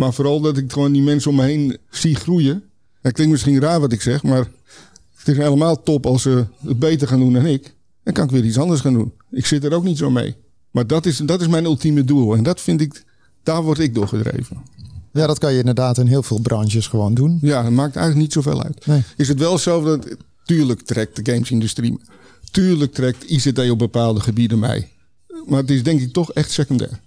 Maar 0.00 0.12
vooral 0.12 0.40
dat 0.40 0.56
ik 0.56 0.72
gewoon 0.72 0.92
die 0.92 1.02
mensen 1.02 1.30
om 1.30 1.36
me 1.36 1.42
heen 1.42 1.78
zie 1.90 2.14
groeien. 2.14 2.62
Het 3.00 3.12
klinkt 3.12 3.32
misschien 3.32 3.60
raar 3.60 3.80
wat 3.80 3.92
ik 3.92 4.00
zeg, 4.00 4.22
maar 4.22 4.48
het 5.16 5.28
is 5.28 5.36
helemaal 5.36 5.82
top 5.82 6.06
als 6.06 6.22
ze 6.22 6.44
het 6.66 6.78
beter 6.78 7.08
gaan 7.08 7.18
doen 7.18 7.32
dan 7.32 7.46
ik. 7.46 7.74
Dan 8.02 8.12
kan 8.14 8.24
ik 8.24 8.30
weer 8.30 8.44
iets 8.44 8.58
anders 8.58 8.80
gaan 8.80 8.92
doen. 8.92 9.12
Ik 9.30 9.46
zit 9.46 9.64
er 9.64 9.74
ook 9.74 9.84
niet 9.84 9.98
zo 9.98 10.10
mee. 10.10 10.36
Maar 10.70 10.86
dat 10.86 11.06
is, 11.06 11.16
dat 11.16 11.40
is 11.40 11.48
mijn 11.48 11.64
ultieme 11.64 12.04
doel. 12.04 12.34
En 12.36 12.42
dat 12.42 12.60
vind 12.60 12.80
ik, 12.80 13.04
daar 13.42 13.62
word 13.62 13.78
ik 13.78 13.94
door 13.94 14.08
gedreven. 14.08 14.56
Ja, 15.12 15.26
dat 15.26 15.38
kan 15.38 15.52
je 15.52 15.58
inderdaad 15.58 15.98
in 15.98 16.06
heel 16.06 16.22
veel 16.22 16.40
branches 16.40 16.86
gewoon 16.86 17.14
doen. 17.14 17.38
Ja, 17.40 17.62
dat 17.62 17.72
maakt 17.72 17.96
eigenlijk 17.96 18.26
niet 18.26 18.32
zoveel 18.32 18.62
uit. 18.62 18.86
Nee. 18.86 19.02
Is 19.16 19.28
het 19.28 19.38
wel 19.38 19.58
zo 19.58 19.84
dat, 19.84 20.16
tuurlijk 20.44 20.80
trekt 20.82 21.16
de 21.16 21.32
gamesindustrie, 21.32 22.00
tuurlijk 22.50 22.92
trekt 22.92 23.30
ICT 23.30 23.70
op 23.70 23.78
bepaalde 23.78 24.20
gebieden 24.20 24.58
mij. 24.58 24.88
Maar 25.46 25.60
het 25.60 25.70
is 25.70 25.82
denk 25.82 26.00
ik 26.00 26.12
toch 26.12 26.32
echt 26.32 26.50
secundair. 26.50 27.00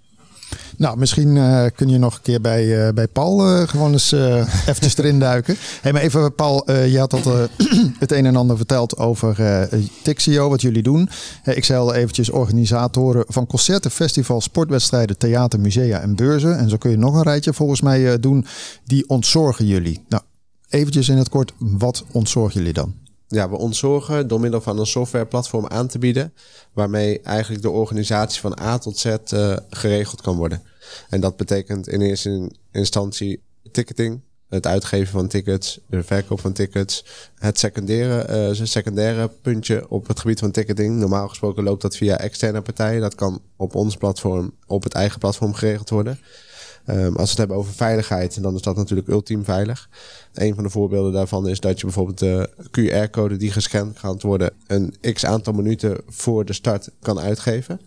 Nou, 0.76 0.98
misschien 0.98 1.36
eh, 1.36 1.64
kun 1.74 1.88
je 1.88 1.98
nog 1.98 2.14
een 2.14 2.22
keer 2.22 2.40
bij, 2.40 2.86
eh, 2.86 2.92
bij 2.92 3.08
Paul 3.08 3.46
eh, 3.46 3.68
gewoon 3.68 3.92
eens 3.92 4.12
eventjes 4.68 4.96
erin 4.96 5.18
duiken. 5.18 5.56
Hey, 5.80 5.92
maar 5.92 6.02
even, 6.02 6.34
Paul, 6.34 6.72
je 6.72 6.98
had 6.98 7.12
al 7.12 7.48
het 7.98 8.12
een 8.12 8.26
en 8.26 8.36
ander 8.36 8.56
verteld 8.56 8.96
over 8.96 9.68
Tixio, 10.02 10.48
wat 10.48 10.62
jullie 10.62 10.82
doen. 10.82 11.08
Ik 11.44 11.64
zei 11.64 11.78
al 11.78 11.94
eventjes 11.94 12.30
organisatoren 12.30 13.24
van 13.28 13.46
concerten, 13.46 13.90
festivals, 13.90 14.44
sportwedstrijden, 14.44 15.18
theater, 15.18 15.60
musea 15.60 16.00
en 16.00 16.16
beurzen. 16.16 16.58
En 16.58 16.68
zo 16.68 16.76
kun 16.76 16.90
je 16.90 16.96
nog 16.96 17.14
een 17.14 17.22
rijtje 17.22 17.52
volgens 17.52 17.80
mij 17.80 18.20
doen. 18.20 18.46
Die 18.84 19.08
ontzorgen 19.08 19.66
jullie. 19.66 20.04
Nou, 20.08 20.22
eventjes 20.68 21.08
in 21.08 21.16
het 21.16 21.28
kort, 21.28 21.52
wat 21.58 22.04
ontzorgen 22.12 22.58
jullie 22.58 22.74
dan? 22.74 23.03
Ja, 23.34 23.50
we 23.50 23.56
ontzorgen 23.56 24.28
door 24.28 24.40
middel 24.40 24.60
van 24.60 24.78
een 24.78 24.86
softwareplatform 24.86 25.66
aan 25.66 25.88
te 25.88 25.98
bieden. 25.98 26.32
Waarmee 26.72 27.20
eigenlijk 27.20 27.62
de 27.62 27.70
organisatie 27.70 28.40
van 28.40 28.58
A 28.60 28.78
tot 28.78 28.98
Z 28.98 29.04
eh, 29.04 29.56
geregeld 29.70 30.20
kan 30.20 30.36
worden. 30.36 30.62
En 31.08 31.20
dat 31.20 31.36
betekent 31.36 31.88
in 31.88 32.00
eerste 32.00 32.50
instantie 32.72 33.42
ticketing. 33.72 34.20
Het 34.48 34.66
uitgeven 34.66 35.12
van 35.12 35.28
tickets, 35.28 35.80
de 35.86 36.02
verkoop 36.02 36.40
van 36.40 36.52
tickets. 36.52 37.04
Het 37.34 37.58
secundaire, 37.58 38.22
eh, 38.22 38.66
secundaire 38.66 39.30
puntje 39.42 39.90
op 39.90 40.06
het 40.06 40.20
gebied 40.20 40.38
van 40.38 40.50
ticketing. 40.50 40.96
Normaal 40.96 41.28
gesproken 41.28 41.64
loopt 41.64 41.82
dat 41.82 41.96
via 41.96 42.18
externe 42.18 42.62
partijen. 42.62 43.00
Dat 43.00 43.14
kan 43.14 43.42
op 43.56 43.74
ons 43.74 43.96
platform, 43.96 44.54
op 44.66 44.82
het 44.82 44.94
eigen 44.94 45.18
platform 45.18 45.54
geregeld 45.54 45.90
worden. 45.90 46.18
Um, 46.86 47.06
als 47.06 47.14
we 47.14 47.28
het 47.28 47.38
hebben 47.38 47.56
over 47.56 47.72
veiligheid, 47.72 48.42
dan 48.42 48.54
is 48.54 48.62
dat 48.62 48.76
natuurlijk 48.76 49.08
ultiem 49.08 49.44
veilig. 49.44 49.88
Een 50.34 50.54
van 50.54 50.64
de 50.64 50.70
voorbeelden 50.70 51.12
daarvan 51.12 51.48
is 51.48 51.60
dat 51.60 51.78
je 51.80 51.84
bijvoorbeeld 51.84 52.18
de 52.18 52.50
QR-code 52.70 53.36
die 53.36 53.50
gescand 53.50 53.98
gaat 53.98 54.22
worden, 54.22 54.52
een 54.66 54.94
x 55.12 55.24
aantal 55.24 55.52
minuten 55.52 56.00
voor 56.08 56.44
de 56.44 56.52
start 56.52 56.90
kan 57.00 57.18
uitgeven. 57.18 57.80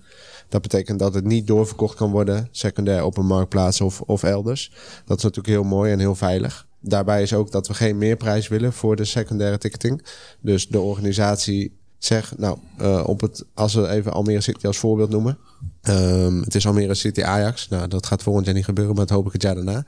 Dat 0.50 0.62
betekent 0.62 1.00
dat 1.00 1.14
het 1.14 1.24
niet 1.24 1.48
doorverkocht 1.48 1.96
kan 1.96 2.12
worden, 2.12 2.48
secundair 2.52 3.04
op 3.04 3.18
een 3.18 3.26
marktplaats 3.26 3.82
of, 3.82 4.02
of 4.02 4.24
elders. 4.24 4.72
Dat 5.06 5.18
is 5.18 5.24
natuurlijk 5.24 5.54
heel 5.54 5.64
mooi 5.64 5.92
en 5.92 6.00
heel 6.00 6.16
veilig. 6.16 6.68
Daarbij 6.80 7.22
is 7.22 7.34
ook 7.34 7.52
dat 7.52 7.68
we 7.68 7.74
geen 7.74 7.98
meerprijs 7.98 8.48
willen 8.48 8.74
voor 8.74 8.96
de 8.96 9.06
secundaire 9.06 9.58
ticketing. 9.58 10.06
Dus 10.42 10.68
de 10.68 10.80
organisatie 10.80 11.78
zegt, 11.98 12.38
nou, 12.38 12.58
uh, 12.82 13.04
op 13.08 13.22
het, 13.22 13.46
als 13.54 13.74
we 13.74 13.88
even 13.88 14.12
Almere 14.14 14.42
City 14.42 14.68
als 14.68 14.78
voorbeeld 14.78 15.10
noemen. 15.10 15.38
Um, 15.90 16.42
het 16.42 16.56
is 16.56 16.68
Almere 16.68 16.94
City 16.94 17.24
Ajax. 17.24 17.68
Nou, 17.68 17.88
dat 17.88 18.06
gaat 18.06 18.24
volgend 18.24 18.46
jaar 18.46 18.56
niet 18.56 18.66
gebeuren, 18.66 18.96
maar 18.96 19.06
dat 19.06 19.16
hoop 19.16 19.26
ik 19.26 19.34
het 19.34 19.42
jaar 19.42 19.56
daarna. 19.56 19.86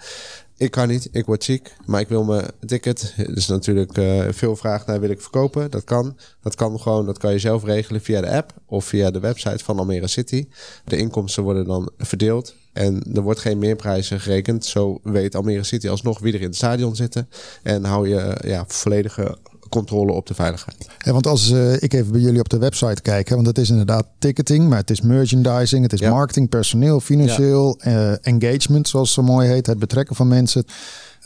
Ik 0.58 0.72
kan 0.72 0.88
niet, 0.88 1.10
ik 1.12 1.26
word 1.26 1.44
ziek, 1.44 1.76
maar 1.86 2.02
ik 2.02 2.08
wil 2.08 2.24
mijn 2.24 2.46
ticket. 2.66 3.14
Er 3.18 3.38
is 3.38 3.48
natuurlijk 3.48 3.98
uh, 3.98 4.26
veel 4.30 4.56
vraag 4.56 4.86
naar 4.86 5.00
wil 5.00 5.10
ik 5.10 5.22
verkopen. 5.22 5.72
Dat 5.72 5.84
kan. 5.84 6.18
Dat 6.42 6.56
kan 6.56 6.80
gewoon, 6.80 7.06
dat 7.06 7.18
kan 7.18 7.32
je 7.32 7.40
zelf 7.40 7.64
regelen 7.64 8.02
via 8.02 8.22
de 8.22 8.30
app 8.30 8.54
of 8.66 8.86
via 8.86 9.12
de 9.12 9.20
website 9.20 9.64
van 9.64 9.80
Almere 9.80 10.08
City. 10.08 10.48
De 10.86 10.98
inkomsten 10.98 11.44
worden 11.44 11.66
dan 11.66 11.92
verdeeld. 11.98 12.56
En 12.74 13.04
er 13.14 13.22
wordt 13.22 13.40
geen 13.40 13.58
meerprijzen 13.58 14.20
gerekend. 14.20 14.66
Zo 14.66 15.00
weet 15.04 15.36
Almere 15.36 15.64
City 15.64 15.90
alsnog 15.90 16.20
wie 16.20 16.34
er 16.34 16.40
in 16.40 16.46
het 16.46 16.56
stadion 16.56 16.96
zitten. 16.96 17.30
En 17.64 17.84
hou 17.84 18.10
je 18.10 18.38
ja, 18.46 18.64
volledige 18.68 19.38
controle 19.70 20.12
op 20.12 20.28
de 20.28 20.34
veiligheid. 20.34 20.90
Ja, 20.98 21.12
want 21.12 21.28
als 21.28 21.50
uh, 21.50 21.82
ik 21.82 21.94
even 21.94 22.12
bij 22.12 22.22
jullie 22.22 22.40
op 22.40 22.50
de 22.50 22.58
website 22.58 23.02
kijk, 23.02 23.30
hè, 23.30 23.36
want 23.36 23.48
het 23.48 23.58
is 23.58 23.70
inderdaad 23.70 24.06
ticketing, 24.20 24.70
maar 24.70 24.78
het 24.78 24.90
is 24.90 25.02
merchandising, 25.02 25.84
het 25.84 25.94
is 25.94 26.00
ja. 26.00 26.10
marketing, 26.10 26.50
personeel, 26.50 27.00
financieel, 27.00 27.80
ja. 27.84 27.92
uh, 27.92 28.16
engagement, 28.22 28.88
zoals 28.88 29.16
het 29.16 29.26
zo 29.26 29.32
mooi 29.32 29.48
heet, 29.48 29.66
het 29.66 29.80
betrekken 29.80 30.16
van 30.16 30.28
mensen. 30.28 30.64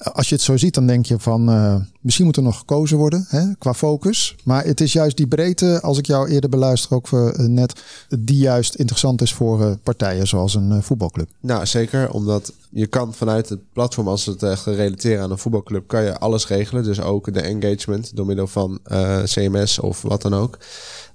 Als 0.03 0.29
je 0.29 0.35
het 0.35 0.43
zo 0.43 0.57
ziet, 0.57 0.73
dan 0.73 0.87
denk 0.87 1.05
je 1.05 1.19
van 1.19 1.49
uh, 1.49 1.75
misschien 2.01 2.25
moet 2.25 2.37
er 2.37 2.43
nog 2.43 2.57
gekozen 2.57 2.97
worden 2.97 3.25
hè, 3.27 3.55
qua 3.57 3.73
focus. 3.73 4.35
Maar 4.43 4.65
het 4.65 4.81
is 4.81 4.93
juist 4.93 5.17
die 5.17 5.27
breedte, 5.27 5.81
als 5.81 5.97
ik 5.97 6.05
jou 6.05 6.29
eerder 6.29 6.49
beluister, 6.49 6.95
ook 6.95 7.07
voor, 7.07 7.39
uh, 7.39 7.45
net, 7.47 7.81
die 8.19 8.37
juist 8.37 8.75
interessant 8.75 9.21
is 9.21 9.33
voor 9.33 9.61
uh, 9.61 9.71
partijen 9.83 10.27
zoals 10.27 10.55
een 10.55 10.83
voetbalclub. 10.83 11.29
Nou, 11.39 11.65
zeker, 11.65 12.11
omdat 12.11 12.53
je 12.69 12.87
kan 12.87 13.13
vanuit 13.13 13.49
het 13.49 13.59
platform, 13.73 14.07
als 14.07 14.25
het 14.25 14.43
echt 14.43 14.65
relateren 14.65 15.23
aan 15.23 15.31
een 15.31 15.37
voetbalclub, 15.37 15.87
kan 15.87 16.03
je 16.03 16.17
alles 16.17 16.47
regelen. 16.47 16.83
Dus 16.83 17.01
ook 17.01 17.33
de 17.33 17.41
engagement 17.41 18.15
door 18.15 18.25
middel 18.25 18.47
van 18.47 18.79
CMS 19.23 19.79
of 19.79 20.01
wat 20.01 20.21
dan 20.21 20.33
ook. 20.33 20.57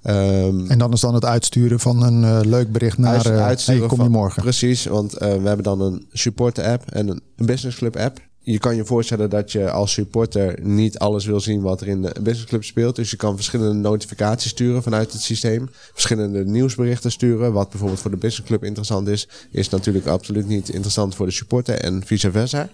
Um, 0.03 0.69
en 0.69 0.77
dan 0.77 0.93
is 0.93 0.99
dan 0.99 1.13
het 1.13 1.25
uitsturen 1.25 1.79
van 1.79 2.03
een 2.03 2.47
leuk 2.47 2.71
bericht 2.71 2.97
naar 2.97 3.23
hey, 3.23 3.55
kom 3.65 3.75
je 3.75 3.95
van, 3.95 4.11
morgen. 4.11 4.41
Precies, 4.41 4.85
want 4.85 5.13
we 5.13 5.25
hebben 5.25 5.63
dan 5.63 5.81
een 5.81 6.05
supporter 6.11 6.65
app 6.65 6.91
en 6.91 7.07
een 7.07 7.21
business 7.35 7.77
club 7.77 7.95
app. 7.95 8.27
Je 8.51 8.57
kan 8.57 8.75
je 8.75 8.85
voorstellen 8.85 9.29
dat 9.29 9.51
je 9.51 9.71
als 9.71 9.91
supporter 9.91 10.59
niet 10.61 10.99
alles 10.99 11.25
wil 11.25 11.39
zien 11.39 11.61
wat 11.61 11.81
er 11.81 11.87
in 11.87 12.01
de 12.01 12.15
business 12.21 12.45
club 12.45 12.63
speelt. 12.63 12.95
Dus 12.95 13.11
je 13.11 13.17
kan 13.17 13.35
verschillende 13.35 13.73
notificaties 13.73 14.51
sturen 14.51 14.83
vanuit 14.83 15.13
het 15.13 15.21
systeem. 15.21 15.69
Verschillende 15.93 16.45
nieuwsberichten 16.45 17.11
sturen. 17.11 17.53
Wat 17.53 17.69
bijvoorbeeld 17.69 17.99
voor 17.99 18.11
de 18.11 18.17
business 18.17 18.47
club 18.47 18.63
interessant 18.63 19.07
is, 19.07 19.27
is 19.51 19.69
natuurlijk 19.69 20.05
absoluut 20.05 20.47
niet 20.47 20.69
interessant 20.69 21.15
voor 21.15 21.25
de 21.25 21.31
supporter 21.31 21.75
en 21.75 22.05
vice 22.05 22.31
versa. 22.31 22.69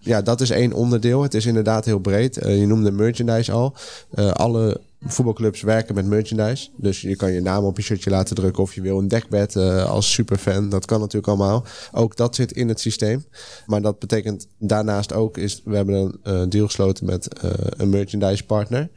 Ja, 0.00 0.22
dat 0.22 0.40
is 0.40 0.50
één 0.50 0.72
onderdeel. 0.72 1.22
Het 1.22 1.34
is 1.34 1.46
inderdaad 1.46 1.84
heel 1.84 1.98
breed. 1.98 2.44
Uh, 2.44 2.60
je 2.60 2.66
noemde 2.66 2.90
merchandise 2.90 3.52
al. 3.52 3.74
Uh, 4.14 4.30
alle 4.30 4.80
voetbalclubs 5.00 5.62
werken 5.62 5.94
met 5.94 6.06
merchandise. 6.06 6.68
Dus 6.76 7.00
je 7.00 7.16
kan 7.16 7.32
je 7.32 7.40
naam 7.40 7.64
op 7.64 7.76
je 7.76 7.82
shirtje 7.82 8.10
laten 8.10 8.36
drukken 8.36 8.62
of 8.62 8.74
je 8.74 8.80
wil 8.80 8.98
een 8.98 9.08
dekbed 9.08 9.54
uh, 9.54 9.84
als 9.84 10.12
superfan. 10.12 10.68
Dat 10.68 10.84
kan 10.84 11.00
natuurlijk 11.00 11.26
allemaal. 11.26 11.64
Ook 11.92 12.16
dat 12.16 12.34
zit 12.34 12.52
in 12.52 12.68
het 12.68 12.80
systeem. 12.80 13.24
Maar 13.66 13.82
dat 13.82 13.98
betekent 13.98 14.46
daarnaast 14.58 15.12
ook 15.12 15.38
is 15.38 15.62
we 15.64 15.76
hebben 15.76 16.18
een 16.22 16.48
deal 16.48 16.66
gesloten 16.66 17.06
met 17.06 17.28
een 17.76 17.88
merchandise 17.88 18.44
partner. 18.44 18.90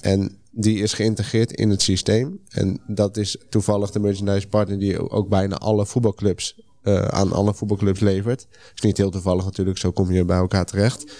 En 0.00 0.38
die 0.50 0.78
is 0.78 0.92
geïntegreerd 0.92 1.52
in 1.52 1.70
het 1.70 1.82
systeem. 1.82 2.40
En 2.48 2.80
dat 2.86 3.16
is 3.16 3.36
toevallig 3.48 3.90
de 3.90 4.00
merchandise 4.00 4.48
partner 4.48 4.78
die 4.78 5.10
ook 5.10 5.28
bijna 5.28 5.56
alle 5.56 5.86
voetbalclubs 5.86 6.56
uh, 6.86 6.98
aan 6.98 7.32
alle 7.32 7.54
voetbalclubs 7.54 8.00
levert. 8.00 8.46
Is 8.74 8.80
niet 8.80 8.96
heel 8.96 9.10
toevallig 9.10 9.44
natuurlijk, 9.44 9.78
zo 9.78 9.90
kom 9.90 10.12
je 10.12 10.24
bij 10.24 10.36
elkaar 10.36 10.66
terecht. 10.66 11.12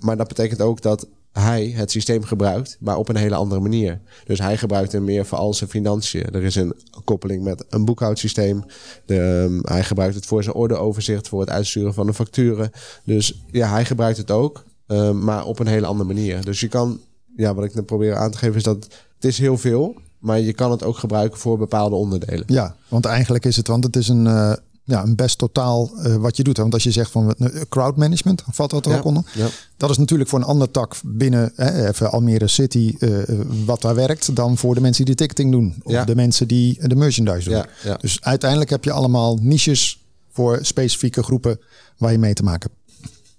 Maar 0.00 0.16
dat 0.16 0.28
betekent 0.28 0.60
ook 0.60 0.82
dat 0.82 1.06
hij 1.32 1.72
het 1.76 1.90
systeem 1.90 2.24
gebruikt, 2.24 2.76
maar 2.80 2.96
op 2.96 3.08
een 3.08 3.16
hele 3.16 3.34
andere 3.34 3.60
manier. 3.60 4.00
Dus 4.24 4.38
hij 4.38 4.56
gebruikt 4.56 4.92
hem 4.92 5.04
meer 5.04 5.26
voor 5.26 5.38
al 5.38 5.54
zijn 5.54 5.70
financiën. 5.70 6.30
Er 6.30 6.42
is 6.42 6.54
een 6.54 6.74
koppeling 7.04 7.42
met 7.42 7.64
een 7.68 7.84
boekhoudsysteem. 7.84 8.64
De, 9.06 9.46
um, 9.48 9.60
hij 9.62 9.84
gebruikt 9.84 10.14
het 10.14 10.26
voor 10.26 10.42
zijn 10.42 10.54
ordeoverzicht, 10.54 11.28
voor 11.28 11.40
het 11.40 11.50
uitsturen 11.50 11.94
van 11.94 12.06
de 12.06 12.14
facturen. 12.14 12.70
Dus 13.04 13.42
ja, 13.50 13.68
hij 13.68 13.84
gebruikt 13.84 14.18
het 14.18 14.30
ook, 14.30 14.64
um, 14.86 15.24
maar 15.24 15.44
op 15.44 15.58
een 15.58 15.66
hele 15.66 15.86
andere 15.86 16.08
manier. 16.08 16.44
Dus 16.44 16.60
je 16.60 16.68
kan, 16.68 17.00
ja, 17.36 17.54
wat 17.54 17.64
ik 17.64 17.74
net 17.74 17.86
probeer 17.86 18.14
aan 18.14 18.30
te 18.30 18.38
geven 18.38 18.56
is 18.56 18.62
dat 18.62 18.84
het 19.14 19.24
is 19.24 19.38
heel 19.38 19.58
veel, 19.58 19.94
maar 20.18 20.40
je 20.40 20.52
kan 20.52 20.70
het 20.70 20.82
ook 20.82 20.96
gebruiken 20.96 21.38
voor 21.38 21.58
bepaalde 21.58 21.96
onderdelen. 21.96 22.44
Ja, 22.46 22.76
want 22.88 23.04
eigenlijk 23.04 23.44
is 23.44 23.56
het, 23.56 23.66
want 23.66 23.84
het 23.84 23.96
is 23.96 24.08
een. 24.08 24.24
Uh 24.24 24.52
ja, 24.84 25.02
een 25.02 25.16
best 25.16 25.38
totaal 25.38 25.90
uh, 25.96 26.14
wat 26.14 26.36
je 26.36 26.42
doet. 26.42 26.56
Want 26.56 26.74
als 26.74 26.82
je 26.82 26.90
zegt 26.90 27.10
van 27.10 27.34
uh, 27.38 27.48
crowd 27.68 27.96
management, 27.96 28.42
valt 28.50 28.70
dat 28.70 28.86
er 28.86 28.92
ja, 28.92 28.98
ook 28.98 29.04
onder? 29.04 29.22
Ja. 29.34 29.46
Dat 29.76 29.90
is 29.90 29.98
natuurlijk 29.98 30.30
voor 30.30 30.38
een 30.38 30.44
ander 30.44 30.70
tak 30.70 30.96
binnen 31.04 31.52
hè, 31.56 31.88
even 31.88 32.10
Almere 32.10 32.48
City 32.48 32.94
uh, 32.98 33.18
wat 33.64 33.82
daar 33.82 33.94
werkt, 33.94 34.36
dan 34.36 34.56
voor 34.56 34.74
de 34.74 34.80
mensen 34.80 35.04
die 35.04 35.14
de 35.14 35.20
ticketing 35.20 35.50
doen. 35.52 35.74
Of 35.82 35.92
ja. 35.92 36.04
de 36.04 36.14
mensen 36.14 36.48
die 36.48 36.88
de 36.88 36.96
merchandise 36.96 37.50
doen. 37.50 37.96
Dus 38.00 38.18
uiteindelijk 38.20 38.70
heb 38.70 38.84
je 38.84 38.92
allemaal 38.92 39.38
niches 39.40 40.04
voor 40.32 40.58
specifieke 40.62 41.22
groepen 41.22 41.60
waar 41.98 42.12
je 42.12 42.18
mee 42.18 42.34
te 42.34 42.42
maken 42.42 42.70
hebt. 42.70 42.82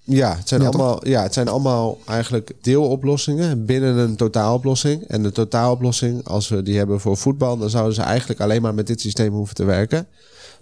Ja, 0.03 0.35
het 0.37 0.47
zijn, 0.47 0.61
Ja, 0.61 0.69
toch? 0.69 0.81
allemaal, 0.81 1.07
ja, 1.07 1.21
het 1.21 1.33
zijn 1.33 1.47
allemaal 1.47 1.97
eigenlijk 2.05 2.51
deeloplossingen 2.61 3.65
binnen 3.65 3.97
een 3.97 4.15
totaaloplossing. 4.15 5.03
En 5.07 5.23
de 5.23 5.31
totaaloplossing, 5.31 6.27
als 6.27 6.47
we 6.47 6.63
die 6.63 6.77
hebben 6.77 6.99
voor 6.99 7.17
voetbal, 7.17 7.57
dan 7.57 7.69
zouden 7.69 7.95
ze 7.95 8.01
eigenlijk 8.01 8.39
alleen 8.39 8.61
maar 8.61 8.73
met 8.73 8.87
dit 8.87 9.01
systeem 9.01 9.33
hoeven 9.33 9.55
te 9.55 9.63
werken. 9.63 10.07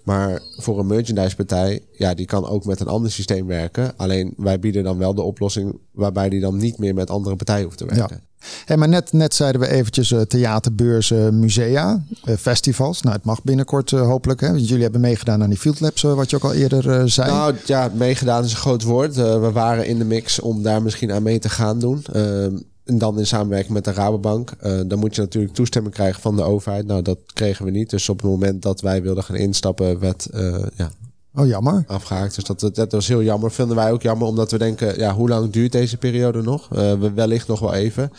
Maar 0.03 0.41
voor 0.57 0.79
een 0.79 0.87
merchandisepartij, 0.87 1.81
ja, 1.91 2.13
die 2.13 2.25
kan 2.25 2.47
ook 2.47 2.65
met 2.65 2.79
een 2.79 2.87
ander 2.87 3.11
systeem 3.11 3.47
werken. 3.47 3.93
Alleen 3.97 4.33
wij 4.37 4.59
bieden 4.59 4.83
dan 4.83 4.97
wel 4.97 5.13
de 5.13 5.21
oplossing 5.21 5.79
waarbij 5.91 6.29
die 6.29 6.39
dan 6.39 6.57
niet 6.57 6.77
meer 6.77 6.93
met 6.93 7.09
andere 7.09 7.35
partijen 7.35 7.63
hoeft 7.63 7.77
te 7.77 7.85
werken. 7.85 8.23
Hey, 8.65 8.77
maar 8.77 8.89
net, 8.89 9.13
net 9.13 9.33
zeiden 9.33 9.61
we 9.61 9.67
eventjes 9.67 10.11
eh, 10.11 10.21
theaterbeurzen, 10.21 11.39
musea, 11.39 12.03
eh, 12.23 12.35
festivals. 12.35 13.01
Nou, 13.01 13.15
het 13.15 13.25
mag 13.25 13.43
binnenkort 13.43 13.91
eh, 13.91 14.01
hopelijk. 14.01 14.41
Hè? 14.41 14.47
Want 14.47 14.67
jullie 14.67 14.83
hebben 14.83 15.01
meegedaan 15.01 15.43
aan 15.43 15.49
die 15.49 15.57
Field 15.57 15.79
Labs, 15.79 16.01
wat 16.01 16.29
je 16.29 16.35
ook 16.35 16.43
al 16.43 16.53
eerder 16.53 17.09
zei. 17.09 17.31
Nou 17.31 17.55
ja, 17.65 17.91
meegedaan 17.93 18.43
is 18.43 18.51
een 18.51 18.57
groot 18.57 18.83
woord. 18.83 19.15
We 19.15 19.51
waren 19.51 19.87
in 19.87 19.97
de 19.97 20.05
mix 20.05 20.39
om 20.39 20.63
daar 20.63 20.81
misschien 20.81 21.11
aan 21.11 21.23
mee 21.23 21.39
te 21.39 21.49
gaan 21.49 21.79
doen. 21.79 22.05
En 22.86 22.97
dan 22.97 23.19
in 23.19 23.27
samenwerking 23.27 23.73
met 23.73 23.86
de 23.86 23.91
Rabobank. 23.91 24.51
Eh, 24.59 24.79
dan 24.86 24.99
moet 24.99 25.15
je 25.15 25.21
natuurlijk 25.21 25.53
toestemming 25.53 25.93
krijgen 25.93 26.21
van 26.21 26.36
de 26.36 26.43
overheid. 26.43 26.86
Nou, 26.86 27.01
dat 27.01 27.19
kregen 27.34 27.65
we 27.65 27.71
niet. 27.71 27.89
Dus 27.89 28.09
op 28.09 28.21
het 28.21 28.29
moment 28.29 28.61
dat 28.61 28.81
wij 28.81 29.01
wilden 29.01 29.23
gaan 29.23 29.36
instappen, 29.36 29.99
werd 29.99 30.25
eh, 30.25 30.65
ja, 30.75 30.91
oh, 31.34 31.47
jammer. 31.47 31.84
afgehaakt. 31.88 32.36
Dus 32.36 32.43
dat, 32.43 32.75
dat 32.75 32.91
was 32.91 33.07
heel 33.07 33.23
jammer. 33.23 33.51
Vinden 33.51 33.75
wij 33.75 33.91
ook 33.91 34.01
jammer, 34.01 34.27
omdat 34.27 34.51
we 34.51 34.57
denken, 34.57 34.97
ja, 34.97 35.13
hoe 35.13 35.29
lang 35.29 35.51
duurt 35.51 35.71
deze 35.71 35.97
periode 35.97 36.41
nog? 36.41 36.67
Eh, 36.71 36.93
we 36.93 37.11
wellicht 37.11 37.47
nog 37.47 37.59
wel 37.59 37.73
even. 37.73 38.11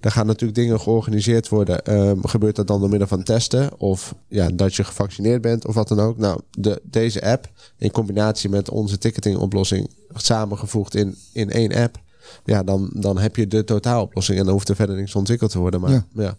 Er 0.00 0.10
gaan 0.10 0.26
natuurlijk 0.26 0.54
dingen 0.58 0.80
georganiseerd 0.80 1.48
worden. 1.48 1.84
Ehm, 1.84 2.18
gebeurt 2.22 2.56
dat 2.56 2.66
dan 2.66 2.80
door 2.80 2.88
middel 2.88 3.08
van 3.08 3.22
testen? 3.22 3.80
Of 3.80 4.14
ja, 4.28 4.48
dat 4.54 4.74
je 4.74 4.84
gevaccineerd 4.84 5.40
bent 5.40 5.66
of 5.66 5.74
wat 5.74 5.88
dan 5.88 6.00
ook? 6.00 6.18
Nou, 6.18 6.40
de, 6.50 6.80
deze 6.84 7.22
app 7.22 7.50
in 7.78 7.90
combinatie 7.90 8.50
met 8.50 8.70
onze 8.70 8.98
ticketingoplossing 8.98 9.90
samengevoegd 10.14 10.94
in, 10.94 11.16
in 11.32 11.50
één 11.50 11.74
app. 11.74 12.01
Ja, 12.44 12.62
dan, 12.62 12.90
dan 12.94 13.18
heb 13.18 13.36
je 13.36 13.46
de 13.46 13.64
totaaloplossing 13.64 14.38
en 14.38 14.44
dan 14.44 14.52
hoeft 14.54 14.68
er 14.68 14.76
verder 14.76 14.96
niks 14.96 15.14
ontwikkeld 15.14 15.50
te 15.50 15.58
worden. 15.58 15.80
Maar 15.80 15.90
Ja. 15.90 16.04
ja, 16.12 16.36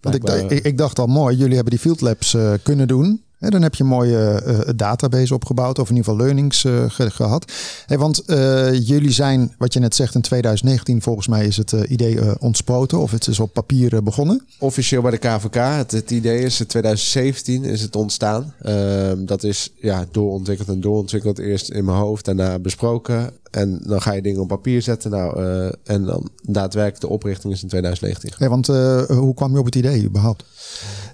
Want 0.00 0.14
ik, 0.14 0.24
blijkbaar- 0.24 0.52
ik, 0.52 0.64
ik 0.64 0.78
dacht 0.78 0.98
al 0.98 1.06
mooi, 1.06 1.36
jullie 1.36 1.54
hebben 1.54 1.70
die 1.72 1.80
Field 1.82 2.00
Labs 2.00 2.34
eh, 2.34 2.52
kunnen 2.62 2.88
doen. 2.88 3.22
Hè, 3.38 3.48
dan 3.48 3.62
heb 3.62 3.74
je 3.74 3.82
een 3.82 3.88
mooie 3.88 4.18
eh, 4.18 4.58
database 4.76 5.34
opgebouwd, 5.34 5.78
of 5.78 5.90
in 5.90 5.96
ieder 5.96 6.10
geval 6.10 6.26
learnings 6.26 6.64
eh, 6.64 6.84
ge- 6.90 7.10
gehad. 7.10 7.52
Hey, 7.86 7.98
want 7.98 8.24
eh, 8.24 8.86
jullie 8.88 9.10
zijn, 9.12 9.54
wat 9.58 9.72
je 9.72 9.80
net 9.80 9.94
zegt, 9.94 10.14
in 10.14 10.20
2019 10.20 11.02
volgens 11.02 11.26
mij 11.26 11.46
is 11.46 11.56
het 11.56 11.72
eh, 11.72 11.90
idee 11.90 12.20
eh, 12.20 12.32
ontsproten, 12.38 12.98
of 12.98 13.10
het 13.10 13.26
is 13.26 13.40
op 13.40 13.52
papier 13.52 13.94
eh, 13.94 14.00
begonnen. 14.02 14.46
officieel 14.58 15.02
bij 15.02 15.10
de 15.10 15.16
KVK. 15.18 15.54
Het, 15.54 15.90
het 15.90 16.10
idee 16.10 16.40
is, 16.40 16.60
in 16.60 16.66
2017 16.66 17.64
is 17.64 17.82
het 17.82 17.96
ontstaan. 17.96 18.54
Ehm, 18.62 19.24
dat 19.24 19.42
is 19.44 19.72
ja, 19.80 20.06
doorontwikkeld 20.10 20.68
en 20.68 20.80
doorontwikkeld. 20.80 21.38
Eerst 21.38 21.70
in 21.70 21.84
mijn 21.84 21.98
hoofd, 21.98 22.24
daarna 22.24 22.58
besproken. 22.58 23.30
En 23.50 23.80
dan 23.82 24.02
ga 24.02 24.12
je 24.12 24.22
dingen 24.22 24.40
op 24.40 24.48
papier 24.48 24.82
zetten. 24.82 25.10
Nou, 25.10 25.42
eh, 25.42 25.94
en 25.94 26.04
dan 26.04 26.30
daadwerkelijk 26.42 27.00
de 27.00 27.08
oprichting 27.08 27.52
is 27.52 27.62
in 27.62 27.68
2019. 27.68 28.30
Hey, 28.38 28.48
want 28.48 28.68
eh, 28.68 29.02
hoe 29.02 29.34
kwam 29.34 29.52
je 29.52 29.58
op 29.58 29.64
het 29.64 29.74
idee 29.74 30.04
überhaupt? 30.04 30.44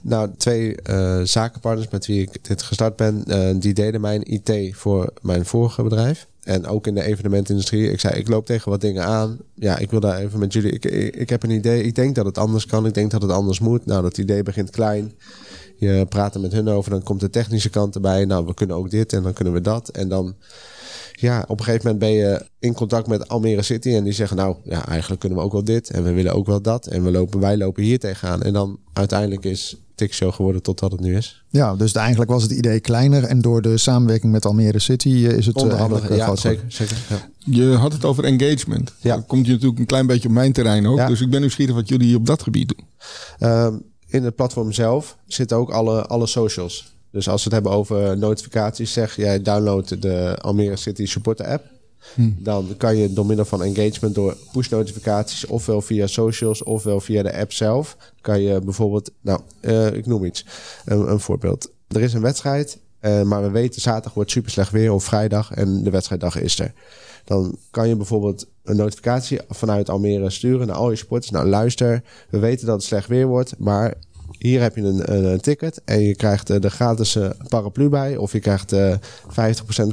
Nou, 0.02 0.30
twee 0.36 0.82
eh, 0.82 1.20
zakenpartners 1.22 1.88
met 1.90 2.06
wie 2.06 2.22
ik 2.22 2.48
dit 2.48 2.62
gestart 2.62 2.96
ben, 2.96 3.24
die 3.60 3.74
deden 3.74 4.00
mijn 4.00 4.32
IT 4.32 4.76
voor 4.76 5.12
mijn 5.22 5.46
vorige 5.46 5.82
bedrijf. 5.82 6.26
En 6.42 6.66
ook 6.66 6.86
in 6.86 6.94
de 6.94 7.02
evenementindustrie. 7.02 7.90
Ik 7.90 8.00
zei, 8.00 8.14
ik 8.14 8.28
loop 8.28 8.46
tegen 8.46 8.70
wat 8.70 8.80
dingen 8.80 9.04
aan. 9.04 9.38
Ja, 9.54 9.78
ik 9.78 9.90
wil 9.90 10.00
daar 10.00 10.18
even 10.18 10.38
met 10.38 10.52
jullie. 10.52 10.72
Ik, 10.72 10.84
ik, 10.84 11.16
ik 11.16 11.28
heb 11.28 11.42
een 11.42 11.50
idee. 11.50 11.82
Ik 11.82 11.94
denk 11.94 12.14
dat 12.14 12.26
het 12.26 12.38
anders 12.38 12.66
kan. 12.66 12.86
Ik 12.86 12.94
denk 12.94 13.10
dat 13.10 13.22
het 13.22 13.30
anders 13.30 13.58
moet. 13.58 13.86
Nou, 13.86 14.02
dat 14.02 14.18
idee 14.18 14.42
begint 14.42 14.70
klein. 14.70 15.12
Je 15.76 16.06
praat 16.08 16.34
er 16.34 16.40
met 16.40 16.52
hun 16.52 16.68
over. 16.68 16.90
Dan 16.90 17.02
komt 17.02 17.20
de 17.20 17.30
technische 17.30 17.70
kant 17.70 17.94
erbij. 17.94 18.24
Nou, 18.24 18.46
we 18.46 18.54
kunnen 18.54 18.76
ook 18.76 18.90
dit 18.90 19.12
en 19.12 19.22
dan 19.22 19.32
kunnen 19.32 19.52
we 19.52 19.60
dat. 19.60 19.88
En 19.88 20.08
dan, 20.08 20.34
ja, 21.18 21.44
op 21.48 21.58
een 21.58 21.64
gegeven 21.64 21.86
moment 21.86 21.98
ben 21.98 22.12
je 22.12 22.46
in 22.58 22.72
contact 22.72 23.06
met 23.06 23.28
Almere 23.28 23.62
City. 23.62 23.88
En 23.88 24.04
die 24.04 24.12
zeggen, 24.12 24.36
nou, 24.36 24.56
ja, 24.64 24.86
eigenlijk 24.86 25.20
kunnen 25.20 25.38
we 25.38 25.44
ook 25.44 25.52
wel 25.52 25.64
dit. 25.64 25.90
En 25.90 26.02
we 26.02 26.12
willen 26.12 26.34
ook 26.34 26.46
wel 26.46 26.62
dat. 26.62 26.86
En 26.86 27.04
we 27.04 27.10
lopen, 27.10 27.40
wij 27.40 27.56
lopen 27.56 27.82
hier 27.82 27.98
tegenaan. 27.98 28.42
En 28.42 28.52
dan 28.52 28.78
uiteindelijk 28.92 29.44
is 29.44 29.76
TikShow 29.96 30.32
geworden 30.32 30.62
tot 30.62 30.80
wat 30.80 30.92
het 30.92 31.00
nu 31.00 31.16
is. 31.16 31.44
Ja, 31.48 31.76
dus 31.76 31.92
eigenlijk 31.92 32.30
was 32.30 32.42
het 32.42 32.52
idee 32.52 32.80
kleiner 32.80 33.24
en 33.24 33.40
door 33.40 33.62
de 33.62 33.76
samenwerking 33.76 34.32
met 34.32 34.44
Almere 34.44 34.78
City 34.78 35.08
eh, 35.08 35.36
is 35.36 35.46
het 35.46 35.56
eh, 35.56 35.62
Onder 35.62 35.78
andere, 35.78 36.08
eh, 36.08 36.16
ja, 36.16 36.36
zeker. 36.36 36.64
zeker 36.68 36.96
ja. 37.08 37.28
Je 37.38 37.64
had 37.64 37.92
het 37.92 38.04
over 38.04 38.24
engagement. 38.24 38.92
Ja. 39.00 39.14
Dan 39.14 39.26
komt 39.26 39.46
je 39.46 39.52
natuurlijk 39.52 39.78
een 39.78 39.86
klein 39.86 40.06
beetje 40.06 40.28
op 40.28 40.34
mijn 40.34 40.52
terrein 40.52 40.86
ook. 40.86 40.98
Ja. 40.98 41.06
Dus 41.06 41.20
ik 41.20 41.30
ben 41.30 41.40
nieuwsgierig 41.40 41.74
wat 41.74 41.88
jullie 41.88 42.16
op 42.16 42.26
dat 42.26 42.42
gebied 42.42 42.68
doen. 42.68 42.86
Ehm, 43.38 43.74
in 44.06 44.24
het 44.24 44.34
platform 44.34 44.72
zelf 44.72 45.16
zitten 45.26 45.56
ook 45.56 45.70
alle, 45.70 46.06
alle 46.06 46.26
socials. 46.26 46.95
Dus 47.16 47.28
als 47.28 47.44
we 47.44 47.54
het 47.54 47.62
hebben 47.62 47.78
over 47.78 48.18
notificaties, 48.18 48.92
zeg 48.92 49.16
jij 49.16 49.42
download 49.42 50.02
de 50.02 50.38
Almere 50.40 50.76
City 50.76 51.06
Supporter 51.06 51.46
app. 51.46 51.64
Dan 52.38 52.74
kan 52.76 52.96
je 52.96 53.12
door 53.12 53.26
middel 53.26 53.44
van 53.44 53.62
engagement 53.62 54.14
door 54.14 54.36
push 54.52 54.68
notificaties, 54.68 55.46
ofwel 55.46 55.80
via 55.80 56.06
socials, 56.06 56.62
ofwel 56.62 57.00
via 57.00 57.22
de 57.22 57.36
app 57.36 57.52
zelf, 57.52 57.96
kan 58.20 58.40
je 58.40 58.60
bijvoorbeeld, 58.60 59.10
nou, 59.20 59.40
eh, 59.60 59.92
ik 59.92 60.06
noem 60.06 60.24
iets, 60.24 60.46
een, 60.84 61.10
een 61.10 61.20
voorbeeld. 61.20 61.70
Er 61.88 62.02
is 62.02 62.12
een 62.12 62.20
wedstrijd, 62.20 62.78
eh, 63.00 63.22
maar 63.22 63.42
we 63.42 63.50
weten 63.50 63.80
zaterdag 63.80 64.14
wordt 64.14 64.30
super 64.30 64.50
slecht 64.50 64.72
weer 64.72 64.92
of 64.92 65.04
vrijdag 65.04 65.50
en 65.52 65.82
de 65.82 65.90
wedstrijddag 65.90 66.40
is 66.40 66.58
er. 66.58 66.72
Dan 67.24 67.58
kan 67.70 67.88
je 67.88 67.96
bijvoorbeeld 67.96 68.46
een 68.64 68.76
notificatie 68.76 69.40
vanuit 69.48 69.90
Almere 69.90 70.30
sturen 70.30 70.66
naar 70.66 70.76
al 70.76 70.90
je 70.90 70.96
sporters. 70.96 71.30
Nou, 71.30 71.46
luister, 71.46 72.02
we 72.30 72.38
weten 72.38 72.66
dat 72.66 72.76
het 72.76 72.84
slecht 72.84 73.08
weer 73.08 73.26
wordt, 73.26 73.54
maar 73.58 73.94
hier 74.38 74.60
heb 74.60 74.76
je 74.76 74.82
een, 74.82 75.14
een, 75.16 75.24
een 75.24 75.40
ticket 75.40 75.80
en 75.84 76.00
je 76.00 76.14
krijgt 76.14 76.50
eh, 76.50 76.60
de 76.60 76.70
gratis 76.70 77.16
eh, 77.16 77.28
paraplu 77.48 77.88
bij. 77.88 78.16
Of 78.16 78.32
je 78.32 78.38
krijgt 78.40 78.72
eh 78.72 78.94
50% 79.28 79.86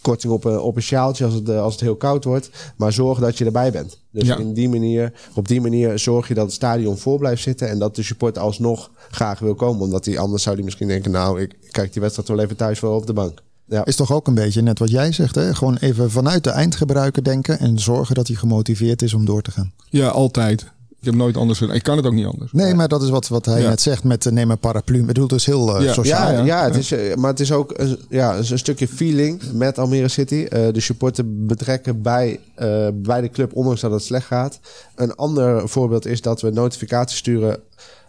korting 0.00 0.32
op, 0.32 0.44
een- 0.44 0.58
op 0.60 0.76
een 0.76 0.82
sjaaltje 0.82 1.24
als 1.24 1.34
het, 1.34 1.48
eh, 1.48 1.60
als 1.62 1.72
het 1.72 1.82
heel 1.82 1.96
koud 1.96 2.24
wordt. 2.24 2.50
Maar 2.76 2.92
zorg 2.92 3.18
dat 3.18 3.38
je 3.38 3.44
erbij 3.44 3.72
bent. 3.72 3.98
Dus 4.10 4.26
Ja. 4.26 4.36
in 4.38 4.52
die 4.52 4.68
manier, 4.68 5.12
op 5.34 5.48
die 5.48 5.60
manier 5.60 5.98
zorg 5.98 6.28
je 6.28 6.34
dat 6.34 6.44
het 6.44 6.54
stadion 6.54 6.98
vol 6.98 7.18
blijft 7.18 7.42
zitten. 7.42 7.68
En 7.68 7.78
dat 7.78 7.96
de 7.96 8.02
supporter 8.02 8.42
alsnog 8.42 8.90
graag 9.10 9.38
wil 9.38 9.54
komen. 9.54 9.82
Omdat 9.82 10.04
hij 10.04 10.18
anders 10.18 10.42
zou 10.42 10.56
die 10.56 10.64
misschien 10.64 10.88
denken, 10.88 11.10
nou, 11.10 11.40
ik 11.40 11.56
kijk 11.70 11.92
die 11.92 12.02
wedstrijd 12.02 12.28
wel 12.28 12.38
even 12.40 12.56
thuis 12.56 12.80
wel 12.80 12.94
op 12.94 13.06
de 13.06 13.12
bank. 13.12 13.42
Ja. 13.66 13.84
Is 13.84 13.96
toch 13.96 14.12
ook 14.12 14.26
een 14.26 14.34
beetje 14.34 14.62
net 14.62 14.78
wat 14.78 14.90
jij 14.90 15.12
zegt, 15.12 15.34
hè? 15.34 15.54
Gewoon 15.54 15.76
even 15.76 16.10
vanuit 16.10 16.44
de 16.44 16.50
eindgebruiker 16.50 17.24
denken 17.24 17.58
en 17.58 17.78
zorgen 17.78 18.14
dat 18.14 18.26
hij 18.26 18.36
gemotiveerd 18.36 19.02
is 19.02 19.14
om 19.14 19.24
door 19.24 19.42
te 19.42 19.50
gaan. 19.50 19.72
Ja, 19.90 20.08
altijd. 20.08 20.72
Ik 21.04 21.10
heb 21.10 21.18
nooit 21.20 21.36
anders 21.36 21.58
gedaan. 21.58 21.74
Ik 21.74 21.82
kan 21.82 21.96
het 21.96 22.06
ook 22.06 22.12
niet 22.12 22.26
anders. 22.26 22.52
Nee, 22.52 22.74
maar 22.74 22.88
dat 22.88 23.02
is 23.02 23.08
wat, 23.08 23.28
wat 23.28 23.44
hij 23.46 23.62
net 23.62 23.80
zegt 23.80 24.04
met 24.04 24.24
uh, 24.24 24.32
neem 24.32 24.50
een 24.50 24.58
paraplu. 24.58 24.98
Ik 24.98 25.06
bedoel, 25.06 25.28
dus 25.28 25.46
heel 25.46 25.76
eh, 25.76 25.84
Ja. 25.84 25.92
sociaal. 25.92 26.30
Ja, 26.30 26.38
ja. 26.38 26.44
ja, 26.44 26.64
het 26.64 26.76
is, 26.76 26.92
eh, 26.92 27.14
maar 27.16 27.30
het 27.30 27.40
is 27.40 27.52
ook 27.52 27.72
een, 27.76 27.98
ja, 28.08 28.36
een 28.36 28.58
stukje 28.58 28.88
feeling 28.88 29.42
met 29.52 29.78
Almere 29.78 30.08
City. 30.08 30.46
Eh, 30.48 30.66
de 30.72 30.80
supporter 30.80 31.24
betrekken 31.46 32.02
bij, 32.02 32.40
eh, 32.54 32.88
bij 32.94 33.20
de 33.20 33.30
club, 33.30 33.54
ondanks 33.54 33.80
dat 33.80 33.90
het 33.90 34.02
slecht 34.02 34.26
gaat. 34.26 34.60
Een 34.94 35.14
ander 35.14 35.68
voorbeeld 35.68 36.06
is 36.06 36.20
dat 36.20 36.40
we 36.40 36.50
notificaties 36.50 37.18
sturen. 37.18 37.58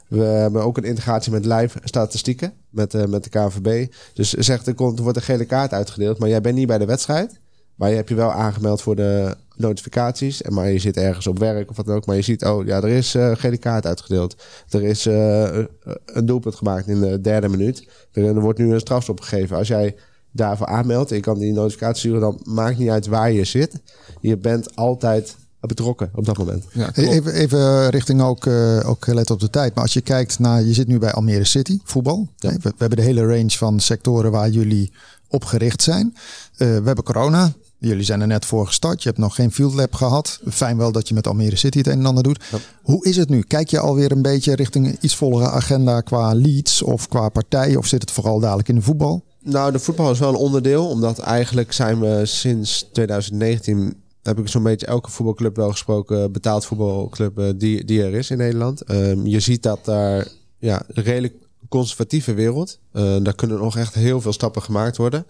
We 0.07 0.23
hebben 0.23 0.63
ook 0.63 0.77
een 0.77 0.83
integratie 0.83 1.31
met 1.31 1.45
live 1.45 1.79
statistieken 1.83 2.53
met, 2.69 2.93
eh, 2.93 3.05
met 3.05 3.23
de 3.23 3.29
KNVB. 3.29 3.87
Dus 4.13 4.33
zegt 4.33 4.67
er, 4.67 4.73
komt, 4.73 4.97
er 4.97 5.03
wordt 5.03 5.17
een 5.17 5.23
gele 5.23 5.45
kaart 5.45 5.71
uitgedeeld, 5.73 6.19
maar 6.19 6.29
jij 6.29 6.41
bent 6.41 6.55
niet 6.55 6.67
bij 6.67 6.77
de 6.77 6.85
wedstrijd. 6.85 7.39
Maar 7.75 7.89
je 7.89 7.95
hebt 7.95 8.09
je 8.09 8.15
wel 8.15 8.31
aangemeld 8.31 8.81
voor 8.81 8.95
de 8.95 9.35
notificaties. 9.57 10.41
En 10.41 10.53
maar 10.53 10.71
je 10.71 10.79
zit 10.79 10.97
ergens 10.97 11.27
op 11.27 11.39
werk 11.39 11.69
of 11.69 11.75
wat 11.75 11.85
dan 11.85 11.95
ook. 11.95 12.05
Maar 12.05 12.15
je 12.15 12.21
ziet, 12.21 12.45
oh 12.45 12.65
ja, 12.65 12.77
er 12.77 12.89
is 12.89 13.15
eh 13.15 13.31
gele 13.35 13.57
kaart 13.57 13.85
uitgedeeld. 13.85 14.35
Er 14.69 14.83
is 14.83 15.05
eh, 15.05 15.57
een 16.05 16.25
doelpunt 16.25 16.55
gemaakt 16.55 16.87
in 16.87 16.99
de 16.99 17.21
derde 17.21 17.47
minuut. 17.47 17.87
Er, 18.11 18.25
er 18.25 18.41
wordt 18.41 18.59
nu 18.59 18.73
een 18.73 18.79
strafstop 18.79 19.21
gegeven. 19.21 19.57
Als 19.57 19.67
jij 19.67 19.95
daarvoor 20.31 20.67
aanmeldt 20.67 21.09
je 21.09 21.19
kan 21.19 21.39
die 21.39 21.53
notificatie 21.53 21.97
sturen, 21.97 22.19
dan 22.19 22.39
maakt 22.43 22.77
niet 22.77 22.89
uit 22.89 23.07
waar 23.07 23.31
je 23.31 23.43
zit. 23.43 23.81
Je 24.21 24.37
bent 24.37 24.75
altijd 24.75 25.35
betrokken 25.67 26.09
op 26.13 26.25
dat 26.25 26.37
moment. 26.37 26.65
Ja. 26.73 26.93
Even, 26.93 27.33
even 27.33 27.89
richting 27.89 28.21
ook, 28.21 28.45
eh, 28.45 28.89
ook 28.89 29.07
let 29.07 29.29
op 29.29 29.39
de 29.39 29.49
tijd. 29.49 29.73
Maar 29.73 29.83
als 29.83 29.93
je 29.93 30.01
kijkt 30.01 30.39
naar, 30.39 30.63
je 30.63 30.73
zit 30.73 30.87
nu 30.87 30.99
bij 30.99 31.11
Almere 31.11 31.43
City, 31.43 31.79
voetbal. 31.83 32.27
Ja. 32.35 32.49
We, 32.49 32.57
we 32.61 32.73
hebben 32.77 32.97
de 32.97 33.03
hele 33.03 33.25
range 33.25 33.49
van 33.49 33.79
sectoren 33.79 34.31
waar 34.31 34.49
jullie 34.49 34.91
op 35.27 35.43
gericht 35.43 35.81
zijn. 35.81 36.13
Eh, 36.57 36.57
we 36.57 36.83
hebben 36.85 37.03
corona. 37.03 37.53
Jullie 37.87 38.03
zijn 38.03 38.21
er 38.21 38.27
net 38.27 38.45
voor 38.45 38.67
gestart. 38.67 39.03
Je 39.03 39.09
hebt 39.09 39.21
nog 39.21 39.35
geen 39.35 39.51
field 39.51 39.73
lab 39.73 39.93
gehad. 39.93 40.39
Fijn 40.49 40.77
wel 40.77 40.91
dat 40.91 41.07
je 41.07 41.13
met 41.13 41.27
Almere 41.27 41.55
City 41.55 41.77
het 41.77 41.87
een 41.87 41.99
en 41.99 42.05
ander 42.05 42.23
doet. 42.23 42.43
Hoe 42.81 43.05
is 43.05 43.17
het 43.17 43.29
nu? 43.29 43.41
Kijk 43.41 43.69
je 43.69 43.79
alweer 43.79 44.11
een 44.11 44.21
beetje 44.21 44.55
richting 44.55 44.87
een 44.87 44.97
iets 45.01 45.15
vollere 45.15 45.49
agenda 45.49 46.01
qua 46.01 46.33
leads 46.33 46.81
of 46.81 47.07
qua 47.07 47.29
partij? 47.29 47.75
Of 47.75 47.87
zit 47.87 48.01
het 48.01 48.11
vooral 48.11 48.39
dadelijk 48.39 48.67
in 48.67 48.75
de 48.75 48.81
voetbal? 48.81 49.23
Nou, 49.43 49.71
de 49.71 49.79
voetbal 49.79 50.11
is 50.11 50.19
wel 50.19 50.29
een 50.29 50.35
onderdeel, 50.35 50.87
omdat 50.87 51.19
eigenlijk 51.19 51.73
zijn 51.73 51.99
we 51.99 52.21
sinds 52.25 52.89
2019 52.93 53.95
heb 54.21 54.39
ik 54.39 54.47
zo'n 54.47 54.63
beetje 54.63 54.85
elke 54.85 55.11
voetbalclub 55.11 55.55
wel 55.55 55.71
gesproken, 55.71 56.31
betaald 56.31 56.65
voetbalclub 56.65 57.39
eh, 57.39 57.49
die, 57.55 57.85
die 57.85 58.03
er 58.03 58.13
is 58.13 58.29
in 58.29 58.37
Nederland. 58.37 58.81
Ehm, 58.81 59.25
je 59.25 59.39
ziet 59.39 59.63
dat 59.63 59.85
daar 59.85 60.27
ja, 60.57 60.81
redelijk 60.87 61.33
conservatieve 61.69 62.33
wereld. 62.33 62.79
eh, 62.91 63.15
daar 63.21 63.35
kunnen 63.35 63.57
nog 63.57 63.77
echt 63.77 63.93
heel 63.93 64.21
veel 64.21 64.33
stappen 64.33 64.61
gemaakt 64.61 64.97
worden. 64.97 65.25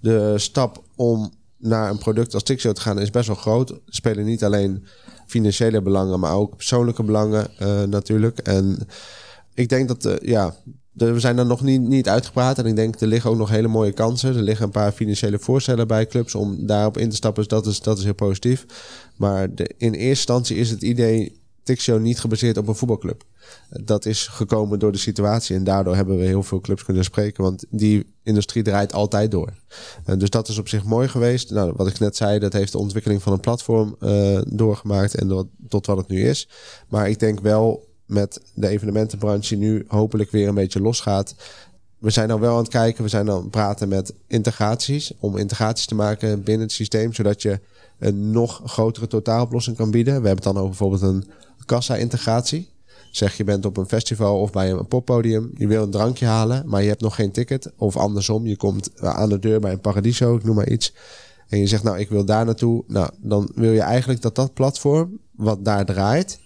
De 0.00 0.34
stap 0.36 0.82
om 0.96 1.32
naar 1.60 1.90
een 1.90 1.98
product 1.98 2.34
als 2.34 2.42
TikTok 2.42 2.74
te 2.74 2.80
gaan 2.80 3.00
is 3.00 3.10
best 3.10 3.26
wel 3.26 3.36
groot. 3.36 3.70
Er 3.70 3.78
spelen 3.86 4.24
niet 4.24 4.44
alleen 4.44 4.84
financiële 5.26 5.82
belangen, 5.82 6.20
maar 6.20 6.34
ook 6.34 6.56
persoonlijke 6.56 7.02
belangen 7.02 7.58
eh, 7.58 7.82
natuurlijk. 7.82 8.38
En 8.38 8.78
ik 9.54 9.68
denk 9.68 9.88
dat, 9.88 10.04
eh, 10.04 10.28
ja, 10.28 10.54
we 10.92 11.20
zijn 11.20 11.38
er 11.38 11.46
nog 11.46 11.62
niet, 11.62 11.80
niet 11.80 12.08
uitgepraat. 12.08 12.58
En 12.58 12.66
ik 12.66 12.76
denk, 12.76 13.00
er 13.00 13.06
liggen 13.06 13.30
ook 13.30 13.36
nog 13.36 13.50
hele 13.50 13.68
mooie 13.68 13.92
kansen. 13.92 14.36
Er 14.36 14.42
liggen 14.42 14.64
een 14.64 14.70
paar 14.70 14.92
financiële 14.92 15.38
voorstellen 15.38 15.86
bij 15.86 16.06
clubs 16.06 16.34
om 16.34 16.66
daarop 16.66 16.98
in 16.98 17.08
te 17.08 17.16
stappen. 17.16 17.42
Dus 17.42 17.52
dat 17.52 17.66
is, 17.66 17.80
dat 17.80 17.98
is 17.98 18.04
heel 18.04 18.14
positief. 18.14 18.66
Maar 19.16 19.54
de, 19.54 19.70
in 19.76 19.92
eerste 19.92 20.08
instantie 20.08 20.56
is 20.56 20.70
het 20.70 20.82
idee 20.82 21.39
Niet 22.00 22.20
gebaseerd 22.20 22.56
op 22.56 22.68
een 22.68 22.74
voetbalclub. 22.74 23.24
Dat 23.70 24.06
is 24.06 24.26
gekomen 24.26 24.78
door 24.78 24.92
de 24.92 24.98
situatie. 24.98 25.56
En 25.56 25.64
daardoor 25.64 25.96
hebben 25.96 26.16
we 26.16 26.24
heel 26.24 26.42
veel 26.42 26.60
clubs 26.60 26.84
kunnen 26.84 27.04
spreken. 27.04 27.42
Want 27.44 27.64
die 27.70 28.06
industrie 28.22 28.62
draait 28.62 28.92
altijd 28.92 29.30
door. 29.30 29.52
Eh, 30.04 30.18
dus 30.18 30.30
dat 30.30 30.48
is 30.48 30.58
op 30.58 30.68
zich 30.68 30.84
mooi 30.84 31.08
geweest. 31.08 31.50
Nou, 31.50 31.72
wat 31.76 31.86
ik 31.86 31.98
net 31.98 32.16
zei, 32.16 32.38
dat 32.38 32.52
heeft 32.52 32.72
de 32.72 32.78
ontwikkeling 32.78 33.22
van 33.22 33.32
een 33.32 33.40
platform 33.40 33.96
eh, 34.00 34.40
doorgemaakt. 34.46 35.14
En 35.14 35.50
tot, 35.68 35.86
wat 35.86 35.96
het 35.96 36.08
nu 36.08 36.28
is. 36.28 36.48
Maar 36.88 37.08
ik 37.08 37.18
denk 37.18 37.40
wel 37.40 37.88
met 38.06 38.40
de 38.54 38.68
evenementenbranche 38.68 39.56
nu 39.56 39.84
hopelijk 39.88 40.30
weer 40.30 40.48
een 40.48 40.54
beetje 40.54 40.80
losgaat. 40.80 41.34
We 41.98 42.10
zijn 42.10 42.28
nou 42.28 42.40
wel 42.40 42.52
aan 42.52 42.62
het 42.62 42.68
kijken, 42.68 43.02
we 43.02 43.08
zijn 43.08 43.26
het 43.26 43.50
praten 43.50 43.88
met 43.88 44.14
integraties. 44.26 45.12
Om 45.18 45.36
integraties 45.36 45.86
te 45.86 45.94
maken 45.94 46.42
binnen 46.42 46.66
het 46.66 46.72
systeem, 46.72 47.12
zodat 47.12 47.42
je 47.42 47.60
een 48.00 48.30
nog 48.30 48.60
grotere 48.64 49.06
totaaloplossing 49.06 49.76
kan 49.76 49.90
bieden. 49.90 50.20
We 50.22 50.26
hebben 50.26 50.44
het 50.44 50.54
dan 50.54 50.56
over 50.56 50.68
bijvoorbeeld 50.68 51.02
een 51.02 51.30
kassa-integratie. 51.64 52.68
Zeg 53.10 53.36
je 53.36 53.44
bent 53.44 53.64
op 53.64 53.76
een 53.76 53.88
festival 53.88 54.40
of 54.40 54.52
bij 54.52 54.70
een 54.70 54.86
poppodium, 54.86 55.50
je 55.56 55.66
wil 55.66 55.82
een 55.82 55.90
drankje 55.90 56.26
halen, 56.26 56.68
maar 56.68 56.82
je 56.82 56.88
hebt 56.88 57.00
nog 57.00 57.14
geen 57.14 57.30
ticket. 57.30 57.72
Of 57.76 57.96
andersom, 57.96 58.46
je 58.46 58.56
komt 58.56 59.00
aan 59.00 59.28
de 59.28 59.38
deur 59.38 59.60
bij 59.60 59.72
een 59.72 59.80
Paradiso, 59.80 60.36
ik 60.36 60.44
noem 60.44 60.56
maar 60.56 60.68
iets. 60.68 60.94
En 61.48 61.58
je 61.58 61.66
zegt, 61.66 61.82
nou, 61.82 61.98
ik 61.98 62.08
wil 62.08 62.24
daar 62.24 62.44
naartoe. 62.44 62.84
Nou, 62.86 63.10
dan 63.18 63.50
wil 63.54 63.72
je 63.72 63.80
eigenlijk 63.80 64.22
dat 64.22 64.34
dat 64.34 64.54
platform, 64.54 65.18
wat 65.30 65.64
daar 65.64 65.84
draait, 65.84 66.38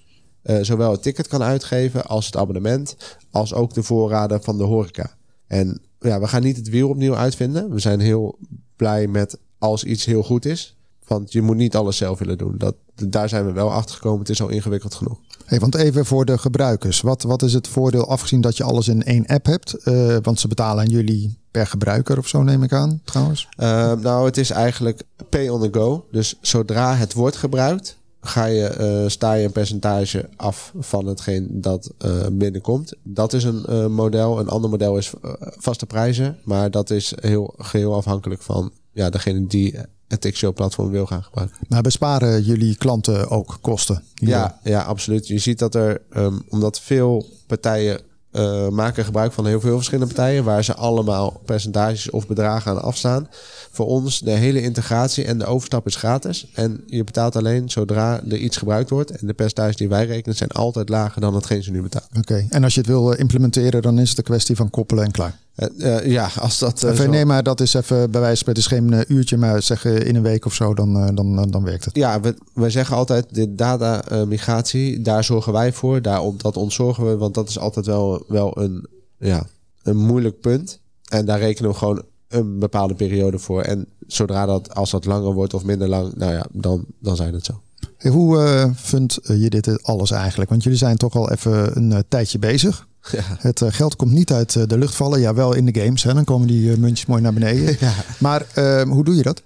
eh, 0.43 0.59
zowel 0.63 0.91
het 0.91 1.03
ticket 1.03 1.29
kan 1.29 1.43
uitgeven 1.43 2.07
als 2.07 2.27
het 2.27 2.37
abonnement, 2.37 2.97
als 3.31 3.55
ook 3.55 3.75
de 3.75 3.83
voorraden 3.83 4.43
van 4.43 4.59
de 4.59 4.65
horeca. 4.65 5.17
En 5.47 5.81
ja, 6.01 6.21
we 6.21 6.27
gaan 6.27 6.43
niet 6.43 6.57
het 6.57 6.69
wiel 6.69 6.89
opnieuw 6.89 7.17
uitvinden. 7.17 7.71
We 7.71 7.79
zijn 7.79 8.01
heel 8.01 8.39
blij 8.77 9.07
met 9.07 9.39
als 9.59 9.85
iets 9.85 10.05
heel 10.05 10.23
goed 10.23 10.45
is. 10.45 10.77
Want 11.07 11.33
je 11.33 11.43
moet 11.43 11.57
niet 11.57 11.77
alles 11.77 11.97
zelf 11.97 12.19
willen 12.19 12.39
doen. 12.39 12.55
Dat, 12.59 12.75
daar 12.95 13.29
zijn 13.29 13.47
we 13.47 13.53
wel 13.53 13.73
achter 13.73 13.95
gekomen. 13.95 14.19
Het 14.19 14.29
is 14.29 14.43
al 14.43 14.49
ingewikkeld 14.49 14.95
genoeg. 14.95 15.19
Hey, 15.45 15.61
want 15.61 15.75
even 15.75 16.07
voor 16.07 16.25
de 16.25 16.39
gebruikers. 16.39 17.01
Wat, 17.01 17.23
wat 17.23 17.43
is 17.43 17.53
het 17.53 17.69
voordeel, 17.69 18.09
afgezien 18.09 18.41
dat 18.41 18.57
je 18.57 18.65
alles 18.65 18.89
in 18.89 19.03
één 19.03 19.27
app 19.27 19.47
hebt? 19.47 19.75
Eh, 19.75 20.17
want 20.23 20.41
ze 20.41 20.49
betalen 20.49 20.85
aan 20.85 20.91
jullie 20.91 21.39
per 21.51 21.67
gebruiker 21.67 22.19
of 22.19 22.29
zo, 22.29 22.43
neem 22.43 22.63
ik 22.63 22.73
aan, 22.73 23.01
trouwens. 23.05 23.49
Uh, 23.57 23.93
nou, 23.93 24.27
het 24.27 24.37
is 24.37 24.51
eigenlijk 24.51 25.03
pay 25.29 25.49
on 25.49 25.61
the 25.61 25.79
go. 25.79 26.07
Dus 26.11 26.39
zodra 26.41 26.95
het 26.95 27.13
wordt 27.13 27.37
gebruikt, 27.37 27.99
ga 28.21 28.45
je, 28.45 28.77
uh, 29.03 29.09
sta 29.11 29.33
je 29.33 29.45
een 29.45 29.53
percentage 29.53 30.29
af 30.37 30.73
van 30.79 31.07
hetgeen 31.07 31.49
dat 31.51 31.91
uh, 32.05 32.27
binnenkomt. 32.33 32.95
Dat 33.03 33.33
is 33.33 33.45
een 33.45 33.67
uh, 33.69 33.87
model. 33.87 34.39
Een 34.39 34.49
ander 34.49 34.71
model 34.71 34.97
is 34.97 35.13
vaste 35.39 35.87
prijzen. 35.87 36.39
Maar 36.45 36.71
dat 36.71 36.91
is 36.91 37.13
heel 37.21 37.55
geheel 37.59 37.95
afhankelijk 37.95 38.43
van 38.43 38.73
ja, 38.93 39.11
degene 39.11 39.47
die 39.47 39.77
het 40.23 40.33
XO-platform 40.33 40.91
wil 40.91 41.07
gaan 41.07 41.23
gebruiken. 41.23 41.57
Maar 41.69 41.83
besparen 41.83 42.43
jullie 42.43 42.77
klanten 42.77 43.31
ook 43.31 43.59
kosten? 43.61 44.03
Ja, 44.15 44.59
ja, 44.63 44.83
absoluut. 44.83 45.27
Je 45.29 45.39
ziet 45.39 45.59
dat 45.59 45.75
er, 45.75 46.03
um, 46.17 46.45
omdat 46.49 46.81
veel 46.81 47.27
partijen 47.47 48.01
uh, 48.35 48.69
maken 48.69 49.05
gebruik 49.05 49.33
van 49.33 49.47
heel 49.47 49.61
veel 49.61 49.77
verschillende 49.77 50.15
partijen, 50.15 50.45
waar 50.45 50.65
ze 50.65 50.75
allemaal 50.75 51.41
percentages 51.45 52.11
of 52.11 52.27
bedragen 52.27 52.71
aan 52.71 52.83
afstaan. 52.83 53.29
Voor 53.71 53.87
ons 53.87 54.21
de 54.21 54.31
hele 54.31 54.63
integratie 54.63 55.25
en 55.25 55.39
de 55.39 55.45
overstap 55.45 55.87
is 55.87 55.97
gratis. 55.97 56.47
En 56.55 56.85
je 56.87 57.05
betaalt 57.05 57.37
alleen 57.37 57.71
zodra 57.71 58.21
er 58.29 58.37
iets 58.37 58.57
gebruikt 58.57 58.91
wordt. 58.91 59.11
En 59.11 59.27
de 59.27 59.33
percentages 59.33 59.77
die 59.77 59.89
wij 59.89 60.07
rekenen 60.07 60.37
zijn 60.37 60.51
altijd 60.51 60.89
lager 60.89 61.21
dan 61.21 61.35
hetgeen 61.35 61.63
ze 61.63 61.71
nu 61.71 61.83
betalen. 61.83 62.09
Oké, 62.09 62.19
okay. 62.19 62.47
en 62.51 62.65
als 62.65 62.75
je 62.75 62.81
het 62.81 62.89
wil 62.89 63.13
eh, 63.13 63.19
implementeren, 63.19 63.83
dan 63.83 63.99
is 63.99 64.09
het 64.09 64.19
een 64.19 64.25
kwestie 64.25 64.57
van 64.57 64.71
koppelen 64.71 65.05
en 65.05 65.11
klaar. 65.11 65.39
Uh, 65.57 65.69
uh, 65.77 66.07
ja, 66.07 66.31
als 66.39 66.59
dat. 66.59 66.83
Uh, 66.83 66.91
even, 66.91 67.11
nee, 67.11 67.25
maar 67.25 67.43
dat 67.43 67.61
is 67.61 67.75
even 67.75 68.11
bij 68.11 68.21
wijze 68.21 68.45
van 68.45 68.53
het 68.53 68.63
is 68.63 68.67
geen 68.67 69.05
uurtje, 69.09 69.37
maar 69.37 69.63
zeggen 69.63 70.07
in 70.07 70.17
een 70.17 70.23
week 70.23 70.45
of 70.45 70.55
zo, 70.55 70.75
dan, 70.75 71.15
dan, 71.15 71.51
dan 71.51 71.65
werkt 71.65 71.85
het. 71.85 71.97
Ja, 71.97 72.21
we, 72.21 72.35
we 72.55 72.71
zeggen 72.71 72.97
altijd: 72.97 73.35
de 73.35 73.55
data-migratie, 73.55 75.03
daar 75.03 75.25
zorgen 75.25 75.53
wij 75.53 75.73
voor. 75.73 76.03
Daar, 76.03 76.21
dat 76.37 76.57
ontzorgen 76.57 77.07
we, 77.07 77.17
want 77.17 77.35
dat 77.35 77.49
is 77.49 77.59
altijd 77.59 77.87
wel, 77.87 78.25
wel 78.29 78.59
een, 78.59 78.87
ja, 79.19 79.47
een 79.83 79.97
moeilijk 79.97 80.41
punt. 80.41 80.81
En 81.05 81.27
daar 81.27 81.39
rekenen 81.39 81.71
we 81.71 81.77
gewoon 81.77 82.03
een 82.29 82.59
bepaalde 82.59 82.95
periode 82.95 83.39
voor. 83.39 83.63
En 83.63 83.87
zodra 84.07 84.47
dat, 84.47 84.75
als 84.75 84.91
dat 84.91 85.05
langer 85.05 85.33
wordt 85.33 85.55
of 85.55 85.65
minder 85.65 85.89
lang, 85.89 86.15
nou 86.15 86.33
ja, 86.33 86.47
dan, 86.53 86.85
dan 86.99 87.17
zijn 87.17 87.35
het 87.35 87.45
zo. 87.45 87.61
Hey, 87.97 88.11
hoe 88.11 88.37
uh, 88.37 88.71
vindt 88.75 89.19
je 89.23 89.51
dit 89.51 89.83
alles 89.83 90.11
eigenlijk? 90.11 90.51
Want 90.51 90.63
jullie 90.63 90.79
zijn 90.79 90.97
toch 90.97 91.15
al 91.15 91.31
even 91.31 91.77
een 91.77 91.91
uh, 91.91 91.99
tijdje 92.09 92.39
bezig. 92.39 92.87
Ja. 93.11 93.23
Het 93.39 93.61
uh, 93.61 93.69
geld 93.73 93.97
komt 93.97 94.13
niet 94.13 94.33
uit 94.33 94.69
de 94.69 94.79
lucht 94.79 94.95
vallen. 94.95 95.21
Ja, 95.21 95.35
wel 95.35 95.55
in 95.55 95.65
de 95.65 95.81
games. 95.81 96.03
Hè? 96.03 96.15
Dan 96.15 96.25
komen 96.25 96.47
die 96.47 96.79
muntjes 96.79 97.07
mooi 97.07 97.23
naar 97.23 97.33
beneden. 97.33 97.77
Ja. 97.81 97.93
Maar 98.19 98.47
ehm, 98.55 98.89
hoe 98.89 99.05
doe 99.05 99.15
je 99.15 99.23
dat? 99.23 99.43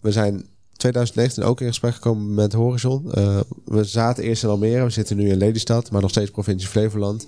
We 0.00 0.12
zijn 0.12 0.46
2019 0.84 1.42
ook 1.42 1.60
in 1.60 1.66
gesprek 1.66 1.94
gekomen 1.94 2.34
met 2.34 2.52
Horizon. 2.52 3.10
Uh, 3.14 3.40
we 3.64 3.84
zaten 3.84 4.24
eerst 4.24 4.42
in 4.42 4.48
Almere, 4.48 4.84
we 4.84 4.90
zitten 4.90 5.16
nu 5.16 5.28
in 5.28 5.36
Lelystad, 5.36 5.90
maar 5.90 6.00
nog 6.00 6.10
steeds 6.10 6.30
provincie 6.30 6.68
Flevoland. 6.68 7.26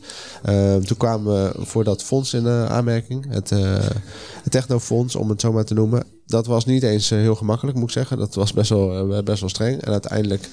Uh, 0.49 0.75
toen 0.75 0.97
kwamen 0.97 1.33
we 1.33 1.65
voor 1.65 1.85
dat 1.85 2.03
fonds 2.03 2.35
in 2.35 2.45
uh, 2.45 2.67
aanmerking, 2.67 3.27
het, 3.29 3.51
het 3.51 4.51
Technofonds, 4.51 5.17
om 5.17 5.29
het 5.29 5.41
zo 5.41 5.53
maar 5.53 5.65
te 5.65 5.75
noemen. 5.75 6.05
Dat 6.27 6.47
was 6.47 6.65
niet 6.65 6.83
eens 6.83 7.11
heel 7.11 7.35
gemakkelijk, 7.35 7.77
moet 7.77 7.89
ik 7.89 7.95
zeggen. 7.95 8.19
Dat 8.19 8.35
was 8.35 8.53
best 8.53 8.71
wel, 8.71 9.23
best 9.23 9.41
wel 9.41 9.49
streng. 9.49 9.83
En 9.83 9.93
uiteindelijk, 9.93 10.49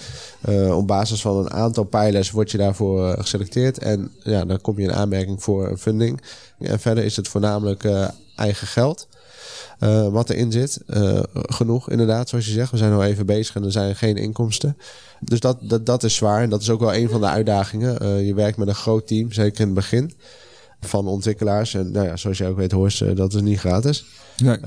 op 0.72 0.88
basis 0.88 1.22
van 1.22 1.38
een 1.38 1.52
aantal 1.52 1.84
pijlers, 1.84 2.32
word 2.32 2.52
je 2.52 2.58
daarvoor 2.58 3.18
geselecteerd. 3.18 3.78
En 3.78 4.12
ja, 4.24 4.46
dan 4.46 4.62
kom 4.62 4.78
je 4.78 4.84
in 4.84 4.94
aanmerking 4.94 5.44
voor 5.44 5.78
funding. 5.78 6.22
En 6.60 6.80
verder 6.80 7.04
is 7.04 7.16
het 7.16 7.28
voornamelijk 7.28 7.84
eigen 8.36 8.68
geld. 8.68 9.08
Uh, 9.80 10.08
wat 10.08 10.30
erin 10.30 10.52
zit. 10.52 10.80
Uh, 10.88 11.20
genoeg, 11.34 11.90
inderdaad, 11.90 12.30
zoals 12.30 12.46
je 12.46 12.52
zegt. 12.52 12.72
We 12.72 12.78
zijn 12.78 12.94
al 12.94 13.04
even 13.04 13.26
bezig 13.26 13.56
en 13.56 13.64
er 13.64 13.72
zijn 13.72 13.96
geen 13.96 14.18
inkomsten. 14.18 14.78
Dus 15.20 15.40
dat, 15.40 15.58
dat, 15.62 15.86
dat 15.86 16.04
is 16.04 16.16
zwaar. 16.16 16.42
En 16.42 16.50
dat 16.50 16.62
is 16.62 16.70
ook 16.70 16.80
wel 16.80 16.94
een 16.94 17.10
van 17.10 17.22
de 17.22 17.28
uitdagingen. 17.28 18.04
Uh, 18.04 18.26
je 18.26 18.34
werkt 18.34 18.58
met 18.58 18.68
een 18.68 18.76
groot 18.76 19.08
team, 19.08 19.32
zeker 19.32 19.60
in 19.60 19.66
het 19.66 19.76
begin. 19.76 20.14
Van 20.82 21.08
ontwikkelaars. 21.08 21.74
En 21.74 21.92
nou 21.92 22.06
ja, 22.06 22.16
zoals 22.16 22.38
je 22.38 22.46
ook 22.46 22.58
weet, 22.58 22.72
Horst, 22.72 23.16
dat 23.16 23.34
is 23.34 23.42
niet 23.42 23.60
gratis. 23.60 24.06
Nee. 24.44 24.58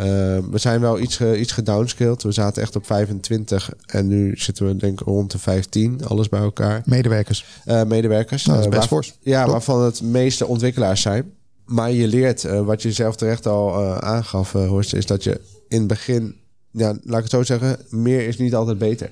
we 0.51 0.59
zijn 0.59 0.81
wel 0.81 0.99
iets, 0.99 1.20
iets 1.20 1.53
gedownscaled. 1.53 2.22
We 2.22 2.33
zaten 2.33 2.62
echt 2.62 2.77
op 2.77 2.87
25 2.87 3.70
en 3.87 4.07
nu 4.07 4.37
zitten 4.37 4.66
we 4.66 4.77
denk 4.77 5.01
ik 5.01 5.07
rond 5.07 5.31
de 5.31 5.39
15. 5.39 6.07
Alles 6.07 6.29
bij 6.29 6.41
elkaar. 6.41 6.83
Medewerkers. 6.85 7.45
medewerkers. 7.87 8.45
Nou, 8.47 8.70
dat 8.70 8.83
is 8.83 8.89
best. 8.89 9.18
Ja, 9.20 9.43
Top. 9.43 9.53
waarvan 9.53 9.83
het 9.83 10.03
meeste 10.03 10.47
ontwikkelaars 10.47 11.01
zijn. 11.01 11.33
Maar 11.67 11.93
je 11.93 12.07
leert, 12.07 12.45
uh, 12.45 12.61
wat 12.61 12.83
je 12.83 12.93
zelf 12.93 13.17
terecht 13.17 13.47
al 13.47 13.83
uh, 13.83 13.99
aangaf, 13.99 14.55
uh, 14.55 14.69
Horst, 14.69 14.95
is 14.95 15.07
dat 15.07 15.25
je 15.25 15.41
in 15.69 15.79
het 15.79 15.87
begin, 15.87 16.37
ja, 16.71 16.87
laat 17.03 17.17
ik 17.17 17.23
het 17.23 17.31
zo 17.31 17.43
zeggen, 17.43 17.79
meer 17.89 18.27
is 18.27 18.39
niet 18.39 18.55
altijd 18.55 18.79
beter. 18.79 19.11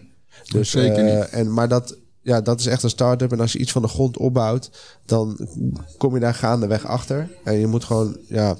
Dus, 0.52 0.70
Zeker 0.70 1.04
niet. 1.04 1.28
En, 1.28 1.52
maar 1.52 1.68
dat, 1.68 1.96
ja, 2.22 2.40
dat 2.40 2.60
is 2.60 2.66
echt 2.66 2.82
een 2.82 2.90
start-up. 2.90 3.32
En 3.32 3.40
als 3.40 3.52
je 3.52 3.58
iets 3.58 3.72
van 3.72 3.82
de 3.82 3.88
grond 3.88 4.16
opbouwt, 4.16 4.70
dan 5.06 5.48
kom 5.98 6.14
je 6.14 6.20
daar 6.20 6.34
gaandeweg 6.34 6.86
achter. 6.86 7.28
En 7.44 7.58
je 7.58 7.66
moet 7.66 7.84
gewoon, 7.84 8.16
ja, 8.28 8.56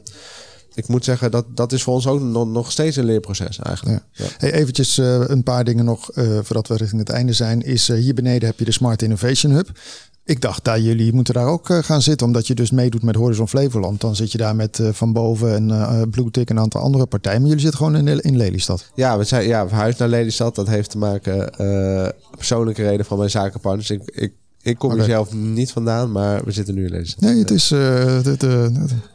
ik 0.75 0.89
moet 0.89 1.05
zeggen, 1.05 1.31
dat, 1.31 1.57
dat 1.57 1.73
is 1.73 1.83
voor 1.83 1.95
ons 1.95 2.07
ook 2.07 2.21
nog, 2.21 2.49
nog 2.49 2.73
steeds 2.73 2.97
een 2.97 3.05
leerproces 3.05 3.59
eigenlijk. 3.59 4.03
Ja. 4.13 4.25
Ja. 4.25 4.31
Hey, 4.39 4.53
eventjes 4.53 4.99
uh, 4.99 5.25
een 5.27 5.43
paar 5.43 5.65
dingen 5.65 5.85
nog 5.85 6.17
uh, 6.17 6.39
voordat 6.43 6.69
we 6.69 6.77
richting 6.77 7.01
het 7.01 7.11
einde 7.11 7.33
zijn. 7.33 7.63
Is 7.63 7.89
uh, 7.89 7.97
hier 7.97 8.15
beneden 8.15 8.49
heb 8.49 8.59
je 8.59 8.65
de 8.65 8.73
Smart 8.73 9.03
Innovation 9.03 9.53
Hub. 9.53 9.71
Ik 10.27 10.41
dacht, 10.41 10.65
daar, 10.65 10.81
jullie 10.81 11.13
moeten 11.13 11.35
daar 11.35 11.47
ook 11.47 11.69
uh, 11.69 11.79
gaan 11.79 12.03
zitten, 12.03 12.27
omdat 12.27 12.47
je 12.47 12.55
dus 12.55 12.71
meedoet 12.71 13.03
met 13.03 13.15
Horizon 13.15 13.49
Flevoland. 13.49 14.01
Dan 14.01 14.17
zit 14.17 14.33
je 14.33 14.39
daar 14.39 14.57
met 14.57 14.79
uh, 14.79 14.89
Van 14.93 15.13
Boven 15.13 15.55
en 15.55 15.69
uh, 15.69 16.03
Bluetick 16.11 16.51
en 16.51 16.57
een 16.57 16.63
aantal 16.63 16.81
andere 16.81 17.07
partijen. 17.07 17.39
Maar 17.39 17.49
jullie 17.49 17.65
zitten 17.65 17.81
gewoon 17.81 18.09
in, 18.09 18.21
in 18.21 18.37
Lelystad. 18.37 18.91
Ja, 18.95 19.19
we 19.19 19.25
zijn 19.25 19.47
ja, 19.47 19.69
verhuisd 19.69 19.99
naar 19.99 20.09
Lelystad. 20.09 20.55
Dat 20.55 20.69
heeft 20.69 20.91
te 20.91 20.99
maken, 20.99 21.51
persoonlijke 22.37 22.83
reden 22.83 23.07
van 23.07 23.19
mijn 23.19 23.31
zakenpartners. 23.31 23.91
Ik, 23.91 24.03
ik, 24.05 24.33
ik 24.63 24.79
kom 24.79 24.91
okay. 24.91 25.03
er 25.03 25.11
zelf 25.11 25.33
niet 25.33 25.73
vandaan, 25.73 26.13
maar 26.13 26.45
we 26.45 26.53
zitten 26.53 26.75
nu 26.75 26.85
in 26.85 26.91
Lelystad. 26.91 27.21
Nee, 27.21 27.39
het 27.39 27.51
is, 27.51 27.71
het, 27.71 28.47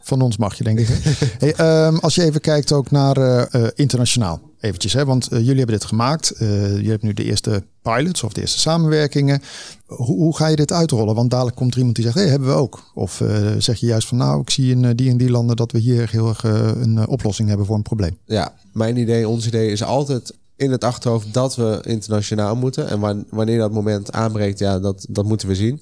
van 0.02 0.22
ons 0.22 0.38
mag 0.38 0.56
je 0.56 0.64
denk 0.64 0.80
ik. 0.80 0.88
hey, 1.44 1.86
um, 1.88 1.98
als 1.98 2.16
je 2.16 2.24
even 2.24 2.42
kijkt 2.42 2.72
ook 2.72 2.92
naar 2.92 3.48
internationaal. 3.76 4.49
Eventjes, 4.60 4.94
hè, 4.94 5.06
want 5.06 5.28
jullie 5.30 5.58
hebben 5.58 5.76
dit 5.76 5.86
gemaakt. 5.86 6.34
je 6.38 6.86
hebt 6.88 7.04
nu 7.04 7.14
de 7.14 7.24
eerste 7.24 7.64
pilots 7.82 8.24
of 8.24 8.34
de 8.34 8.42
eerste 8.42 8.60
samenwerkingen. 8.60 9.42
Hoe, 9.86 10.36
ga 10.36 10.48
je 10.48 10.56
dit 10.56 10.72
uitrollen? 10.72 11.16
Want 11.16 11.30
dadelijk 11.32 11.56
komt 11.56 11.72
er 11.72 11.78
iemand 11.78 11.96
die 11.96 12.06
zegt, 12.06 12.16
hé, 12.16 12.22
hey, 12.22 12.30
hebben 12.32 12.50
we 12.50 12.56
ook. 12.56 12.92
Of 12.94 13.20
uh, 13.20 13.52
zeg 13.58 13.80
je 13.80 13.86
juist 13.86 14.08
van, 14.08 14.18
nou, 14.18 14.42
ik 14.42 14.50
zie 14.50 14.72
in 14.72 14.96
die 14.96 15.10
en 15.10 15.18
die 15.18 15.30
landen 15.30 15.56
dat 15.56 15.72
we 15.72 15.80
hier 15.80 16.10
heel 16.10 16.28
erg 16.28 16.44
een 16.44 17.08
oplossing 17.08 17.48
hebben 17.48 17.66
voor 17.66 17.76
een 17.76 17.82
probleem. 17.82 18.18
Ja, 18.26 18.54
mijn 18.74 18.98
idee, 18.98 19.28
ons 19.28 19.48
idee 19.48 19.72
is 19.72 19.84
altijd 19.84 20.34
in 20.60 20.72
het 20.72 20.84
achterhoofd 20.84 21.34
dat 21.34 21.56
we 21.56 21.80
internationaal 21.84 22.56
moeten. 22.56 22.88
En 22.88 23.00
wan- 23.00 23.26
wanneer 23.30 23.58
dat 23.60 23.72
moment 23.72 24.12
aanbreekt, 24.12 24.60
ja, 24.60 24.80
dat, 24.80 25.06
dat 25.10 25.26
moeten 25.26 25.48
we 25.48 25.56
zien. 25.56 25.82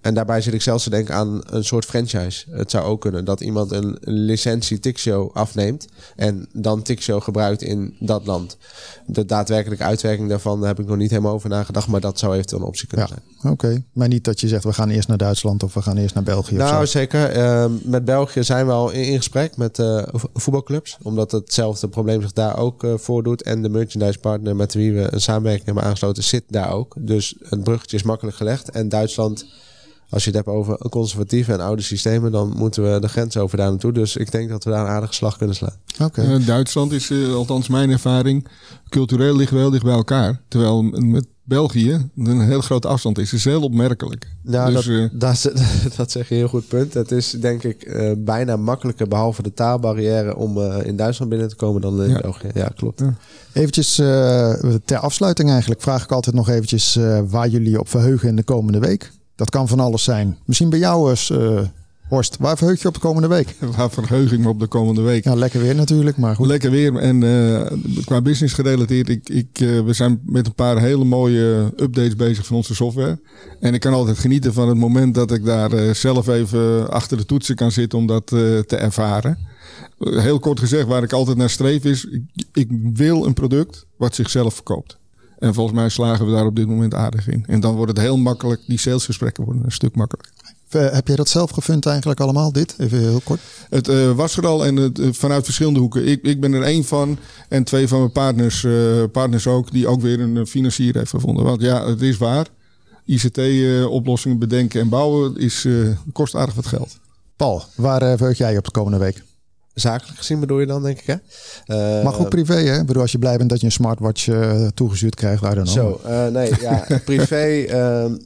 En 0.00 0.14
daarbij 0.14 0.40
zit 0.40 0.54
ik 0.54 0.62
zelfs 0.62 0.84
te 0.84 0.90
denken 0.90 1.14
aan 1.14 1.40
een 1.46 1.64
soort 1.64 1.84
franchise. 1.84 2.44
Het 2.50 2.70
zou 2.70 2.84
ook 2.84 3.00
kunnen 3.00 3.24
dat 3.24 3.40
iemand 3.40 3.72
een, 3.72 3.96
een 4.00 4.14
licentie 4.14 4.80
Tixio 4.80 5.30
afneemt 5.32 5.86
en 6.16 6.48
dan 6.52 6.82
Tixio 6.82 7.20
gebruikt 7.20 7.62
in 7.62 7.96
dat 8.00 8.26
land. 8.26 8.56
De 9.06 9.24
daadwerkelijke 9.24 9.84
uitwerking 9.84 10.28
daarvan 10.28 10.58
daar 10.60 10.68
heb 10.68 10.78
ik 10.78 10.86
nog 10.86 10.96
niet 10.96 11.10
helemaal 11.10 11.32
over 11.32 11.48
nagedacht, 11.48 11.86
maar 11.88 12.00
dat 12.00 12.18
zou 12.18 12.34
eventueel 12.34 12.60
een 12.60 12.66
optie 12.66 12.86
kunnen 12.86 13.06
Ja, 13.10 13.14
zijn. 13.40 13.52
oké. 13.52 13.82
Maar 13.92 14.08
niet 14.08 14.24
dat 14.24 14.40
je 14.40 14.48
zegt 14.48 14.64
we 14.64 14.72
gaan 14.72 14.88
eerst 14.90 15.08
naar 15.08 15.16
Duitsland 15.18 15.62
of 15.62 15.74
we 15.74 15.82
gaan 15.82 15.96
eerst 15.96 16.14
naar 16.14 16.24
België. 16.24 16.52
of 16.54 16.58
Nou, 16.60 16.86
zeker. 16.86 17.30
Ehm, 17.30 17.72
met 17.82 18.04
België 18.04 18.44
zijn 18.44 18.66
we 18.66 18.72
al 18.72 18.90
in, 18.90 19.02
in 19.04 19.16
gesprek 19.16 19.56
met 19.56 19.78
eh, 19.78 20.02
vo- 20.12 20.28
voetbalclubs. 20.34 20.96
Omdat 21.02 21.30
hetzelfde 21.32 21.88
probleem 21.88 22.20
zich 22.22 22.32
daar 22.32 22.58
ook 22.58 22.84
eh, 22.84 22.92
voordoet. 22.96 23.42
En 23.42 23.62
de 23.62 23.68
merchandise 23.68 24.17
partner 24.20 24.56
met 24.56 24.74
wie 24.74 24.92
we 24.92 25.08
een 25.12 25.20
samenwerking 25.20 25.66
hebben 25.66 25.84
aangesloten 25.84 26.22
zit 26.22 26.44
daar 26.48 26.72
ook. 26.72 26.94
Dus 26.98 27.34
het 27.48 27.62
bruggetje 27.62 27.96
is 27.96 28.02
makkelijk 28.02 28.36
gelegd. 28.36 28.70
En 28.70 28.88
Duitsland, 28.88 29.46
als 30.10 30.24
je 30.24 30.30
het 30.30 30.44
hebt 30.44 30.56
over 30.56 30.78
conservatieve 30.90 31.52
en 31.52 31.60
oude 31.60 31.82
systemen, 31.82 32.32
dan 32.32 32.52
moeten 32.56 32.92
we 32.92 33.00
de 33.00 33.08
grens 33.08 33.36
over 33.36 33.56
daar 33.56 33.70
naartoe. 33.70 33.92
Dus 33.92 34.16
ik 34.16 34.30
denk 34.30 34.48
dat 34.48 34.64
we 34.64 34.70
daar 34.70 34.80
een 34.84 34.90
aardige 34.90 35.14
slag 35.14 35.36
kunnen 35.36 35.56
slaan. 35.56 35.76
Oké. 36.02 36.22
Eh, 36.22 36.46
Duitsland 36.46 36.92
is, 36.92 37.10
eh, 37.10 37.34
althans 37.34 37.68
mijn 37.68 37.90
ervaring, 37.90 38.46
cultureel 38.88 39.36
liggen 39.36 39.56
we 39.56 39.62
heel 39.62 39.70
dicht 39.70 39.84
bij 39.84 39.92
elkaar. 39.92 40.40
Terwijl 40.48 40.82
met 40.82 41.26
België 41.44 42.10
een 42.16 42.40
heel 42.40 42.60
grote 42.60 42.88
afstand 42.88 43.18
is. 43.18 43.30
Dat 43.30 43.38
is 43.38 43.44
heel 43.44 43.62
opmerkelijk. 43.62 44.28
Ja, 44.42 44.70
dus, 44.70 44.90
dat, 45.12 45.44
eh, 45.44 45.62
dat, 45.82 45.96
dat 45.96 46.10
zeg 46.10 46.28
je 46.28 46.34
een 46.34 46.40
heel 46.40 46.48
goed 46.48 46.68
punt. 46.68 46.94
Het 46.94 47.10
is 47.12 47.30
denk 47.30 47.62
ik 47.62 47.82
eh, 47.82 48.12
bijna 48.18 48.56
makkelijker, 48.56 49.08
behalve 49.08 49.42
de 49.42 49.54
taalbarrière, 49.54 50.36
om 50.36 50.58
eh, 50.58 50.86
in 50.86 50.96
Duitsland 50.96 51.30
binnen 51.30 51.48
te 51.48 51.56
komen 51.56 51.80
dan 51.80 52.02
in 52.02 52.10
Ja. 52.10 52.20
België. 52.20 52.48
Ja, 52.54 52.70
klopt. 52.76 53.02
Eventjes 53.52 53.98
eh, 53.98 54.52
ter 54.84 54.98
afsluiting 54.98 55.50
eigenlijk 55.50 55.80
vraag 55.82 56.04
ik 56.04 56.12
altijd 56.12 56.34
nog 56.34 56.48
eventjes 56.48 56.96
eh, 56.96 57.20
waar 57.28 57.48
jullie 57.48 57.70
je 57.70 57.80
op 57.80 57.88
verheugen 57.88 58.28
in 58.28 58.36
de 58.36 58.42
komende 58.42 58.78
week. 58.78 59.10
Dat 59.38 59.50
kan 59.50 59.68
van 59.68 59.80
alles 59.80 60.04
zijn. 60.04 60.38
Misschien 60.44 60.70
bij 60.70 60.78
jou 60.78 61.10
eens, 61.10 61.30
eh, 61.30 61.60
Horst. 62.08 62.36
Waar 62.38 62.56
verheug 62.56 62.82
je 62.82 62.88
op 62.88 62.94
de 62.94 63.00
komende 63.00 63.28
week? 63.28 63.54
waar 63.76 63.90
verheug 63.90 64.32
ik 64.32 64.38
me 64.38 64.48
op 64.48 64.60
de 64.60 64.66
komende 64.66 65.00
week? 65.00 65.24
Ja, 65.24 65.34
lekker 65.34 65.60
weer 65.60 65.74
natuurlijk, 65.74 66.16
maar 66.16 66.36
goed. 66.36 66.46
Lekker 66.46 66.70
weer 66.70 66.96
en 66.96 67.22
eh, 67.22 67.78
qua 68.04 68.20
business 68.20 68.54
gerelateerd. 68.54 69.08
Ik, 69.08 69.28
ik, 69.28 69.48
eh, 69.52 69.80
we 69.80 69.92
zijn 69.92 70.20
met 70.24 70.46
een 70.46 70.54
paar 70.54 70.78
hele 70.80 71.04
mooie 71.04 71.72
updates 71.76 72.16
bezig 72.16 72.46
van 72.46 72.56
onze 72.56 72.74
software. 72.74 73.18
En 73.60 73.74
ik 73.74 73.80
kan 73.80 73.92
altijd 73.92 74.18
genieten 74.18 74.52
van 74.52 74.68
het 74.68 74.78
moment 74.78 75.14
dat 75.14 75.32
ik 75.32 75.44
daar 75.44 75.72
eh, 75.72 75.94
zelf 75.94 76.28
even 76.28 76.90
achter 76.90 77.16
de 77.16 77.24
toetsen 77.24 77.54
kan 77.54 77.72
zitten 77.72 77.98
om 77.98 78.06
dat 78.06 78.32
eh, 78.32 78.58
te 78.58 78.76
ervaren. 78.76 79.38
Eh, 79.98 80.18
heel 80.22 80.38
kort 80.38 80.60
gezegd, 80.60 80.86
waar 80.86 81.02
ik 81.02 81.12
altijd 81.12 81.36
naar 81.36 81.50
streef 81.50 81.84
is, 81.84 82.08
ik 82.52 82.68
wil 82.92 83.26
een 83.26 83.34
product 83.34 83.86
wat 83.96 84.14
zichzelf 84.14 84.54
verkoopt. 84.54 84.97
En 85.38 85.54
volgens 85.54 85.76
mij 85.76 85.88
slagen 85.88 86.26
we 86.26 86.32
daar 86.32 86.46
op 86.46 86.56
dit 86.56 86.66
moment 86.66 86.94
aardig 86.94 87.28
in. 87.28 87.44
En 87.46 87.60
dan 87.60 87.74
wordt 87.74 87.92
het 87.92 88.00
heel 88.00 88.16
makkelijk, 88.16 88.60
die 88.66 88.78
salesgesprekken 88.78 89.44
worden 89.44 89.64
een 89.64 89.72
stuk 89.72 89.96
makkelijker. 89.96 90.32
Eh, 90.68 90.90
heb 90.90 91.06
jij 91.06 91.16
dat 91.16 91.28
zelf 91.28 91.50
gevund 91.50 91.86
eigenlijk 91.86 92.20
allemaal, 92.20 92.52
dit? 92.52 92.74
Even 92.78 92.98
heel 92.98 93.20
kort. 93.24 93.40
Het 93.70 93.88
eh, 93.88 94.12
was 94.12 94.36
er 94.36 94.46
al 94.46 94.66
en 94.66 94.76
het, 94.76 94.98
eh, 94.98 95.08
vanuit 95.12 95.44
verschillende 95.44 95.80
hoeken. 95.80 96.06
Ik, 96.06 96.22
ik 96.22 96.40
ben 96.40 96.52
er 96.52 96.62
één 96.62 96.84
van 96.84 97.18
en 97.48 97.64
twee 97.64 97.88
van 97.88 97.98
mijn 97.98 98.12
partners, 98.12 98.66
partners 99.12 99.46
ook, 99.46 99.70
die 99.72 99.86
ook 99.86 100.00
weer 100.00 100.20
een 100.20 100.46
financier 100.46 100.94
heeft 100.94 101.10
gevonden. 101.10 101.44
Want 101.44 101.60
ja, 101.60 101.88
het 101.88 102.02
is 102.02 102.16
waar. 102.16 102.46
ICT-oplossingen 103.04 104.38
bedenken 104.38 104.80
en 104.80 104.88
bouwen 104.88 105.36
is, 105.36 105.66
kost 106.12 106.34
aardig 106.34 106.54
wat 106.54 106.66
geld. 106.66 106.98
Paul, 107.36 107.62
waar 107.74 108.16
verheug 108.16 108.38
jij 108.38 108.56
op 108.56 108.64
de 108.64 108.70
komende 108.70 108.98
week? 108.98 109.22
Zakelijk 109.80 110.18
gezien 110.18 110.40
bedoel 110.40 110.60
je 110.60 110.66
dan, 110.66 110.82
denk 110.82 110.98
ik, 110.98 111.06
hè? 111.06 111.14
Eh, 111.64 112.04
Maar 112.04 112.12
goed 112.12 112.28
privé, 112.28 112.54
hè? 112.54 112.80
Ik 112.80 112.86
bedoel, 112.86 113.02
als 113.02 113.12
je 113.12 113.18
blij 113.18 113.36
bent 113.36 113.50
dat 113.50 113.60
je 113.60 113.66
een 113.66 113.72
smartwatch 113.72 114.28
eh, 114.28 114.66
toegestuurd 114.66 115.14
krijgt, 115.14 115.42
I 115.42 115.54
don't 115.54 115.70
know. 115.70 116.00
Zo, 116.00 116.08
eh, 116.08 116.26
nee, 116.26 116.52
ja, 116.60 116.86
privé 117.04 117.66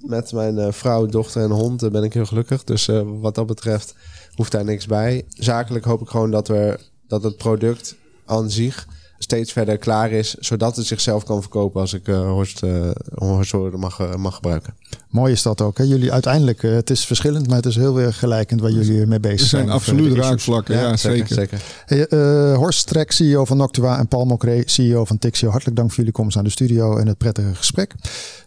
met 0.07 0.33
mijn 0.33 0.73
vrouw, 0.73 1.07
dochter 1.07 1.43
en 1.43 1.51
hond 1.51 1.91
ben 1.91 2.03
ik 2.03 2.13
heel 2.13 2.27
gelukkig. 2.27 2.65
Dus 2.65 2.89
wat 3.21 3.35
dat 3.35 3.47
betreft 3.47 3.95
hoeft 4.35 4.53
daar 4.53 4.65
niks 4.65 4.87
bij. 4.87 5.25
Zakelijk 5.29 5.85
hoop 5.85 6.01
ik 6.01 6.09
gewoon 6.09 6.31
dat, 6.31 6.49
we, 6.49 6.79
dat 7.09 7.23
het 7.23 7.37
product 7.37 7.95
aan 8.27 8.51
zich 8.51 8.87
steeds 9.23 9.53
verder 9.53 9.79
klaar 9.79 10.11
is, 10.11 10.35
zodat 10.35 10.77
het 10.77 10.87
zichzelf 10.87 11.25
kan 11.25 11.41
verkopen 11.41 11.81
als 11.81 11.93
ik 11.93 12.09
eh 12.09 12.31
Horst, 12.31 12.63
eh 12.63 12.91
Horst 13.15 13.53
mag, 13.53 14.01
eh, 14.01 14.15
mag 14.15 14.35
gebruiken. 14.35 14.75
Mooi 15.13 15.33
is 15.33 15.43
dat 15.43 15.61
ook. 15.61 15.79
Hè? 15.79 15.85
Jullie 15.85 16.13
uiteindelijk, 16.13 16.63
eh, 16.63 16.73
het 16.73 16.91
is 16.91 17.05
verschillend, 17.05 17.47
maar 17.47 17.57
het 17.57 17.67
is 17.67 17.77
heel 17.77 17.95
weer 17.95 18.13
gelijkend 18.13 18.61
waar 18.61 18.71
jullie 18.71 19.07
mee 19.07 19.21
bezig 19.21 19.41
Er 19.41 19.47
zijn 19.47 19.67
eh, 19.69 19.75
absoluut 19.75 20.15
raakvlakken, 20.15 20.77
ja, 20.79 20.97
zeker. 20.97 21.35
zeker. 21.35 21.63
Hey, 21.87 22.07
eh, 22.07 22.57
Horst 22.57 22.79
Strek, 22.79 23.13
CEO 23.13 23.45
van 23.45 23.57
Noctua 23.57 23.99
en 23.99 24.09
Paul 24.09 24.39
CEO 24.65 25.05
van 25.05 25.19
Tixio. 25.19 25.51
Hartelijk 25.51 25.77
dank 25.77 25.89
voor 25.89 25.99
jullie 25.99 26.13
komst 26.13 26.37
aan 26.37 26.45
de 26.45 26.51
studio 26.51 26.97
en 26.97 27.07
het 27.07 27.19
prettige 27.19 27.55
gesprek. 27.55 27.95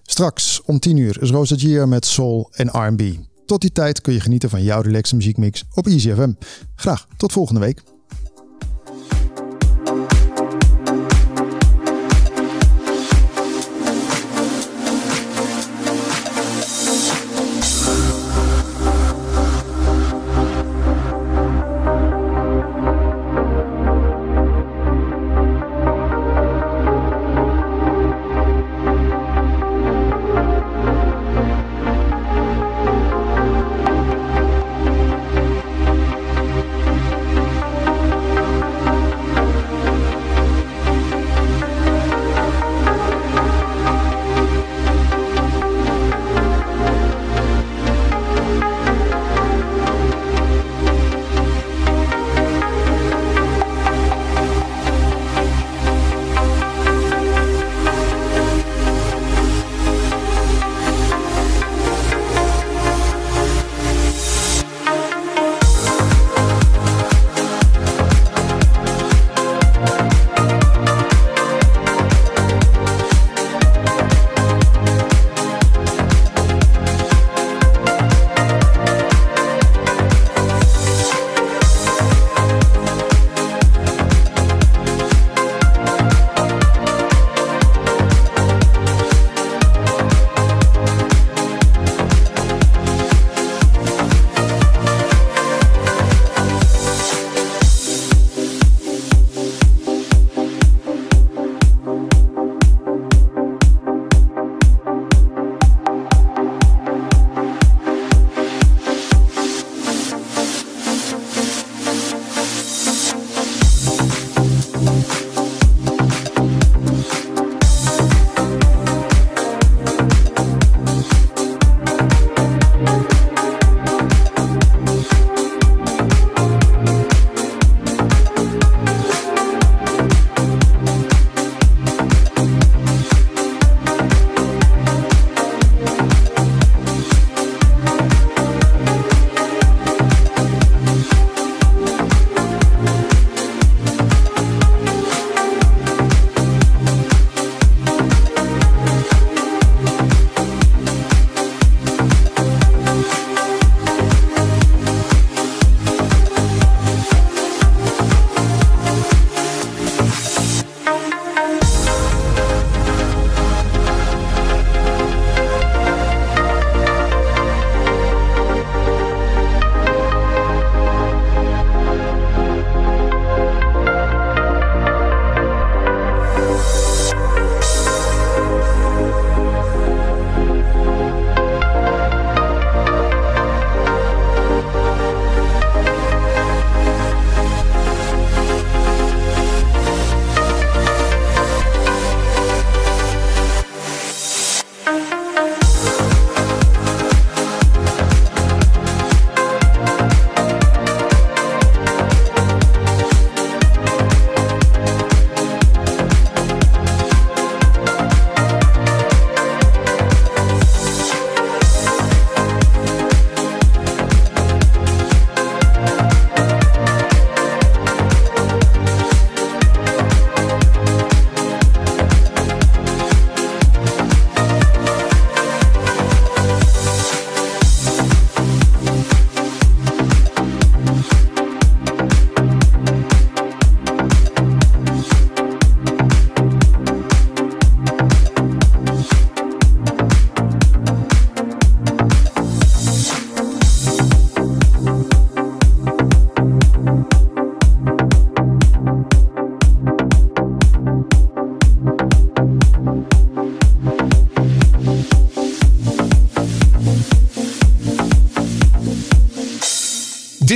Straks 0.03 0.61
om 0.65 0.79
10 0.79 0.97
uur 0.97 1.21
is 1.21 1.29
Rosa 1.29 1.55
Gia 1.57 1.85
met 1.85 2.05
Soul 2.05 2.49
en 2.51 2.67
R&B. 2.67 3.01
Tot 3.45 3.61
die 3.61 3.71
tijd 3.71 4.01
kun 4.01 4.13
je 4.13 4.19
genieten 4.19 4.49
van 4.49 4.63
jouw 4.63 4.81
relaxe 4.81 5.15
muziekmix 5.15 5.63
op 5.73 5.87
Easy 5.87 6.13
FM. 6.13 6.31
Graag 6.75 7.07
tot 7.17 7.31
volgende 7.31 7.59
week. 7.59 7.81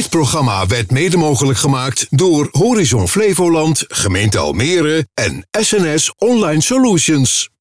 Dit 0.09 0.19
programma 0.19 0.65
werd 0.67 0.91
mede 0.91 1.17
mogelijk 1.17 1.59
gemaakt 1.59 2.07
door 2.09 2.47
Horizon 2.51 3.07
Flevoland, 3.07 3.83
gemeente 3.87 4.37
Almere 4.37 5.07
en 5.13 5.47
SNS 5.51 6.13
Online 6.17 6.61
Solutions. 6.61 7.49